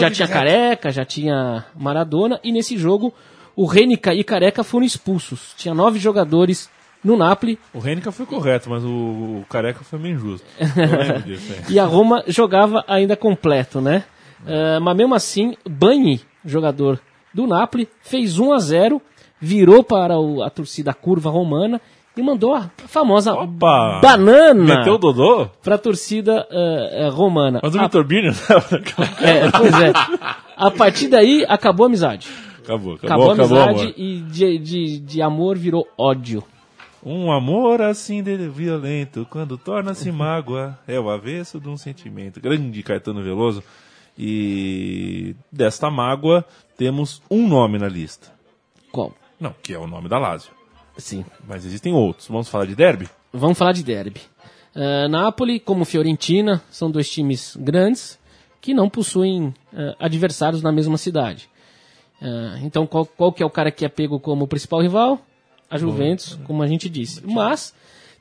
já 0.00 0.10
tinha 0.10 0.28
Careca, 0.28 0.90
já 0.90 1.04
tinha 1.04 1.64
Maradona, 1.76 2.40
e 2.42 2.50
nesse 2.50 2.76
jogo 2.76 3.14
o 3.56 3.66
Renica 3.66 4.12
e 4.12 4.24
Careca 4.24 4.64
foram 4.64 4.84
expulsos. 4.84 5.54
Tinha 5.56 5.74
nove 5.74 5.98
jogadores 5.98 6.68
no 7.04 7.16
Napoli 7.16 7.58
O 7.74 7.78
Renica 7.78 8.10
foi 8.10 8.24
correto, 8.26 8.70
mas 8.70 8.82
o, 8.82 8.88
o 8.88 9.44
Careca 9.48 9.84
foi 9.84 9.98
meio 9.98 10.14
injusto. 10.16 10.46
Disso, 11.26 11.52
é. 11.52 11.72
e 11.72 11.78
a 11.78 11.84
Roma 11.84 12.24
jogava 12.26 12.82
ainda 12.88 13.16
completo, 13.16 13.80
né? 13.80 14.04
Ah, 14.46 14.78
mas 14.80 14.96
mesmo 14.96 15.14
assim, 15.14 15.54
Bagni, 15.68 16.20
jogador 16.44 16.98
do 17.32 17.46
Napoli, 17.46 17.88
fez 18.02 18.38
1 18.38 18.52
a 18.52 18.58
0 18.58 19.02
virou 19.40 19.82
para 19.84 20.18
o- 20.18 20.42
a 20.42 20.48
torcida 20.50 20.94
curva 20.94 21.28
romana 21.30 21.80
e 22.16 22.22
mandou 22.22 22.54
a 22.54 22.70
famosa 22.86 23.34
Opa! 23.34 23.98
banana 24.00 24.76
Meteu 24.78 24.94
o 24.94 24.98
Dodô? 24.98 25.48
para 25.62 25.74
a 25.74 25.78
torcida 25.78 26.46
ah, 26.50 27.10
romana. 27.10 27.60
Mas 27.62 27.74
o 27.74 27.78
A- 27.78 27.82
Vitor 27.82 28.06
tava 28.46 28.66
naquela... 28.70 29.08
é, 29.20 29.50
pois 29.50 29.74
é. 29.80 29.92
A 30.56 30.70
partir 30.70 31.08
daí 31.08 31.44
acabou 31.48 31.84
a 31.84 31.88
amizade. 31.88 32.28
Acabou, 32.62 32.94
Acabou, 32.94 33.30
acabou, 33.30 33.30
a 33.30 33.34
acabou, 33.34 33.58
amizade 33.58 33.82
amor. 33.82 33.94
e 33.98 34.20
de, 34.20 34.58
de, 34.58 34.98
de 35.00 35.22
amor 35.22 35.58
virou 35.58 35.86
ódio. 35.98 36.42
Um 37.04 37.30
amor 37.30 37.82
assim 37.82 38.22
violento, 38.22 39.26
quando 39.28 39.58
torna-se 39.58 40.10
mágoa, 40.10 40.78
é 40.86 40.98
o 40.98 41.10
avesso 41.10 41.60
de 41.60 41.68
um 41.68 41.76
sentimento. 41.76 42.40
Grande 42.40 42.82
Caetano 42.82 43.22
Veloso. 43.22 43.62
E 44.16 45.36
desta 45.52 45.90
mágoa 45.90 46.44
temos 46.78 47.20
um 47.30 47.46
nome 47.46 47.78
na 47.78 47.88
lista. 47.88 48.32
Qual? 48.90 49.12
Não, 49.38 49.54
que 49.62 49.74
é 49.74 49.78
o 49.78 49.86
nome 49.86 50.08
da 50.08 50.18
Lazio. 50.18 50.52
Sim. 50.96 51.24
Mas 51.46 51.66
existem 51.66 51.92
outros. 51.92 52.28
Vamos 52.28 52.48
falar 52.48 52.64
de 52.64 52.74
derby? 52.74 53.08
Vamos 53.32 53.58
falar 53.58 53.72
de 53.72 53.82
derby. 53.82 54.20
Ah, 54.74 55.06
Napoli, 55.08 55.60
como 55.60 55.84
Fiorentina, 55.84 56.62
são 56.70 56.90
dois 56.90 57.10
times 57.10 57.56
grandes 57.60 58.18
que 58.60 58.72
não 58.72 58.88
possuem 58.88 59.52
ah, 59.72 59.94
adversários 59.98 60.62
na 60.62 60.72
mesma 60.72 60.96
cidade. 60.96 61.50
Ah, 62.22 62.58
então, 62.62 62.86
qual, 62.86 63.04
qual 63.04 63.32
que 63.32 63.42
é 63.42 63.46
o 63.46 63.50
cara 63.50 63.70
que 63.70 63.84
é 63.84 63.88
pego 63.88 64.18
como 64.18 64.48
principal 64.48 64.80
rival? 64.80 65.20
A 65.74 65.78
Juventus, 65.78 66.38
como 66.44 66.62
a 66.62 66.66
gente 66.66 66.88
disse. 66.88 67.20
Mas 67.26 67.74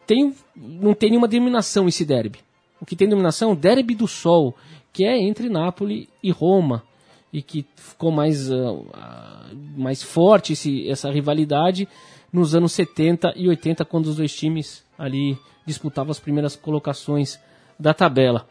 tem, 0.08 0.36
não 0.56 0.94
tem 0.94 1.10
nenhuma 1.10 1.28
denominação 1.28 1.88
esse 1.88 2.04
derby. 2.04 2.40
O 2.82 2.86
que 2.86 2.96
tem 2.96 3.08
denominação 3.08 3.52
é 3.52 3.54
o 3.54 3.56
derby 3.56 3.96
do 3.96 4.08
Sol, 4.08 4.56
que 4.92 5.06
é 5.06 5.18
entre 5.18 5.50
Nápoles 5.50 6.08
e 6.22 6.32
Roma. 6.32 6.84
E 7.32 7.42
que 7.42 7.66
ficou 7.76 8.12
mais, 8.12 8.52
ah, 8.52 8.56
ah, 8.94 9.50
mais 9.76 10.04
forte 10.04 10.54
esse, 10.54 10.88
essa 10.88 11.10
rivalidade 11.10 11.88
nos 12.32 12.54
anos 12.54 12.72
70 12.74 13.34
e 13.36 13.48
80, 13.48 13.86
quando 13.86 14.08
os 14.08 14.18
dois 14.18 14.36
times 14.36 14.84
ali 14.98 15.38
disputavam 15.66 16.12
as 16.12 16.20
primeiras 16.20 16.56
colocações 16.56 17.40
da 17.80 17.94
tabela. 17.94 18.48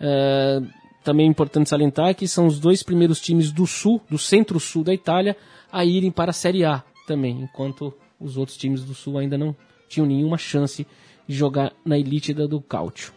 É, 0.00 0.62
também 1.02 1.26
é 1.26 1.30
importante 1.30 1.68
salientar 1.68 2.14
que 2.14 2.28
são 2.28 2.46
os 2.46 2.58
dois 2.60 2.82
primeiros 2.82 3.20
times 3.20 3.50
do 3.50 3.66
sul, 3.66 4.00
do 4.08 4.18
centro-sul 4.18 4.84
da 4.84 4.94
Itália, 4.94 5.36
a 5.70 5.84
irem 5.84 6.10
para 6.10 6.30
a 6.30 6.34
Série 6.34 6.64
A 6.64 6.82
também, 7.06 7.42
enquanto 7.42 7.92
os 8.22 8.36
outros 8.36 8.56
times 8.56 8.84
do 8.84 8.94
sul 8.94 9.18
ainda 9.18 9.36
não 9.36 9.54
tinham 9.88 10.06
nenhuma 10.06 10.38
chance 10.38 10.86
de 11.26 11.34
jogar 11.34 11.72
na 11.84 11.98
elite 11.98 12.32
da 12.32 12.46
do 12.46 12.60
Cálcio. 12.60 13.12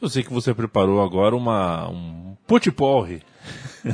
Eu 0.00 0.08
sei 0.08 0.22
que 0.22 0.32
você 0.32 0.52
preparou 0.52 1.00
agora 1.00 1.36
uma, 1.36 1.88
um 1.88 2.36
putipolre. 2.46 3.22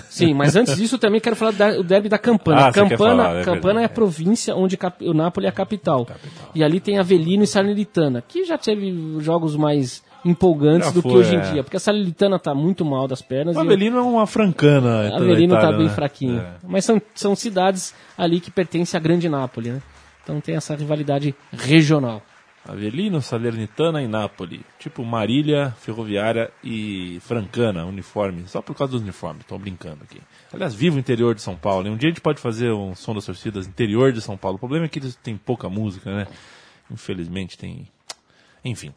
Sim, 0.08 0.34
mas 0.34 0.56
antes 0.56 0.76
disso 0.76 0.96
eu 0.96 0.98
também 0.98 1.20
quero 1.20 1.36
falar 1.36 1.52
do 1.52 1.84
derby 1.84 2.08
da 2.08 2.18
Campana. 2.18 2.66
Ah, 2.66 2.72
Campana, 2.72 3.24
falar, 3.24 3.36
é 3.40 3.44
Campana 3.44 3.82
é 3.82 3.84
a 3.84 3.88
província 3.88 4.54
onde 4.54 4.78
o 5.02 5.14
Napoli 5.14 5.46
é 5.46 5.48
a 5.48 5.52
capital. 5.52 6.06
E 6.54 6.64
ali 6.64 6.80
tem 6.80 6.98
Avelino 6.98 7.44
e 7.44 7.46
Salernitana, 7.46 8.22
que 8.26 8.44
já 8.44 8.58
teve 8.58 8.90
jogos 9.20 9.54
mais 9.56 10.02
empolgantes 10.24 10.88
Já 10.88 10.94
do 10.94 11.02
que 11.02 11.08
foi, 11.08 11.20
hoje 11.20 11.34
em 11.34 11.38
é. 11.38 11.52
dia, 11.52 11.62
porque 11.62 11.76
a 11.76 11.80
Salernitana 11.80 12.38
tá 12.38 12.54
muito 12.54 12.84
mal 12.84 13.06
das 13.06 13.22
pernas. 13.22 13.56
O 13.56 13.60
e 13.60 13.62
Avelino 13.62 13.98
é 13.98 14.02
uma 14.02 14.26
francana. 14.26 15.14
Avelino 15.14 15.54
tá 15.54 15.60
Itália, 15.60 15.78
bem 15.78 15.86
né? 15.86 15.94
fraquinho. 15.94 16.40
É. 16.40 16.52
Mas 16.66 16.84
são, 16.84 17.00
são 17.14 17.34
cidades 17.34 17.94
ali 18.16 18.40
que 18.40 18.50
pertencem 18.50 18.98
à 18.98 19.00
grande 19.00 19.28
Nápoles, 19.28 19.74
né? 19.74 19.82
Então 20.28 20.42
tem 20.42 20.56
essa 20.56 20.76
rivalidade 20.76 21.34
regional. 21.50 22.22
Avelino, 22.62 23.22
Salernitana 23.22 24.02
e 24.02 24.06
Nápoles. 24.06 24.60
Tipo 24.78 25.02
Marília, 25.02 25.74
Ferroviária 25.80 26.52
e 26.62 27.18
Francana, 27.22 27.86
uniforme. 27.86 28.46
Só 28.46 28.60
por 28.60 28.76
causa 28.76 28.92
dos 28.92 29.00
uniformes, 29.00 29.46
tô 29.46 29.58
brincando 29.58 30.04
aqui. 30.04 30.20
Aliás, 30.52 30.74
viva 30.74 30.96
o 30.96 30.98
interior 30.98 31.34
de 31.34 31.40
São 31.40 31.56
Paulo. 31.56 31.88
Um 31.88 31.96
dia 31.96 32.08
a 32.08 32.10
gente 32.10 32.20
pode 32.20 32.42
fazer 32.42 32.70
um 32.70 32.94
som 32.94 33.14
das 33.14 33.24
torcidas 33.24 33.66
interior 33.66 34.12
de 34.12 34.20
São 34.20 34.36
Paulo. 34.36 34.56
O 34.56 34.58
problema 34.58 34.84
é 34.84 34.88
que 34.88 34.98
eles 34.98 35.16
têm 35.16 35.34
pouca 35.34 35.70
música, 35.70 36.14
né? 36.14 36.26
Infelizmente 36.90 37.56
tem. 37.56 37.88
Enfim. 38.62 38.92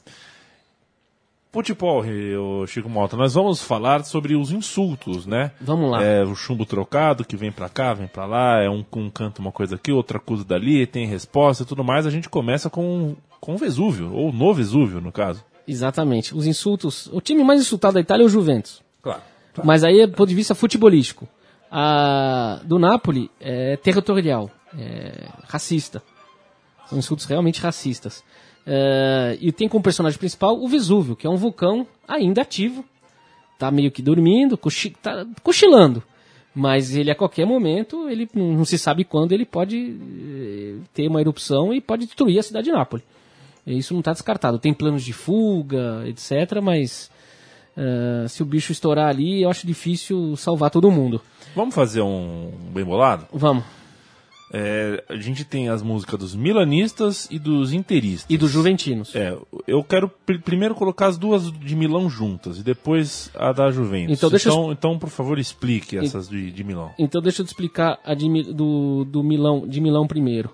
Futebol, 1.54 2.02
o 2.40 2.66
Chico 2.66 2.90
Malta, 2.90 3.18
nós 3.18 3.34
vamos 3.34 3.62
falar 3.62 4.06
sobre 4.06 4.36
os 4.36 4.52
insultos, 4.52 5.26
né? 5.26 5.52
Vamos 5.60 5.92
lá. 5.92 6.02
É 6.02 6.24
o 6.24 6.34
chumbo 6.34 6.66
trocado 6.66 7.26
que 7.26 7.36
vem 7.36 7.52
pra 7.52 7.68
cá, 7.68 7.94
vem 7.94 8.08
pra 8.08 8.26
lá, 8.26 8.62
é 8.62 8.70
um, 8.70 8.86
um 8.96 9.10
canta 9.10 9.42
uma 9.42 9.52
coisa 9.52 9.76
aqui, 9.76 9.92
outra 9.92 10.18
acusa 10.18 10.46
dali, 10.46 10.88
tem 10.88 11.06
resposta 11.06 11.64
e 11.64 11.66
tudo 11.66 11.84
mais. 11.84 12.06
A 12.06 12.10
gente 12.10 12.30
começa 12.30 12.70
com, 12.70 13.18
com 13.42 13.56
o 13.56 13.58
Vesúvio, 13.58 14.14
ou 14.14 14.32
no 14.32 14.54
Vesúvio, 14.54 15.02
no 15.02 15.12
caso. 15.12 15.44
Exatamente. 15.68 16.34
Os 16.34 16.46
insultos. 16.46 17.08
O 17.08 17.20
time 17.20 17.44
mais 17.44 17.60
insultado 17.60 17.96
da 17.96 18.00
Itália 18.00 18.24
é 18.24 18.28
o 18.28 18.30
Juventus. 18.30 18.82
Claro. 19.02 19.22
Mas 19.62 19.84
aí, 19.84 20.08
do 20.08 20.14
ponto 20.14 20.30
de 20.30 20.36
vista 20.36 20.56
futebolístico, 20.56 21.28
a 21.70 22.62
do 22.64 22.80
Napoli 22.80 23.30
é 23.42 23.76
territorial, 23.76 24.50
é 24.78 25.28
racista. 25.50 26.02
São 26.88 26.98
insultos 26.98 27.26
realmente 27.26 27.60
racistas. 27.60 28.24
É, 28.66 29.38
e 29.42 29.52
tem 29.52 29.68
como 29.68 29.84
personagem 29.84 30.20
principal 30.20 30.56
o 30.56 30.68
Vesúvio, 30.68 31.16
que 31.16 31.26
é 31.26 31.30
um 31.30 31.36
vulcão 31.36 31.86
ainda 32.08 32.42
ativo. 32.42 32.86
Tá 33.58 33.72
meio 33.72 33.92
que 33.92 34.02
dormindo, 34.02 34.58
cochi 34.58 34.90
tá 34.90 35.26
cochilando. 35.44 36.04
Mas 36.54 36.96
ele 36.96 37.10
a 37.10 37.16
qualquer 37.16 37.46
momento, 37.46 38.10
ele 38.10 38.28
não 38.36 38.66
se 38.66 38.78
sabe 38.78 39.06
quando, 39.06 39.32
ele 39.32 39.46
pode 39.46 39.78
eh, 39.78 40.76
ter 40.94 41.08
uma 41.08 41.22
erupção 41.22 41.74
e 41.74 41.80
pode 41.80 42.06
destruir 42.06 42.40
a 42.40 42.44
cidade 42.44 42.66
de 42.66 42.72
Nápoles. 42.72 43.06
Isso 43.66 43.94
não 43.94 44.00
está 44.00 44.12
descartado. 44.12 44.60
Tem 44.60 44.74
planos 44.74 45.04
de 45.04 45.14
fuga, 45.14 46.04
etc. 46.08 46.60
Mas 46.62 47.10
eh, 47.78 48.26
se 48.28 48.42
o 48.44 48.46
bicho 48.46 48.72
estourar 48.72 49.08
ali, 49.08 49.44
eu 49.44 49.50
acho 49.50 49.66
difícil 49.66 50.36
salvar 50.36 50.70
todo 50.70 50.92
mundo. 50.92 51.22
Vamos 51.56 51.74
fazer 51.74 52.02
um 52.02 52.52
bem 52.74 52.84
bolado? 52.84 53.28
Vamos. 53.32 53.64
É, 54.54 55.02
a 55.08 55.16
gente 55.16 55.46
tem 55.46 55.70
as 55.70 55.82
músicas 55.82 56.20
dos 56.20 56.36
milanistas 56.36 57.26
e 57.32 57.40
dos 57.40 57.72
interistas. 57.72 58.26
E 58.30 58.38
dos 58.38 58.52
juventinos. 58.52 59.16
É, 59.16 59.38
eu 59.66 59.82
quero 59.82 60.10
pr- 60.10 60.40
primeiro 60.44 60.76
colocar 60.76 61.08
as 61.08 61.18
duas 61.18 61.50
de 61.52 61.74
Milão 61.76 62.10
juntas 62.10 62.58
e 62.58 62.64
depois 62.64 63.32
a 63.34 63.54
da 63.54 63.72
Juventus. 63.72 64.18
Então, 64.18 64.30
deixa 64.30 64.50
eu 64.50 64.54
então, 64.54 64.72
então, 64.74 65.00
por 65.00 65.10
favor, 65.10 65.40
explique 65.40 65.98
essas 65.98 66.28
de, 66.28 66.52
de 66.52 66.64
Milão. 66.66 66.92
Então 67.00 67.22
deixa 67.22 67.42
eu 67.42 67.46
te 67.46 67.50
explicar 67.50 67.98
a 68.04 68.14
de 68.14 68.52
do, 68.54 69.06
do 69.06 69.24
Milão, 69.24 69.66
de 69.66 69.80
Milão 69.80 70.06
primeiro. 70.06 70.54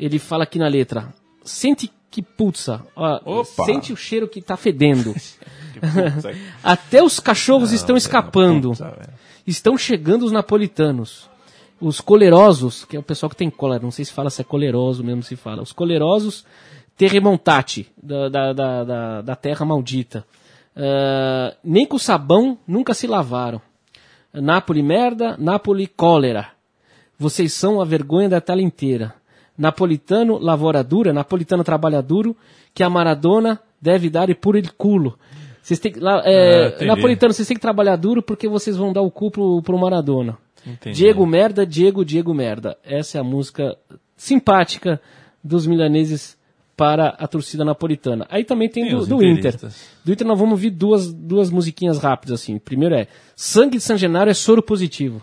Ele 0.00 0.18
fala 0.18 0.44
aqui 0.44 0.58
na 0.58 0.66
letra: 0.68 1.12
sente 1.44 1.90
que 2.10 2.22
pulsa, 2.22 2.82
ó, 2.96 3.44
sente 3.44 3.92
o 3.92 3.96
cheiro 3.96 4.26
que 4.26 4.40
tá 4.40 4.56
fedendo. 4.56 5.14
Que 5.74 5.80
putz, 5.80 6.24
é- 6.24 6.36
Até 6.62 7.02
os 7.02 7.18
cachorros 7.18 7.72
estão 7.72 7.94
Não, 7.94 7.98
escapando. 7.98 8.70
puta, 8.70 8.90
velho. 8.90 9.12
Estão 9.44 9.76
chegando 9.76 10.24
os 10.24 10.30
napolitanos. 10.30 11.28
Os 11.80 12.00
colerosos, 12.00 12.84
que 12.84 12.96
é 12.96 13.00
o 13.00 13.02
pessoal 13.02 13.28
que 13.30 13.36
tem 13.36 13.50
cólera, 13.50 13.82
não 13.82 13.90
sei 13.90 14.04
se 14.04 14.12
fala 14.12 14.30
se 14.30 14.40
é 14.40 14.44
coleroso 14.44 15.02
mesmo 15.04 15.22
se 15.22 15.36
fala. 15.36 15.62
Os 15.62 15.72
colerosos 15.72 16.44
terremontati, 16.96 17.88
da, 18.00 18.28
da, 18.28 18.52
da, 18.52 19.22
da, 19.22 19.36
terra 19.36 19.66
maldita. 19.66 20.24
Ah, 20.76 21.54
nem 21.62 21.86
com 21.86 21.98
sabão 21.98 22.58
nunca 22.66 22.94
se 22.94 23.06
lavaram. 23.06 23.60
Nápoles 24.32 24.84
merda, 24.84 25.36
Nápoles 25.38 25.88
cólera. 25.96 26.48
Vocês 27.18 27.52
são 27.52 27.80
a 27.80 27.84
vergonha 27.84 28.28
da 28.28 28.40
tela 28.40 28.60
inteira. 28.60 29.14
Napolitano 29.56 30.36
lavora 30.36 30.82
dura, 30.82 31.12
napolitano 31.12 31.62
trabalha 31.62 32.02
duro, 32.02 32.36
que 32.74 32.82
a 32.82 32.90
Maradona 32.90 33.60
deve 33.80 34.10
dar 34.10 34.28
e 34.28 34.34
por 34.34 34.56
ele 34.56 34.68
culo. 34.76 35.16
Vocês 35.62 35.78
têm 35.78 35.92
que, 35.92 36.00
é, 36.24 36.76
Ah, 36.80 36.84
napolitano, 36.84 37.32
vocês 37.32 37.46
têm 37.46 37.56
que 37.56 37.60
trabalhar 37.60 37.94
duro 37.94 38.20
porque 38.20 38.48
vocês 38.48 38.76
vão 38.76 38.92
dar 38.92 39.02
o 39.02 39.10
cu 39.12 39.30
pro, 39.30 39.62
pro 39.62 39.78
Maradona. 39.78 40.36
Entendi. 40.66 40.96
Diego 40.96 41.26
merda, 41.26 41.66
Diego, 41.66 42.04
Diego 42.04 42.32
merda. 42.32 42.76
Essa 42.84 43.18
é 43.18 43.20
a 43.20 43.24
música 43.24 43.76
simpática 44.16 45.00
dos 45.42 45.66
milaneses 45.66 46.36
para 46.76 47.08
a 47.10 47.28
torcida 47.28 47.64
napolitana. 47.64 48.26
Aí 48.28 48.44
também 48.44 48.68
tem, 48.68 48.84
Tem 48.84 48.96
do, 48.96 49.06
do 49.06 49.24
Inter. 49.24 49.56
Do 50.04 50.12
Inter 50.12 50.26
nós 50.26 50.38
vamos 50.38 50.52
ouvir 50.52 50.70
duas, 50.70 51.12
duas 51.12 51.50
musiquinhas 51.50 51.98
rápidas 51.98 52.40
assim. 52.40 52.58
Primeiro 52.58 52.94
é 52.94 53.06
Sangue 53.36 53.78
de 53.78 53.84
San 53.84 53.96
Genaro 53.96 54.30
é 54.30 54.34
soro 54.34 54.62
positivo. 54.62 55.22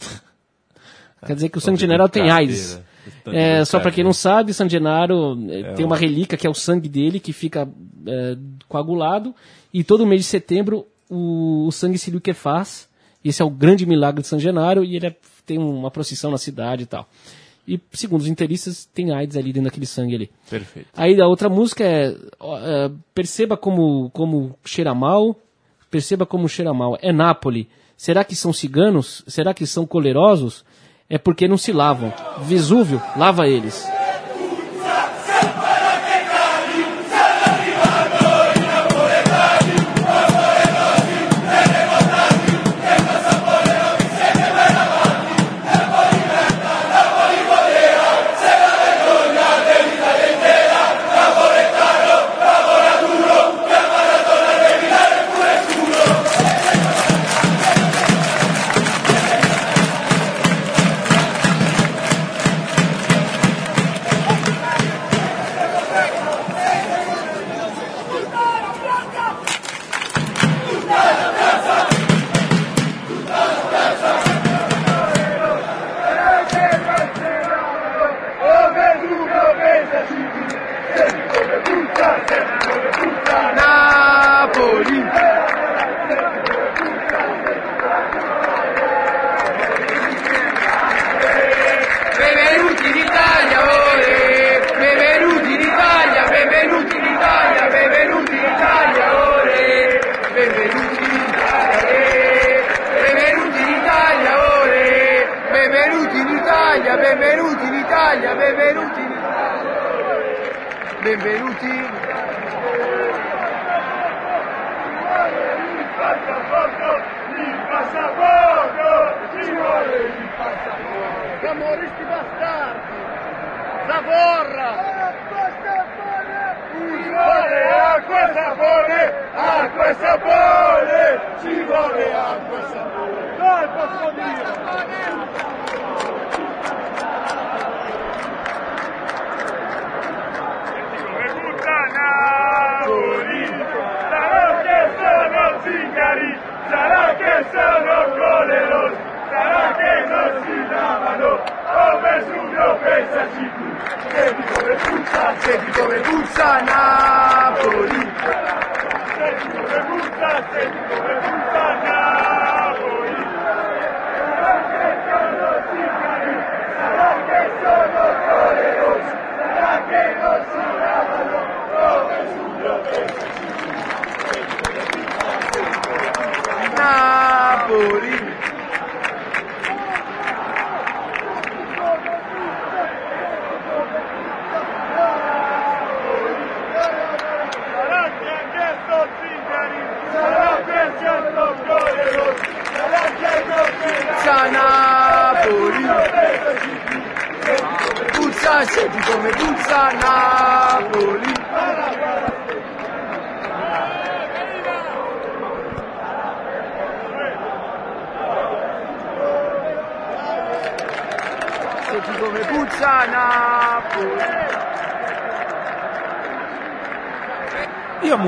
Quer 1.24 1.34
dizer 1.34 1.48
que 1.48 1.58
o 1.58 1.60
San 1.60 1.76
Genaro 1.76 2.08
tem 2.08 2.30
AIDS. 2.30 2.80
brincadeira. 3.24 3.60
É, 3.60 3.64
só 3.64 3.80
para 3.80 3.90
quem 3.90 4.04
não 4.04 4.12
sabe, 4.12 4.52
San 4.52 4.68
Genaro 4.68 5.38
é, 5.50 5.72
tem 5.74 5.84
uma 5.84 5.96
relíquia 5.96 6.36
que 6.36 6.46
é 6.46 6.50
o 6.50 6.54
sangue 6.54 6.88
dele 6.88 7.20
que 7.20 7.32
fica 7.32 7.68
é, 8.06 8.36
coagulado 8.68 9.34
e 9.72 9.82
todo 9.84 10.06
mês 10.06 10.22
de 10.22 10.26
setembro 10.26 10.86
o, 11.08 11.66
o 11.66 11.72
sangue 11.72 11.98
se 11.98 12.10
liquefaz. 12.10 12.87
Esse 13.28 13.42
é 13.42 13.44
o 13.44 13.50
grande 13.50 13.84
milagre 13.86 14.22
de 14.22 14.28
San 14.28 14.38
Genaro 14.38 14.84
e 14.84 14.96
ele 14.96 15.06
é- 15.06 15.16
tem 15.46 15.58
uma 15.58 15.90
procissão 15.90 16.30
na 16.30 16.38
cidade 16.38 16.82
e 16.82 16.86
tal. 16.86 17.08
E 17.66 17.78
segundo 17.92 18.22
os 18.22 18.26
interistas, 18.26 18.86
tem 18.94 19.12
AIDS 19.12 19.36
ali 19.36 19.52
dentro 19.52 19.68
daquele 19.68 19.84
sangue 19.86 20.14
ali. 20.14 20.30
Perfeito. 20.48 20.88
Aí 20.96 21.20
a 21.20 21.26
outra 21.26 21.48
música 21.50 21.84
é, 21.84 22.16
ó, 22.40 22.58
é, 22.58 22.90
perceba 23.14 23.56
como, 23.56 24.08
como 24.10 24.56
cheira 24.64 24.94
mal, 24.94 25.36
perceba 25.90 26.24
como 26.24 26.48
cheira 26.48 26.72
mal. 26.72 26.98
É 27.02 27.12
Nápoles. 27.12 27.66
Será 27.96 28.24
que 28.24 28.34
são 28.36 28.52
ciganos? 28.52 29.22
Será 29.26 29.52
que 29.52 29.66
são 29.66 29.86
colerosos? 29.86 30.64
É 31.10 31.18
porque 31.18 31.48
não 31.48 31.58
se 31.58 31.72
lavam. 31.72 32.12
Vesúvio, 32.42 33.02
lava 33.16 33.46
eles. 33.48 33.86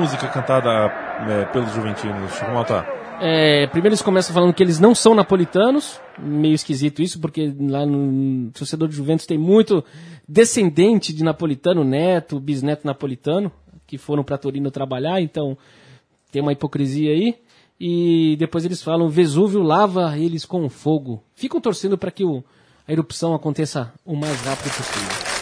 Música 0.01 0.27
cantada 0.29 0.71
é, 1.29 1.45
pelos 1.53 1.73
juventinos, 1.73 2.33
Chico 2.33 2.51
Malta? 2.53 2.87
É, 3.23 3.67
primeiro 3.67 3.89
eles 3.93 4.01
começam 4.03 4.33
falando 4.35 4.55
que 4.55 4.63
eles 4.63 4.81
não 4.81 4.95
são 4.95 5.15
napolitanos, 5.15 6.01
meio 6.19 6.55
esquisito 6.55 7.03
isso, 7.03 7.21
porque 7.21 7.55
lá 7.61 7.85
no 7.85 8.51
torcedor 8.53 8.89
de 8.89 8.97
Juventus 8.97 9.27
tem 9.27 9.37
muito 9.37 9.85
descendente 10.27 11.13
de 11.13 11.23
napolitano, 11.23 11.85
neto, 11.85 12.41
bisneto 12.41 12.87
napolitano, 12.87 13.53
que 13.87 13.99
foram 13.99 14.25
para 14.25 14.39
Torino 14.39 14.71
trabalhar, 14.71 15.21
então 15.21 15.57
tem 16.33 16.41
uma 16.41 16.53
hipocrisia 16.53 17.13
aí. 17.13 17.35
E 17.79 18.37
depois 18.39 18.65
eles 18.65 18.83
falam, 18.83 19.09
Vesúvio 19.09 19.63
lava 19.63 20.17
eles 20.17 20.45
com 20.47 20.69
fogo. 20.69 21.23
Ficam 21.35 21.61
torcendo 21.61 21.99
para 21.99 22.11
que 22.11 22.25
o- 22.25 22.45
a 22.87 22.93
erupção 22.93 23.35
aconteça 23.35 23.93
o 24.05 24.15
mais 24.17 24.41
rápido 24.43 24.71
possível. 24.77 25.40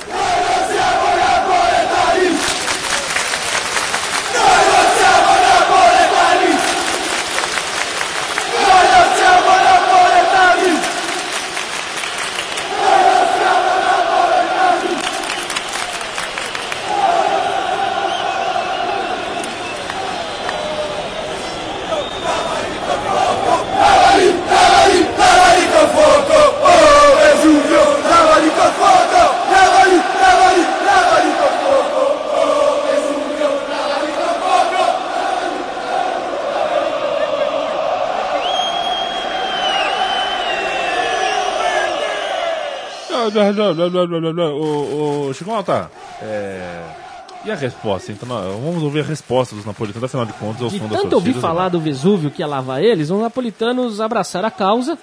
Ô, 44.55 45.29
ô, 45.29 45.35
Chico 45.35 45.51
Malta, 45.51 45.91
é... 46.22 47.07
E 47.45 47.51
a 47.51 47.55
resposta? 47.55 48.11
Então, 48.11 48.26
vamos 48.29 48.83
ouvir 48.83 49.01
a 49.01 49.05
resposta 49.05 49.55
dos 49.55 49.64
napolitanos, 49.64 50.05
afinal 50.05 50.26
de 50.26 50.33
contas, 50.35 50.61
eu 50.61 50.68
De 50.68 50.79
tanto 50.81 50.95
ouvir 50.97 51.11
torcidas, 51.11 51.41
falar 51.41 51.68
do 51.68 51.79
Vesúvio 51.81 52.31
que 52.33 52.43
ia 52.43 52.47
lavar 52.47 52.83
eles, 52.83 53.11
os 53.11 53.20
napolitanos 53.20 54.01
abraçaram 54.01 54.49
a 54.49 54.51
causa, 54.51 54.99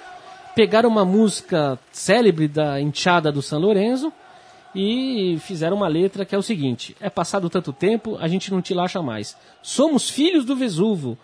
pegaram 0.54 0.90
uma 0.90 1.06
música 1.06 1.80
célebre 1.94 2.48
da 2.50 2.80
enxada 2.80 3.32
do 3.32 3.42
São 3.42 3.60
Lourenço 3.60 4.12
e 4.76 5.38
fizeram 5.40 5.78
uma 5.78 5.88
letra 5.88 6.26
que 6.26 6.36
é 6.36 6.38
o 6.38 6.42
seguinte: 6.44 6.96
É 7.00 7.10
passado 7.10 7.50
tanto 7.50 7.72
tempo, 7.72 8.18
a 8.20 8.28
gente 8.28 8.52
não 8.52 8.62
te 8.62 8.74
laxa 8.74 9.02
mais. 9.02 9.38
Somos 9.64 10.10
filhos 10.10 10.44
do 10.44 10.56
Vesúvio. 10.58 11.18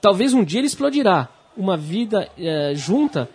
Talvez 0.00 0.32
um 0.32 0.42
dia 0.42 0.60
ele 0.60 0.66
explodirá. 0.66 1.28
Uma 1.54 1.76
vida 1.76 2.28
eh, 2.38 2.72
junta 2.74 3.28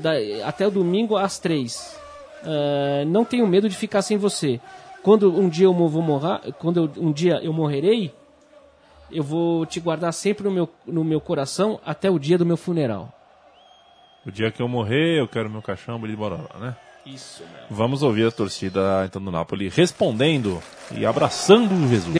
da- 0.00 0.12
até 0.46 0.66
o 0.66 0.70
domingo 0.70 1.16
às 1.16 1.38
três. 1.38 1.98
Eh, 2.44 3.04
não 3.06 3.24
tenho 3.24 3.46
medo 3.46 3.68
de 3.68 3.76
ficar 3.76 4.02
sem 4.02 4.16
você. 4.16 4.60
Quando 5.02 5.36
um 5.38 5.48
dia 5.48 5.66
eu 5.66 5.74
vou 5.74 6.02
morrer, 6.02 6.52
quando 6.58 6.76
eu- 6.96 7.02
um 7.02 7.12
dia 7.12 7.40
eu 7.42 7.52
morrerei, 7.52 8.12
eu 9.10 9.22
vou 9.22 9.64
te 9.64 9.80
guardar 9.80 10.12
sempre 10.12 10.44
no 10.44 10.50
meu, 10.50 10.68
no 10.86 11.02
meu 11.04 11.20
coração 11.20 11.80
até 11.84 12.10
o 12.10 12.18
dia 12.18 12.36
do 12.36 12.44
meu 12.46 12.56
funeral. 12.56 13.12
O 14.26 14.30
dia 14.30 14.50
que 14.50 14.60
eu 14.60 14.68
morrer, 14.68 15.18
eu 15.18 15.26
quero 15.28 15.48
meu 15.48 15.62
caixão 15.62 15.98
de 16.00 16.14
Bororó, 16.16 16.48
né? 16.60 16.76
Isso. 17.06 17.42
Vamos 17.70 18.02
ouvir 18.02 18.26
a 18.26 18.30
torcida 18.30 19.04
então 19.06 19.22
do 19.22 19.30
Napoli 19.30 19.68
respondendo 19.68 20.60
e 20.94 21.06
abraçando 21.06 21.72
o 21.74 21.88
Jesus. 21.88 22.18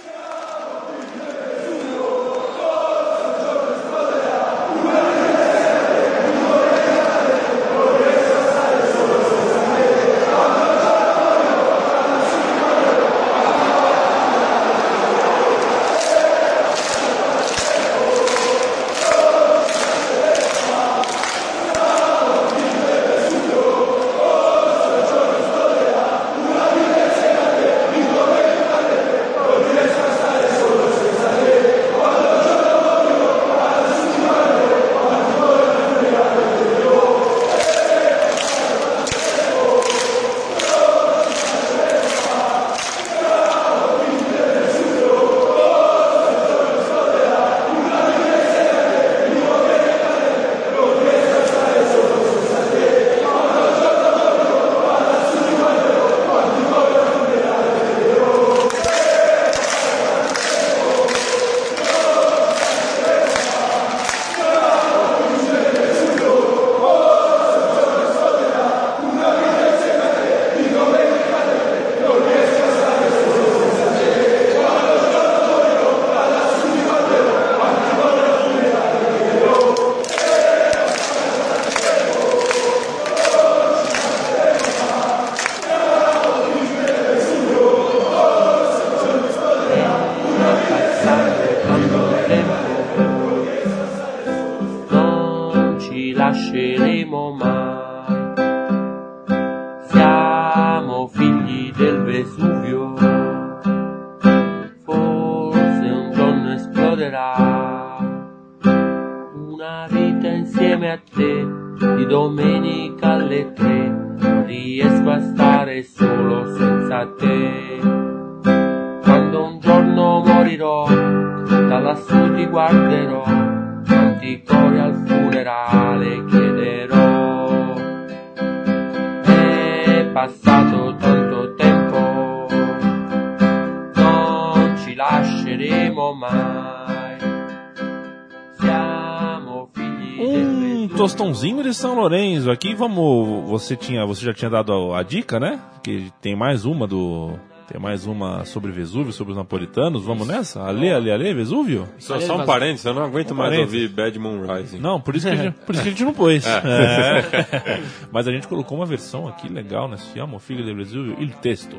São 141.79 141.95
Lourenço. 141.95 142.51
Aqui 142.51 142.75
vamos. 142.75 143.49
Você 143.49 143.77
tinha, 143.77 144.05
você 144.05 144.25
já 144.25 144.35
tinha 144.35 144.51
dado 144.51 144.73
a, 144.73 144.99
a 144.99 145.03
dica, 145.05 145.39
né? 145.39 145.61
Que 145.81 146.13
tem 146.21 146.35
mais 146.35 146.65
uma 146.65 146.89
do. 146.89 147.39
Tem 147.69 147.81
mais 147.81 148.05
uma 148.05 148.45
sobre 148.45 148.73
Vesúvio, 148.73 149.13
sobre 149.13 149.31
os 149.31 149.37
napolitanos. 149.37 150.05
Vamos 150.05 150.27
nessa? 150.27 150.61
Ale, 150.61 150.91
ale, 150.91 151.13
ale, 151.13 151.33
Vesúvio? 151.35 151.89
Só, 151.99 152.19
só 152.19 152.37
um 152.37 152.45
parênteses, 152.45 152.85
eu 152.85 152.95
não 152.95 153.05
aguento 153.05 153.33
mais 153.33 153.51
parênteses. 153.51 153.83
ouvir 153.83 153.89
Bad 153.95 154.19
Moon 154.19 154.43
Rising. 154.43 154.79
Não, 154.79 155.01
por 155.01 155.15
isso 155.15 155.29
que 155.29 155.33
a 155.33 155.37
gente, 155.37 155.55
por 155.55 155.73
isso 155.73 155.85
que 155.85 155.89
a 155.89 155.93
gente 155.93 156.05
não 156.05 156.15
pôs. 156.15 156.45
É. 156.47 157.81
Mas 158.11 158.27
a 158.27 158.33
gente 158.33 158.49
colocou 158.49 158.77
uma 158.77 158.87
versão 158.87 159.29
aqui 159.29 159.49
legal, 159.49 159.87
né? 159.87 159.99
Se 159.99 160.13
chama 160.19 160.35
O 160.35 160.41
Filho 160.41 160.65
de 160.65 160.75
Vesúvio, 160.75 161.17
Il 161.21 161.31
Texto. 161.41 161.77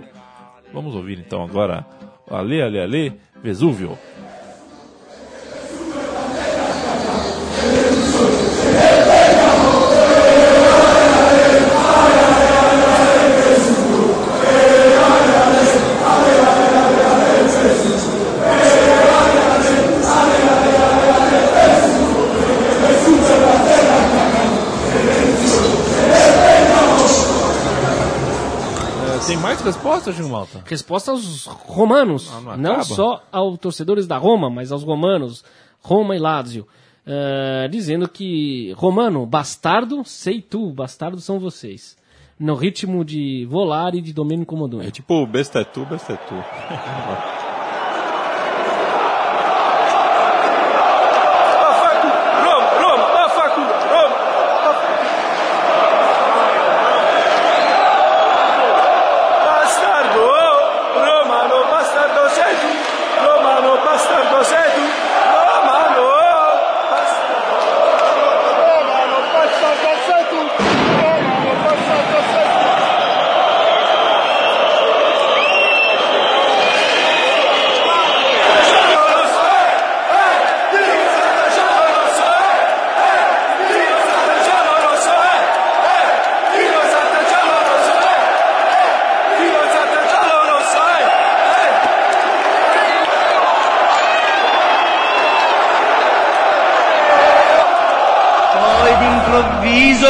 Vamos 0.73 0.95
ouvir 0.95 1.19
então 1.19 1.43
agora. 1.43 1.85
Ale, 2.29 2.61
ale, 2.61 2.79
ale, 2.79 3.13
Vesúvio. 3.43 3.97
Mais 30.05 30.05
respostas, 30.07 30.15
Chico 30.15 30.29
Malta? 30.29 30.63
Resposta 30.65 31.11
aos 31.11 31.45
romanos, 31.45 32.29
Ah, 32.33 32.41
não 32.41 32.57
não, 32.57 32.71
acaba? 32.71 32.83
só 32.85 33.23
aos 33.31 33.57
torcedores 33.59 34.07
da 34.07 34.17
Roma, 34.17 34.49
mas 34.49 34.71
aos 34.71 34.83
romanos, 34.83 35.43
Roma 35.81 36.15
e 36.15 36.19
Lazio, 36.19 36.67
eh, 37.05 37.67
dizendo 37.71 38.07
que 38.07 38.73
romano, 38.77 39.25
bastardo, 39.25 40.03
sei 40.05 40.41
tu, 40.41 40.71
bastardo 40.71 41.19
são 41.21 41.39
vocês. 41.39 41.97
No 42.39 42.55
ritmo 42.55 43.03
de 43.03 43.45
Volare 43.49 43.97
e 43.97 44.01
de 44.01 44.13
Domenico 44.13 44.55
É 44.55 44.57
Modugno. 44.57 44.91
tipo 44.91 45.25
besta 45.25 45.59
é 45.59 45.63
tu, 45.65 45.85
besta 45.85 46.13
é 46.13 46.15
tu. 46.17 46.35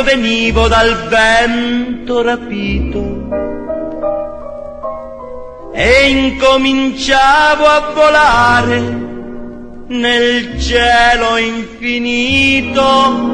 venivo 0.10 0.68
dal 0.68 1.08
vento 1.08 2.24
rapito 2.24 3.28
e 5.72 6.10
incominciavo 6.10 7.64
a 7.64 7.80
volare 7.94 8.80
nel 9.88 10.60
cielo 10.60 11.38
infinito. 11.38 13.29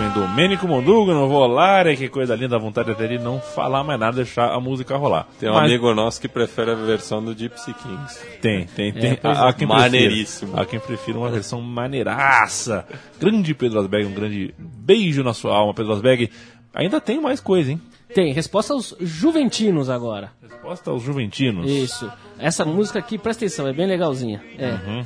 Hein? 0.00 0.10
Domênico 0.14 0.66
Mondugo, 0.66 1.12
não 1.12 1.28
vou 1.28 1.46
lá, 1.46 1.84
que 1.94 2.08
coisa 2.08 2.34
linda, 2.34 2.56
a 2.56 2.58
vontade 2.58 2.90
até 2.90 3.06
de 3.06 3.18
não 3.18 3.40
falar 3.40 3.84
mais 3.84 3.98
nada, 3.98 4.16
deixar 4.16 4.52
a 4.52 4.60
música 4.60 4.96
rolar. 4.96 5.26
Tem 5.38 5.48
um 5.48 5.54
Mas 5.54 5.64
amigo 5.64 5.92
nosso 5.94 6.20
que 6.20 6.28
prefere 6.28 6.70
a 6.70 6.74
versão 6.74 7.22
do 7.22 7.36
Gypsy 7.36 7.74
Kings. 7.74 8.20
Tem, 8.40 8.66
tem, 8.66 8.92
tem. 8.92 9.16
pois 9.16 9.38
há, 9.38 9.46
é. 9.46 9.48
há 9.48 9.52
quem 9.52 9.66
Maneiríssimo. 9.66 10.52
prefira, 10.52 10.62
há 10.62 10.66
quem 10.66 10.80
prefira 10.80 11.18
uma 11.18 11.30
versão 11.30 11.60
maneiraça. 11.60 12.86
Grande 13.20 13.54
Pedro 13.54 13.80
Asberg, 13.80 14.06
um 14.06 14.14
grande 14.14 14.54
beijo 14.58 15.22
na 15.22 15.34
sua 15.34 15.54
alma, 15.54 15.74
Pedro 15.74 15.92
Asberg. 15.92 16.30
Ainda 16.74 17.00
tem 17.00 17.20
mais 17.20 17.40
coisa, 17.40 17.72
hein? 17.72 17.80
Tem, 18.14 18.32
resposta 18.32 18.72
aos 18.72 18.94
juventinos 19.00 19.88
agora. 19.88 20.32
Resposta 20.42 20.90
aos 20.90 21.02
juventinos. 21.02 21.70
Isso. 21.70 22.10
Essa 22.38 22.64
música 22.64 22.98
aqui, 22.98 23.18
presta 23.18 23.44
atenção, 23.44 23.66
é 23.66 23.72
bem 23.72 23.86
legalzinha. 23.86 24.42
É. 24.58 24.70
Uhum. 24.72 25.04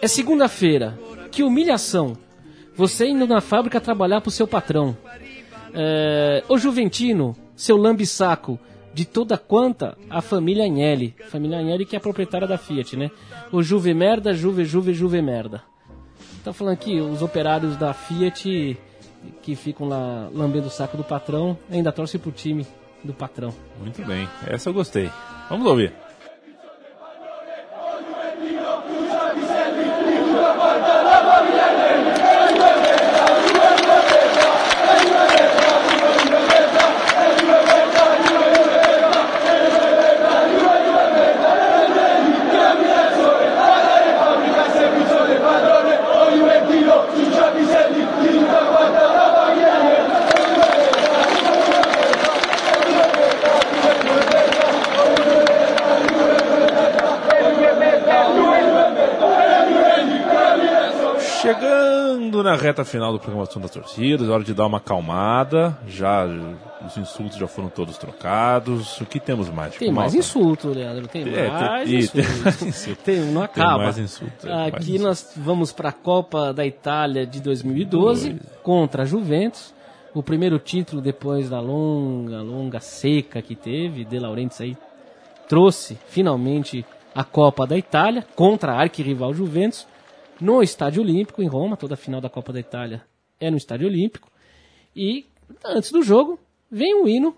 É 0.00 0.06
segunda-feira. 0.08 0.98
Que 1.30 1.42
humilhação. 1.42 2.16
Você 2.78 3.08
indo 3.08 3.26
na 3.26 3.40
fábrica 3.40 3.80
trabalhar 3.80 4.20
pro 4.20 4.30
seu 4.30 4.46
patrão. 4.46 4.96
É... 5.74 6.44
O 6.48 6.56
Juventino, 6.56 7.36
seu 7.56 7.76
lambisaco, 7.76 8.56
de 8.94 9.04
toda 9.04 9.36
quanta 9.36 9.98
a 10.08 10.22
família 10.22 10.64
Agnelli. 10.64 11.12
Família 11.28 11.58
Agnelli 11.58 11.84
que 11.84 11.96
é 11.96 11.98
a 11.98 12.00
proprietária 12.00 12.46
da 12.46 12.56
Fiat, 12.56 12.96
né? 12.96 13.10
O 13.50 13.64
Juve 13.64 13.92
merda, 13.92 14.32
Juve, 14.32 14.64
Juve, 14.64 14.94
Juve 14.94 15.20
merda. 15.20 15.64
Tá 16.44 16.52
falando 16.52 16.74
aqui, 16.74 17.00
os 17.00 17.20
operários 17.20 17.76
da 17.76 17.92
Fiat 17.92 18.78
que 19.42 19.56
ficam 19.56 19.88
lá 19.88 20.30
lambendo 20.32 20.68
o 20.68 20.70
saco 20.70 20.96
do 20.96 21.02
patrão 21.02 21.58
ainda 21.68 21.90
torcem 21.90 22.20
pro 22.20 22.30
time 22.30 22.64
do 23.02 23.12
patrão. 23.12 23.52
Muito 23.80 24.04
bem, 24.04 24.28
essa 24.46 24.68
eu 24.68 24.72
gostei. 24.72 25.10
Vamos 25.50 25.66
ouvir. 25.66 25.92
Reta 62.68 62.84
final 62.84 63.12
do 63.12 63.18
programação 63.18 63.60
das 63.60 63.70
torcidas, 63.70 64.28
é 64.28 64.30
hora 64.30 64.44
de 64.44 64.52
dar 64.54 64.66
uma 64.66 64.78
acalmada. 64.78 65.76
Já 65.86 66.26
os 66.86 66.96
insultos 66.96 67.36
já 67.38 67.46
foram 67.48 67.68
todos 67.68 67.96
trocados. 67.98 69.00
O 69.00 69.06
que 69.06 69.18
temos 69.18 69.48
mais? 69.48 69.74
Tem 69.76 69.90
mais 69.90 70.14
insulto, 70.14 70.68
Leandro. 70.68 71.08
Tem 71.08 71.22
É, 71.34 71.48
mais 71.48 71.88
tem- 71.88 71.98
insulto. 71.98 72.16
tem 72.28 72.36
mais 72.44 72.62
insulto. 72.62 73.02
Tem, 73.02 73.20
não 73.32 73.42
acaba. 73.42 73.78
mais 73.84 73.98
insulto, 73.98 74.46
é, 74.46 74.50
mais 74.54 74.74
Aqui 74.74 74.84
insulto. 74.92 75.02
nós 75.04 75.32
vamos 75.36 75.72
para 75.72 75.88
a 75.88 75.92
Copa 75.92 76.52
da 76.52 76.64
Itália 76.66 77.26
de 77.26 77.40
2012 77.40 78.38
contra 78.62 79.02
a 79.02 79.06
Juventus. 79.06 79.74
O 80.14 80.22
primeiro 80.22 80.58
título 80.58 81.00
depois 81.02 81.48
da 81.50 81.60
longa, 81.60 82.40
longa 82.42 82.80
seca 82.80 83.40
que 83.42 83.54
teve. 83.54 84.04
De 84.04 84.18
Laurentiis 84.18 84.60
aí 84.60 84.76
trouxe 85.48 85.98
finalmente 86.08 86.84
a 87.14 87.24
Copa 87.24 87.66
da 87.66 87.76
Itália 87.76 88.24
contra 88.36 88.72
a 88.72 88.80
arquirrival 88.80 89.32
Juventus 89.34 89.86
no 90.40 90.62
Estádio 90.62 91.02
Olímpico 91.02 91.42
em 91.42 91.46
Roma. 91.48 91.76
Toda 91.76 91.94
a 91.94 91.96
final 91.96 92.20
da 92.20 92.28
Copa 92.28 92.52
da 92.52 92.60
Itália 92.60 93.04
é 93.40 93.50
no 93.50 93.56
Estádio 93.56 93.86
Olímpico. 93.88 94.30
E 94.94 95.26
antes 95.64 95.90
do 95.92 96.02
jogo 96.02 96.38
vem 96.70 96.94
um 96.94 97.06
hino 97.08 97.36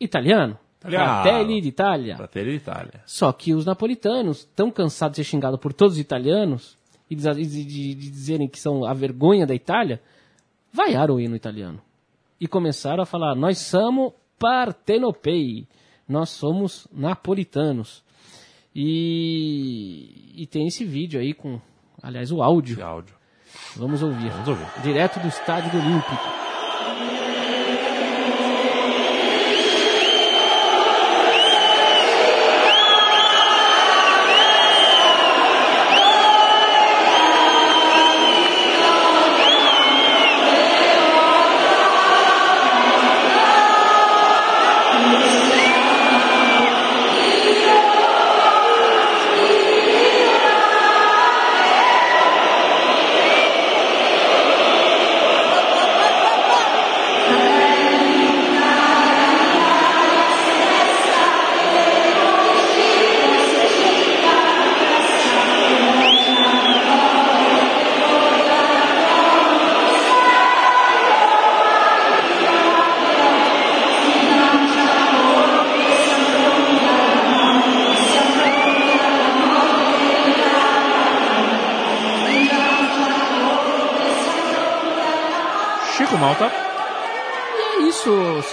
italiano. 0.00 0.58
Italiano. 0.80 1.22
Fratelli 1.22 1.60
d'Italia. 1.60 2.16
Fratelli 2.16 2.52
d'Italia. 2.58 3.00
Só 3.06 3.32
que 3.32 3.54
os 3.54 3.64
napolitanos, 3.64 4.44
tão 4.56 4.70
cansados 4.70 5.16
de 5.16 5.24
ser 5.24 5.30
xingados 5.30 5.60
por 5.60 5.72
todos 5.72 5.94
os 5.94 6.00
italianos 6.00 6.76
e 7.08 7.14
de, 7.14 7.22
de- 7.34 7.46
de- 7.64 7.94
de 7.94 8.10
dizerem 8.10 8.48
que 8.48 8.58
são 8.58 8.84
a 8.84 8.92
vergonha 8.92 9.46
da 9.46 9.54
Itália, 9.54 10.02
vaiaram 10.72 11.14
o 11.16 11.20
hino 11.20 11.36
italiano. 11.36 11.80
E 12.40 12.48
começaram 12.48 13.02
a 13.02 13.06
falar: 13.06 13.36
Nós 13.36 13.58
somos 13.58 14.12
partenopei, 14.38 15.68
nós 16.08 16.30
somos 16.30 16.88
napolitanos. 16.92 18.02
E, 18.74 20.32
e 20.34 20.46
tem 20.46 20.66
esse 20.66 20.84
vídeo 20.84 21.20
aí 21.20 21.32
com, 21.32 21.60
aliás, 22.02 22.32
o 22.32 22.42
áudio. 22.42 22.84
Áudio. 22.84 23.14
Vamos 23.76 24.02
ouvir. 24.02 24.30
Vamos 24.30 24.48
ouvir. 24.48 24.66
Direto 24.82 25.20
do 25.20 25.28
Estádio 25.28 25.70
do 25.70 25.78
Olímpico. 25.78 26.41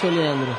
Isso, 0.00 0.08
Leandro. 0.08 0.56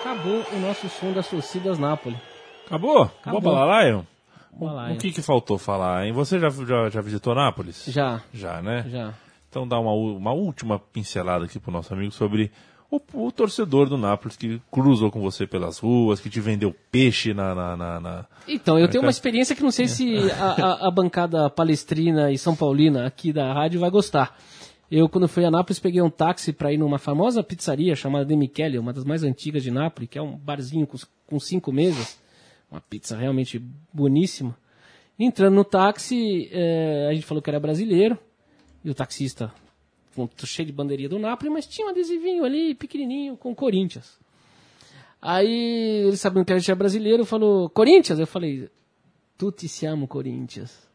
Acabou 0.00 0.44
o 0.52 0.58
nosso 0.60 0.88
som 0.88 1.12
das 1.12 1.28
torcidas 1.28 1.78
Nápoles. 1.78 2.18
Acabou? 2.66 3.02
Acabou 3.02 3.38
a 3.38 3.40
Balalaio? 3.40 4.06
Balalaio. 4.52 4.96
O 4.96 4.98
que, 4.98 5.12
que 5.12 5.22
faltou 5.22 5.58
falar, 5.58 6.06
hein? 6.06 6.12
Você 6.12 6.38
já, 6.38 6.50
já, 6.50 6.90
já 6.90 7.00
visitou 7.00 7.34
Nápoles? 7.34 7.84
Já, 7.88 8.20
Já, 8.32 8.60
né? 8.60 8.84
já. 8.88 9.14
Então 9.48 9.66
dá 9.68 9.78
uma, 9.78 9.92
uma 9.92 10.32
última 10.32 10.78
pincelada 10.78 11.44
aqui 11.44 11.58
pro 11.58 11.70
nosso 11.72 11.92
amigo 11.92 12.10
sobre 12.12 12.50
o, 12.90 13.00
o 13.14 13.30
torcedor 13.32 13.88
do 13.88 13.96
Nápoles 13.96 14.36
que 14.36 14.60
cruzou 14.70 15.10
com 15.10 15.20
você 15.20 15.46
pelas 15.46 15.78
ruas, 15.78 16.20
que 16.20 16.28
te 16.30 16.40
vendeu 16.40 16.74
peixe 16.90 17.32
na... 17.34 17.54
na, 17.54 17.76
na- 17.76 18.00
na- 18.00 18.24
Então, 18.48 18.78
eu 18.78 18.88
tenho 18.88 19.02
uma 19.04 19.10
experiência 19.10 19.54
que 19.56 19.62
não 19.62 19.70
sei 19.70 19.88
se 19.88 20.16
a, 20.32 20.66
a- 20.84 20.88
a 20.88 20.90
bancada 20.90 21.48
palestrina 21.50 22.30
e 22.30 22.36
São 22.38 22.54
Paulina 22.56 23.06
aqui 23.06 23.32
da 23.32 23.52
rádio 23.52 23.80
vai 23.80 23.90
gostar. 23.90 24.36
Eu, 24.94 25.08
quando 25.08 25.26
fui 25.26 25.42
a 25.42 25.50
Nápoles, 25.50 25.78
peguei 25.78 26.02
um 26.02 26.10
táxi 26.10 26.52
para 26.52 26.70
ir 26.70 26.76
numa 26.76 26.98
famosa 26.98 27.42
pizzaria 27.42 27.96
chamada 27.96 28.26
De 28.26 28.36
Michele, 28.36 28.78
uma 28.78 28.92
das 28.92 29.04
mais 29.04 29.24
antigas 29.24 29.62
de 29.62 29.70
Nápoles, 29.70 30.06
que 30.10 30.18
é 30.18 30.22
um 30.22 30.36
barzinho 30.36 30.86
com, 30.86 30.98
com 31.26 31.40
cinco 31.40 31.72
mesas. 31.72 32.20
Uma 32.70 32.78
pizza 32.78 33.16
realmente 33.16 33.58
boníssima. 33.90 34.54
Entrando 35.18 35.54
no 35.54 35.64
táxi, 35.64 36.46
eh, 36.52 37.08
a 37.10 37.14
gente 37.14 37.24
falou 37.24 37.42
que 37.42 37.48
era 37.48 37.58
brasileiro. 37.58 38.18
E 38.84 38.90
o 38.90 38.94
taxista, 38.94 39.50
cheio 40.44 40.66
de 40.66 40.74
bandeirinha 40.74 41.08
do 41.08 41.18
Nápoles, 41.18 41.54
mas 41.54 41.66
tinha 41.66 41.86
um 41.86 41.90
adesivinho 41.90 42.44
ali, 42.44 42.74
pequenininho, 42.74 43.34
com 43.34 43.54
Corinthians. 43.54 44.18
Aí, 45.22 46.04
ele 46.06 46.18
sabendo 46.18 46.44
que 46.44 46.52
a 46.52 46.58
gente 46.58 46.70
é 46.70 46.74
brasileiro, 46.74 47.24
falou, 47.24 47.70
Corinthians? 47.70 48.18
Eu 48.18 48.26
falei, 48.26 48.68
tutti 49.38 49.68
siamo 49.68 50.06
Corinthians. 50.06 50.86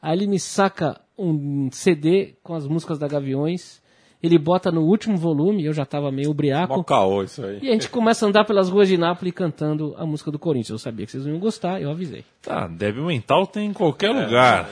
Aí 0.00 0.16
ele 0.16 0.28
me 0.28 0.38
saca 0.38 1.00
um 1.18 1.70
CD 1.70 2.34
com 2.42 2.54
as 2.54 2.66
músicas 2.66 2.98
da 2.98 3.06
Gaviões, 3.06 3.82
ele 4.22 4.38
bota 4.38 4.70
no 4.70 4.82
último 4.82 5.16
volume, 5.16 5.64
eu 5.64 5.72
já 5.72 5.84
tava 5.84 6.12
meio 6.12 6.28
Mó 6.28 6.34
briaco, 6.34 6.84
caô 6.84 7.24
isso 7.24 7.44
aí. 7.44 7.58
e 7.60 7.68
a 7.68 7.72
gente 7.72 7.88
começa 7.88 8.24
a 8.24 8.28
andar 8.28 8.44
pelas 8.44 8.68
ruas 8.68 8.86
de 8.86 8.96
Nápoles 8.96 9.34
cantando 9.34 9.94
a 9.98 10.06
música 10.06 10.30
do 10.30 10.38
Corinthians. 10.38 10.70
Eu 10.70 10.78
sabia 10.78 11.04
que 11.04 11.10
vocês 11.10 11.26
iam 11.26 11.40
gostar, 11.40 11.82
eu 11.82 11.90
avisei. 11.90 12.24
Tá, 12.40 12.68
débil 12.68 13.06
mental 13.06 13.46
tem 13.48 13.68
em 13.70 13.72
qualquer 13.72 14.10
lugar. 14.10 14.68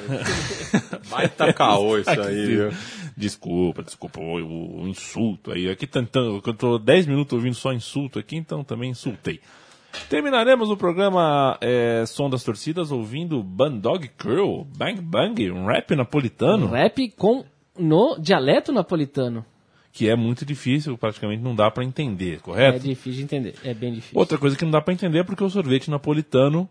Baita 1.11 1.53
caô 1.53 1.99
isso 1.99 2.11
aí, 2.11 2.47
viu? 2.47 2.71
Desculpa, 3.17 3.83
desculpa 3.83 4.21
o, 4.21 4.83
o 4.83 4.89
insulto 4.89 5.51
aí. 5.51 5.69
Aqui 5.69 5.87
tentando, 5.87 6.41
eu 6.47 6.55
tô 6.55 6.79
10 6.79 7.07
minutos 7.07 7.33
ouvindo 7.33 7.55
só 7.55 7.73
insulto 7.73 8.21
aqui, 8.21 8.37
então 8.37 8.63
também 8.63 8.91
insultei. 8.91 9.41
Terminaremos 10.09 10.71
o 10.71 10.77
programa 10.77 11.57
é, 11.61 12.05
Som 12.07 12.29
das 12.31 12.43
Torcidas 12.45 12.91
ouvindo 12.91 13.43
Bandog 13.43 14.09
Curl, 14.19 14.65
Bang 14.77 15.01
Bang, 15.01 15.51
um 15.51 15.67
rap 15.67 15.95
napolitano, 15.95 16.67
Rap 16.69 17.11
com 17.17 17.45
no 17.79 18.19
dialeto 18.19 18.73
napolitano. 18.73 19.45
que 19.93 20.09
é 20.09 20.15
muito 20.17 20.45
difícil, 20.45 20.97
praticamente 20.99 21.43
não 21.43 21.55
dá 21.55 21.71
pra 21.71 21.85
entender, 21.85 22.37
É 22.37 22.39
correto? 22.39 22.79
difícil 22.81 23.13
de 23.19 23.23
entender, 23.23 23.55
é 23.65 23.75
bem 23.75 23.93
difícil. 23.95 24.19
Outra 24.19 24.39
coisa 24.39 24.57
que 24.57 24.65
não 24.65 24.71
dá 24.73 24.81
pra 24.81 24.95
entender 24.95 25.19
é 25.21 25.25
porque 25.25 25.43
o 25.43 25.51
sorvete 25.51 25.91
napolitano 25.91 26.69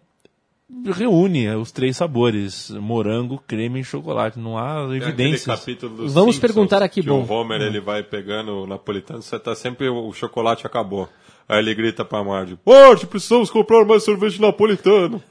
reúne 0.86 1.48
os 1.56 1.72
três 1.72 1.98
sabores, 1.98 2.70
morango, 2.70 3.42
creme 3.48 3.80
e 3.80 3.84
chocolate. 3.84 4.40
Não 4.40 4.58
há 4.58 4.84
evidências. 4.96 5.60
capítulo 5.60 5.96
dos 5.96 6.14
Vamos 6.14 6.36
Simpsons 6.36 6.54
perguntar 6.54 6.84
aqui, 6.84 7.02
que 7.02 7.10
bom. 7.10 7.22
o 7.22 7.32
Homer 7.32 7.62
ele 7.62 7.80
vai 7.80 8.04
pegando 8.04 8.64
o 8.64 8.68
napolitano, 8.68 9.22
você 9.22 9.40
tá 9.40 9.56
sempre 9.56 9.90
o 9.90 10.12
chocolate 10.14 10.66
acabou. 10.66 11.10
Aí 11.48 11.60
ele 11.60 11.74
grita 11.74 12.06
pra 12.06 12.24
Marge: 12.24 12.58
Marge, 12.64 13.08
precisamos 13.08 13.50
comprar 13.50 13.84
mais 13.84 14.04
sorvete 14.04 14.40
napolitano. 14.40 15.22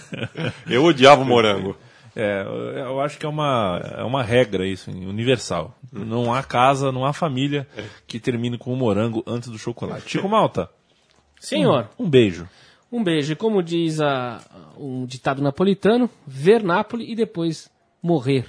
Eu 0.68 0.84
odiava 0.84 1.22
o 1.22 1.24
morango. 1.24 1.76
É, 2.14 2.44
eu 2.76 3.00
acho 3.00 3.18
que 3.18 3.24
é 3.24 3.28
uma, 3.28 3.80
é 3.96 4.04
uma 4.04 4.22
regra 4.22 4.66
isso, 4.66 4.90
universal. 4.90 5.74
Não 5.90 6.34
há 6.34 6.42
casa, 6.42 6.92
não 6.92 7.06
há 7.06 7.12
família 7.14 7.66
que 8.06 8.20
termine 8.20 8.58
com 8.58 8.70
o 8.70 8.76
morango 8.76 9.22
antes 9.26 9.48
do 9.48 9.58
chocolate. 9.58 10.10
Chico 10.10 10.28
Malta, 10.28 10.68
Senhor, 11.40 11.88
um 11.98 12.06
beijo. 12.06 12.46
Um 12.92 13.02
beijo. 13.02 13.32
E 13.32 13.36
Como 13.36 13.62
diz 13.62 14.00
a, 14.00 14.40
um 14.78 15.06
ditado 15.06 15.42
napolitano, 15.42 16.08
ver 16.26 16.62
Nápoles 16.62 17.08
e 17.08 17.16
depois 17.16 17.70
morrer. 18.02 18.46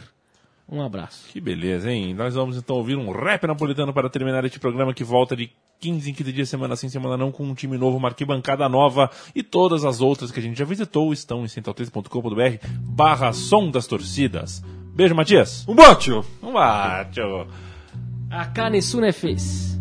Um 0.70 0.82
abraço. 0.82 1.30
Que 1.32 1.39
beleza, 1.39 1.91
hein? 1.91 2.14
Nós 2.14 2.36
vamos 2.36 2.58
então 2.58 2.76
ouvir 2.76 2.98
um 2.98 3.12
rap 3.12 3.46
napolitano 3.46 3.94
para 3.94 4.10
terminar 4.10 4.44
este 4.46 4.60
programa 4.60 4.94
que 4.94 5.04
volta 5.04 5.36
de 5.36 5.52
15 5.80 6.10
em 6.10 6.14
15 6.14 6.34
dias, 6.34 6.50
semana 6.50 6.76
sim, 6.76 6.88
semana 6.88 7.18
não, 7.18 7.32
com 7.32 7.44
um 7.44 7.54
time 7.54 7.78
novo, 7.78 7.98
uma 7.98 8.08
arquibancada 8.08 8.68
nova 8.70 9.10
e 9.36 9.44
todas 9.44 9.84
as 9.84 10.00
outras 10.00 10.32
que 10.32 10.39
a 10.39 10.44
gente 10.44 10.58
já 10.58 10.66
visitou 10.66 11.12
estão 11.12 11.44
em 11.44 11.48
central3.com.br 11.48 12.66
barra 12.80 13.34
som 13.34 13.70
das 13.70 13.86
torcidas. 13.86 14.64
Beijo, 14.96 15.14
Matias. 15.14 15.68
Um 15.68 15.76
bate! 15.76 16.12
Um 16.41 16.54
bate. 16.54 17.20
Acá 18.30 18.70
nessuno 18.70 19.06
é 19.06 19.12
fez. 19.12 19.78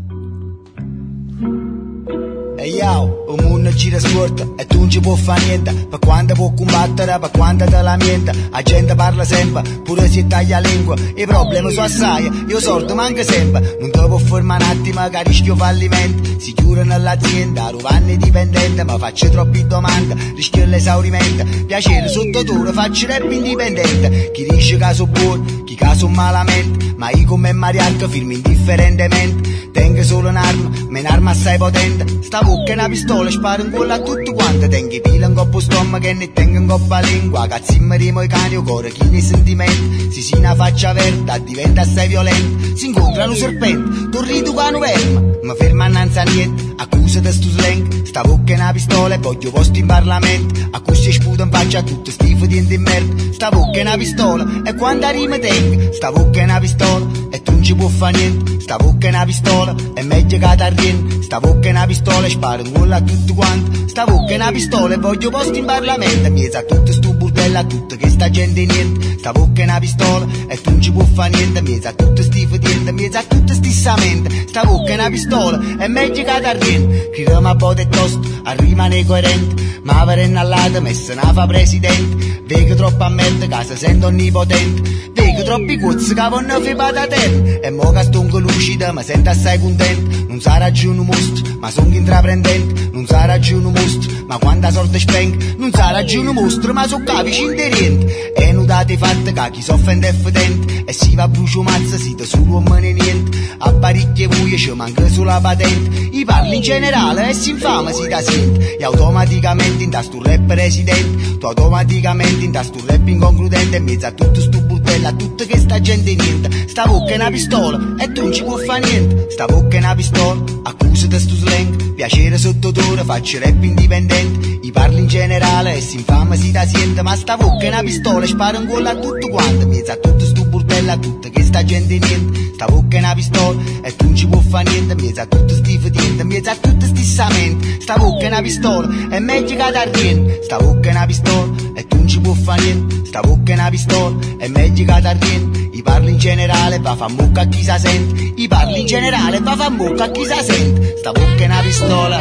E 2.63 2.69
yo, 2.69 3.25
il 3.29 3.45
mondo 3.45 3.71
gira 3.75 3.99
sporca 3.99 4.47
e 4.55 4.65
tu 4.69 4.79
non 4.79 4.89
ci 4.89 5.01
puoi 5.01 5.19
fare 5.19 5.45
niente. 5.47 5.73
Per 5.73 5.99
quando 5.99 6.35
può 6.35 6.53
combattere, 6.55 7.19
per 7.19 7.31
quando 7.33 7.65
te 7.65 7.83
lamenta 7.83 8.33
La 8.53 8.63
gente 8.63 8.95
parla 8.95 9.25
sempre, 9.25 9.63
pure 9.83 10.09
si 10.09 10.25
taglia 10.29 10.61
la 10.61 10.69
lingua. 10.69 10.95
I 11.17 11.27
problemi 11.27 11.73
sono 11.73 11.87
assai, 11.87 12.31
io 12.47 12.61
sordo 12.61 12.95
manca 12.95 13.25
sempre. 13.25 13.79
Non 13.81 13.91
te 13.91 13.99
può 14.07 14.17
fermare 14.17 14.63
un 14.63 14.71
attimo 14.71 15.09
che 15.09 15.23
rischio 15.25 15.57
fallimento. 15.57 16.39
Si 16.39 16.53
chiudono 16.53 16.97
l'azienda, 16.99 17.69
ruvanno 17.71 18.13
i 18.13 18.17
dipendenti 18.17 18.85
Ma 18.85 18.97
faccio 18.97 19.29
troppe 19.29 19.67
domande, 19.67 20.15
rischio 20.37 20.65
l'esaurimento. 20.65 21.45
Piacere 21.67 22.07
sotto 22.07 22.45
tono, 22.45 22.71
faccio 22.71 23.09
rap 23.09 23.29
indipendente. 23.29 24.31
Chi 24.31 24.47
dice 24.49 24.77
che 24.77 24.95
sono 24.95 25.11
buono, 25.11 25.65
chi 25.65 25.77
sono 25.97 26.13
malamente. 26.13 26.95
Ma 26.95 27.11
io 27.11 27.27
come 27.27 27.53
Mariarca 27.53 28.07
firmo 28.07 28.35
indifferentemente. 28.35 29.51
Tengo 29.73 30.03
solo 30.05 30.29
un'arma, 30.29 30.71
ma 30.89 30.99
un'arma 31.01 31.31
assai 31.31 31.57
potente. 31.57 32.05
Sta 32.23 32.41
bocca 32.53 32.73
una 32.75 32.89
pistola, 32.89 33.31
sparo 33.31 33.63
in 33.63 33.71
culo 33.71 33.93
a 33.93 34.01
tutto 34.01 34.33
quanto 34.35 34.69
Tengo 34.69 34.95
i 34.95 35.01
pila 35.01 35.27
in 35.27 35.35
coppa 35.35 35.61
stomaco 35.61 36.07
e 36.07 36.13
ne 36.13 36.33
tengo 36.33 36.59
in 36.59 36.67
coppa 36.67 37.01
lingua. 37.01 37.47
Cazzimma 37.47 37.95
rimo 37.95 38.23
i 38.23 38.29
cani 38.29 38.57
o 38.57 38.63
cuore, 38.63 38.91
chi 38.91 39.09
ne 39.09 39.21
sentimenti. 39.21 40.11
Si 40.11 40.23
si 40.23 40.35
una 40.35 40.55
faccia 40.55 40.91
aperta, 40.91 41.39
diventa 41.39 41.81
assai 41.81 42.09
violenta. 42.09 42.77
Si 42.77 42.87
incontrano 42.87 43.33
un 43.33 43.39
serpente, 43.39 44.09
tu 44.11 44.23
che 44.23 44.43
non 44.43 44.83
ferma 44.83 45.21
Ma 45.43 45.55
ferma 45.55 45.85
annanzi 45.87 46.19
a 46.19 46.23
niente, 46.25 46.75
accusa 46.77 47.21
di 47.21 47.33
sto 47.33 47.49
slang. 47.49 48.03
Sta 48.05 48.23
bocca 48.23 48.53
è 48.53 48.57
una 48.57 48.73
pistola 48.73 49.15
e 49.15 49.19
voglio 49.19 49.51
posto 49.51 49.79
in 49.79 49.87
Parlamento. 49.87 50.61
Accusi 50.73 51.13
sputa 51.13 51.45
in 51.45 51.51
faccia 51.51 51.79
a 51.79 51.83
tutto 51.83 52.11
schifo 52.11 52.45
di 52.47 52.67
di 52.67 52.77
merda. 52.77 53.33
Sta 53.33 53.49
bocca 53.49 53.79
è 53.79 53.81
una 53.81 53.97
pistola 53.97 54.63
e 54.65 54.75
quando 54.75 55.11
rima 55.11 55.39
tengo 55.39 55.93
Sta 55.93 56.13
bocca 56.13 56.41
è 56.41 56.45
una 56.45 56.61
pistola 56.61 57.07
e 57.31 57.43
tu 57.43 57.53
non 57.53 57.63
ci 57.63 57.75
può 57.75 57.89
fare 57.89 58.19
niente. 58.19 58.61
Sta 58.61 58.77
bocca 58.77 59.07
è 59.07 59.11
una 59.11 59.25
pistola 59.25 59.75
è 59.95 60.03
meglio 60.03 60.39
che 60.39 60.57
t'arrien 60.57 61.23
Sta 61.23 61.41
bocca 61.41 61.69
è 61.69 61.71
una 61.71 61.87
pistola 61.87 62.27
e 62.27 62.31
sparo 62.43 62.65
culo 62.65 62.95
a 62.97 63.01
tutto 63.01 63.35
quanto 63.35 63.89
Sta 63.89 64.05
bocca 64.05 64.35
una 64.35 64.51
pistola 64.51 64.95
e 64.95 64.97
voglio 64.97 65.31
posto 65.31 65.57
in 65.57 65.65
Parlamento. 65.67 66.31
Mi 66.31 66.49
sa 66.51 66.63
tutto 66.63 66.91
sto 66.93 67.15
burdello 67.33 67.59
a 67.59 67.65
tutta 67.65 67.97
questa 67.97 68.31
gente 68.31 68.65
niente. 68.65 69.17
Sta 69.19 69.33
bocca 69.33 69.63
è 69.63 69.65
una 69.65 69.79
pistola 69.79 70.27
e 70.47 70.61
tu 70.61 70.71
non 70.71 70.81
ci 70.81 70.93
può 70.93 71.05
fare 71.05 71.31
niente. 71.31 71.63
Mi 71.63 71.81
sa 71.81 71.93
tutto 71.93 72.23
sti 72.23 72.47
fediente, 72.47 72.93
mi 72.93 73.09
sa 73.11 73.23
tutto 73.23 73.55
stissamente 73.55 74.47
Sta 74.49 74.65
bocca 74.65 74.91
è 74.91 74.95
una 74.95 75.11
pistola 75.11 75.61
è 75.79 75.89
meglio 75.89 76.23
che 76.23 76.25
t'arrien 76.25 77.11
Cridiamo 77.13 77.49
a 77.49 77.55
botte 77.55 77.83
e 77.83 77.89
tosto, 77.89 78.21
a 78.45 78.53
rimane 78.53 79.05
coerente. 79.05 79.81
Ma 79.83 80.01
avere 80.01 80.25
al 80.33 80.47
lato 80.47 80.81
messa 80.81 81.15
na 81.15 81.33
fa 81.33 81.47
presidente. 81.47 82.43
Vedo 82.47 82.75
troppa 82.75 83.09
merda 83.09 83.47
che 83.47 83.65
si 83.65 83.77
sento 83.77 84.07
onnipotente. 84.07 85.11
Vedo 85.13 85.43
troppi 85.45 85.79
cuzzi 85.79 86.15
che 86.15 86.29
vanno 86.29 86.61
fi 86.61 86.75
patatene 86.75 87.61
E 87.61 87.71
mo 87.71 87.91
che 87.91 88.03
stonco 88.03 88.39
lucido 88.39 88.93
mi 88.93 89.03
sento 89.03 89.31
assai 89.31 89.59
contento. 89.59 90.25
Non 90.29 90.41
sarà 90.41 90.71
giù 90.71 90.91
un 90.91 90.99
mostro, 90.99 91.57
ma 91.59 91.71
sono 91.71 91.95
intraprendente. 91.95 92.91
Non 92.93 93.07
sarà 93.07 93.39
giù 93.39 93.57
un 93.57 93.73
mostro, 93.73 94.25
ma 94.27 94.39
quando 94.39 94.67
la 94.67 94.73
sorte 94.73 94.99
speng 94.99 95.57
Non 95.57 95.73
sarà 95.73 96.05
giù 96.05 96.23
un 96.23 96.35
mostro, 96.35 96.73
ma 96.73 96.87
sono 96.87 97.05
capici 97.23 97.43
inderiente 97.43 98.33
E 98.35 98.53
non 98.53 98.67
date 98.67 98.97
fatte 98.99 99.33
che 99.33 99.51
chi 99.53 99.63
s'offende 99.63 100.09
è 100.09 100.13
fedente 100.13 100.85
E 100.85 100.93
si 100.93 101.15
va 101.15 101.25
a 101.25 101.29
brucio 101.29 101.63
mazza, 101.63 101.97
si 101.97 102.15
da 102.15 102.25
solo 102.25 102.61
né 102.61 102.93
niente 102.93 103.39
A 103.59 103.73
parecchie 103.73 104.27
buie 104.27 104.57
ci 104.57 104.73
manca 104.73 105.09
solo 105.09 105.31
la 105.31 105.41
patente. 105.41 106.09
I 106.17 106.25
parli 106.25 106.57
in 106.57 106.63
generale 106.63 107.31
e 107.31 107.35
si 107.35 107.51
infama 107.51 107.93
si 107.93 108.09
da 108.09 108.21
sente 108.21 108.77
E 108.77 108.85
automaticamente 108.85 109.85
in 109.85 109.99
sto 110.03 110.21
rap 110.23 110.51
residente 110.51 111.39
Tu 111.39 111.47
automaticamente 111.47 112.45
in 112.45 112.61
sto 112.63 112.79
rap 112.87 113.07
inconcludente 113.07 113.77
In 113.77 113.85
mezzo 113.85 114.07
a 114.07 114.13
tutto 114.13 114.41
sto 114.41 114.61
burdello, 114.61 115.09
a 115.09 115.13
tutta 115.13 115.47
questa 115.47 115.81
gente 115.81 116.15
niente 116.15 116.69
Sta 116.69 116.87
bocca 116.87 117.13
è 117.13 117.15
una 117.15 117.31
pistola 117.31 117.95
e 117.99 118.13
tu 118.13 118.23
non 118.23 118.33
ci 118.33 118.43
può 118.43 118.57
fare 118.57 118.85
niente 118.85 119.29
Sta 119.31 119.47
bocca 119.47 119.77
è 119.77 119.79
una 119.79 119.95
pistola, 119.95 120.43
accusa 120.65 121.07
di 121.07 121.19
sto 121.19 121.35
slang. 121.35 121.95
Piacere 121.95 122.37
sotto 122.39 122.73
tono, 122.73 123.05
faccio 123.05 123.39
rap 123.39 123.63
indipendente. 123.63 124.59
I 124.63 124.71
parli 124.73 125.01
in 125.01 125.07
generale 125.07 125.77
e 125.77 125.81
si 125.81 125.97
infama 125.97 126.35
si 126.37 126.51
da 126.51 126.67
siente 126.67 127.03
Ma 127.03 127.12
sta 127.17 127.37
bocca 127.37 127.65
è 127.65 127.69
una 127.69 127.83
pistola 127.83 128.25
e 128.25 128.29
sparo 128.29 128.59
in 128.61 128.67
culo 128.67 128.89
a 128.89 128.95
tutto 128.95 129.29
quanto 129.29 129.67
mezzo 129.67 129.93
a 129.93 129.97
tutto 129.97 130.25
sto 130.25 130.45
burdello, 130.45 130.93
a 130.93 130.97
tutta 130.97 131.31
questa 131.31 131.65
gente 131.65 131.99
niente 131.99 132.53
Sta 132.55 132.67
bocca 132.67 132.97
è 132.97 132.99
una 133.01 133.15
pistola 133.15 133.61
e 133.83 133.97
tu 133.97 134.05
non 134.05 134.17
ci 134.17 134.27
può 134.27 134.41
fare 134.41 134.71
niente 134.71 134.95
mezzo 134.95 135.21
a 135.21 135.27
tutto 135.27 135.55
sti 135.55 135.79
fediente, 135.79 136.23
in 136.23 136.29
mezzo 136.29 136.51
a 136.51 136.57
tutto 136.57 136.87
stissamente 136.87 137.81
Sta 137.81 137.97
bocca 137.97 138.25
è 138.25 138.27
una 138.27 138.43
pistola 138.43 139.09
è 139.09 139.19
meglio 139.19 139.57
che 139.57 139.73
t'arrien 139.73 140.39
Sta 140.43 140.59
bocca 140.59 140.89
è 140.89 140.93
una 140.93 141.07
pistola 141.07 141.53
e 141.75 141.87
tu 141.87 141.97
non 141.97 142.09
ci 142.09 142.21
può 142.21 142.33
fare 142.35 142.63
niente 142.63 143.07
Sta 143.07 143.21
bocca 143.21 143.53
è 143.53 143.55
una 143.55 143.71
pistola 143.71 144.17
è 144.39 144.49
meglio 144.49 144.85
che 144.95 145.01
t'arrien 145.01 145.63
I 145.75 145.83
parli 145.83 146.11
in 146.11 146.19
generale, 146.19 146.79
va 146.79 146.95
fa 146.95 147.09
mucca 147.09 147.41
a 147.41 147.47
chi 147.47 147.65
sa 147.65 147.77
sente. 147.77 148.35
I 148.37 148.47
parli 148.47 148.81
in 148.81 148.87
generale, 148.87 149.41
va 149.41 149.57
fa 149.57 149.69
mucca 149.69 150.05
a 150.05 150.11
chi 150.11 150.25
sa 150.25 150.41
sente. 150.41 150.95
Sta 150.99 151.11
bocca 151.11 151.43
è 151.43 151.45
una 151.47 151.61
pistola. 151.61 152.21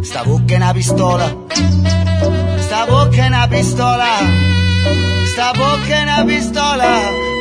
Sta 0.00 0.24
bocca 0.24 0.54
è 0.54 0.56
una 0.56 0.72
pistola. 0.72 1.36
Bocca 2.86 3.24
è 3.24 3.26
una 3.26 3.46
pistola. 3.48 4.06
Sta 5.26 5.52
bocca 5.52 5.94
è 5.94 6.02
una 6.02 6.24
pistola. 6.24 6.88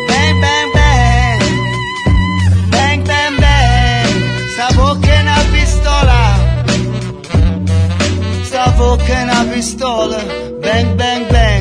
Bang 0.08 0.40
bang 0.40 0.72
bang. 0.74 1.42
Bang 2.70 3.06
bang 3.06 3.40
bang. 3.40 4.48
Sta 4.54 4.68
bocca 4.74 5.08
è 5.08 5.22
una 5.22 5.44
pistola. 5.52 6.20
Sta 8.44 8.70
bocca 8.72 9.20
è 9.20 9.24
una 9.24 9.46
pistola. 9.52 10.18
Bang 10.62 10.94
bang 10.96 11.28
bang. 11.28 11.55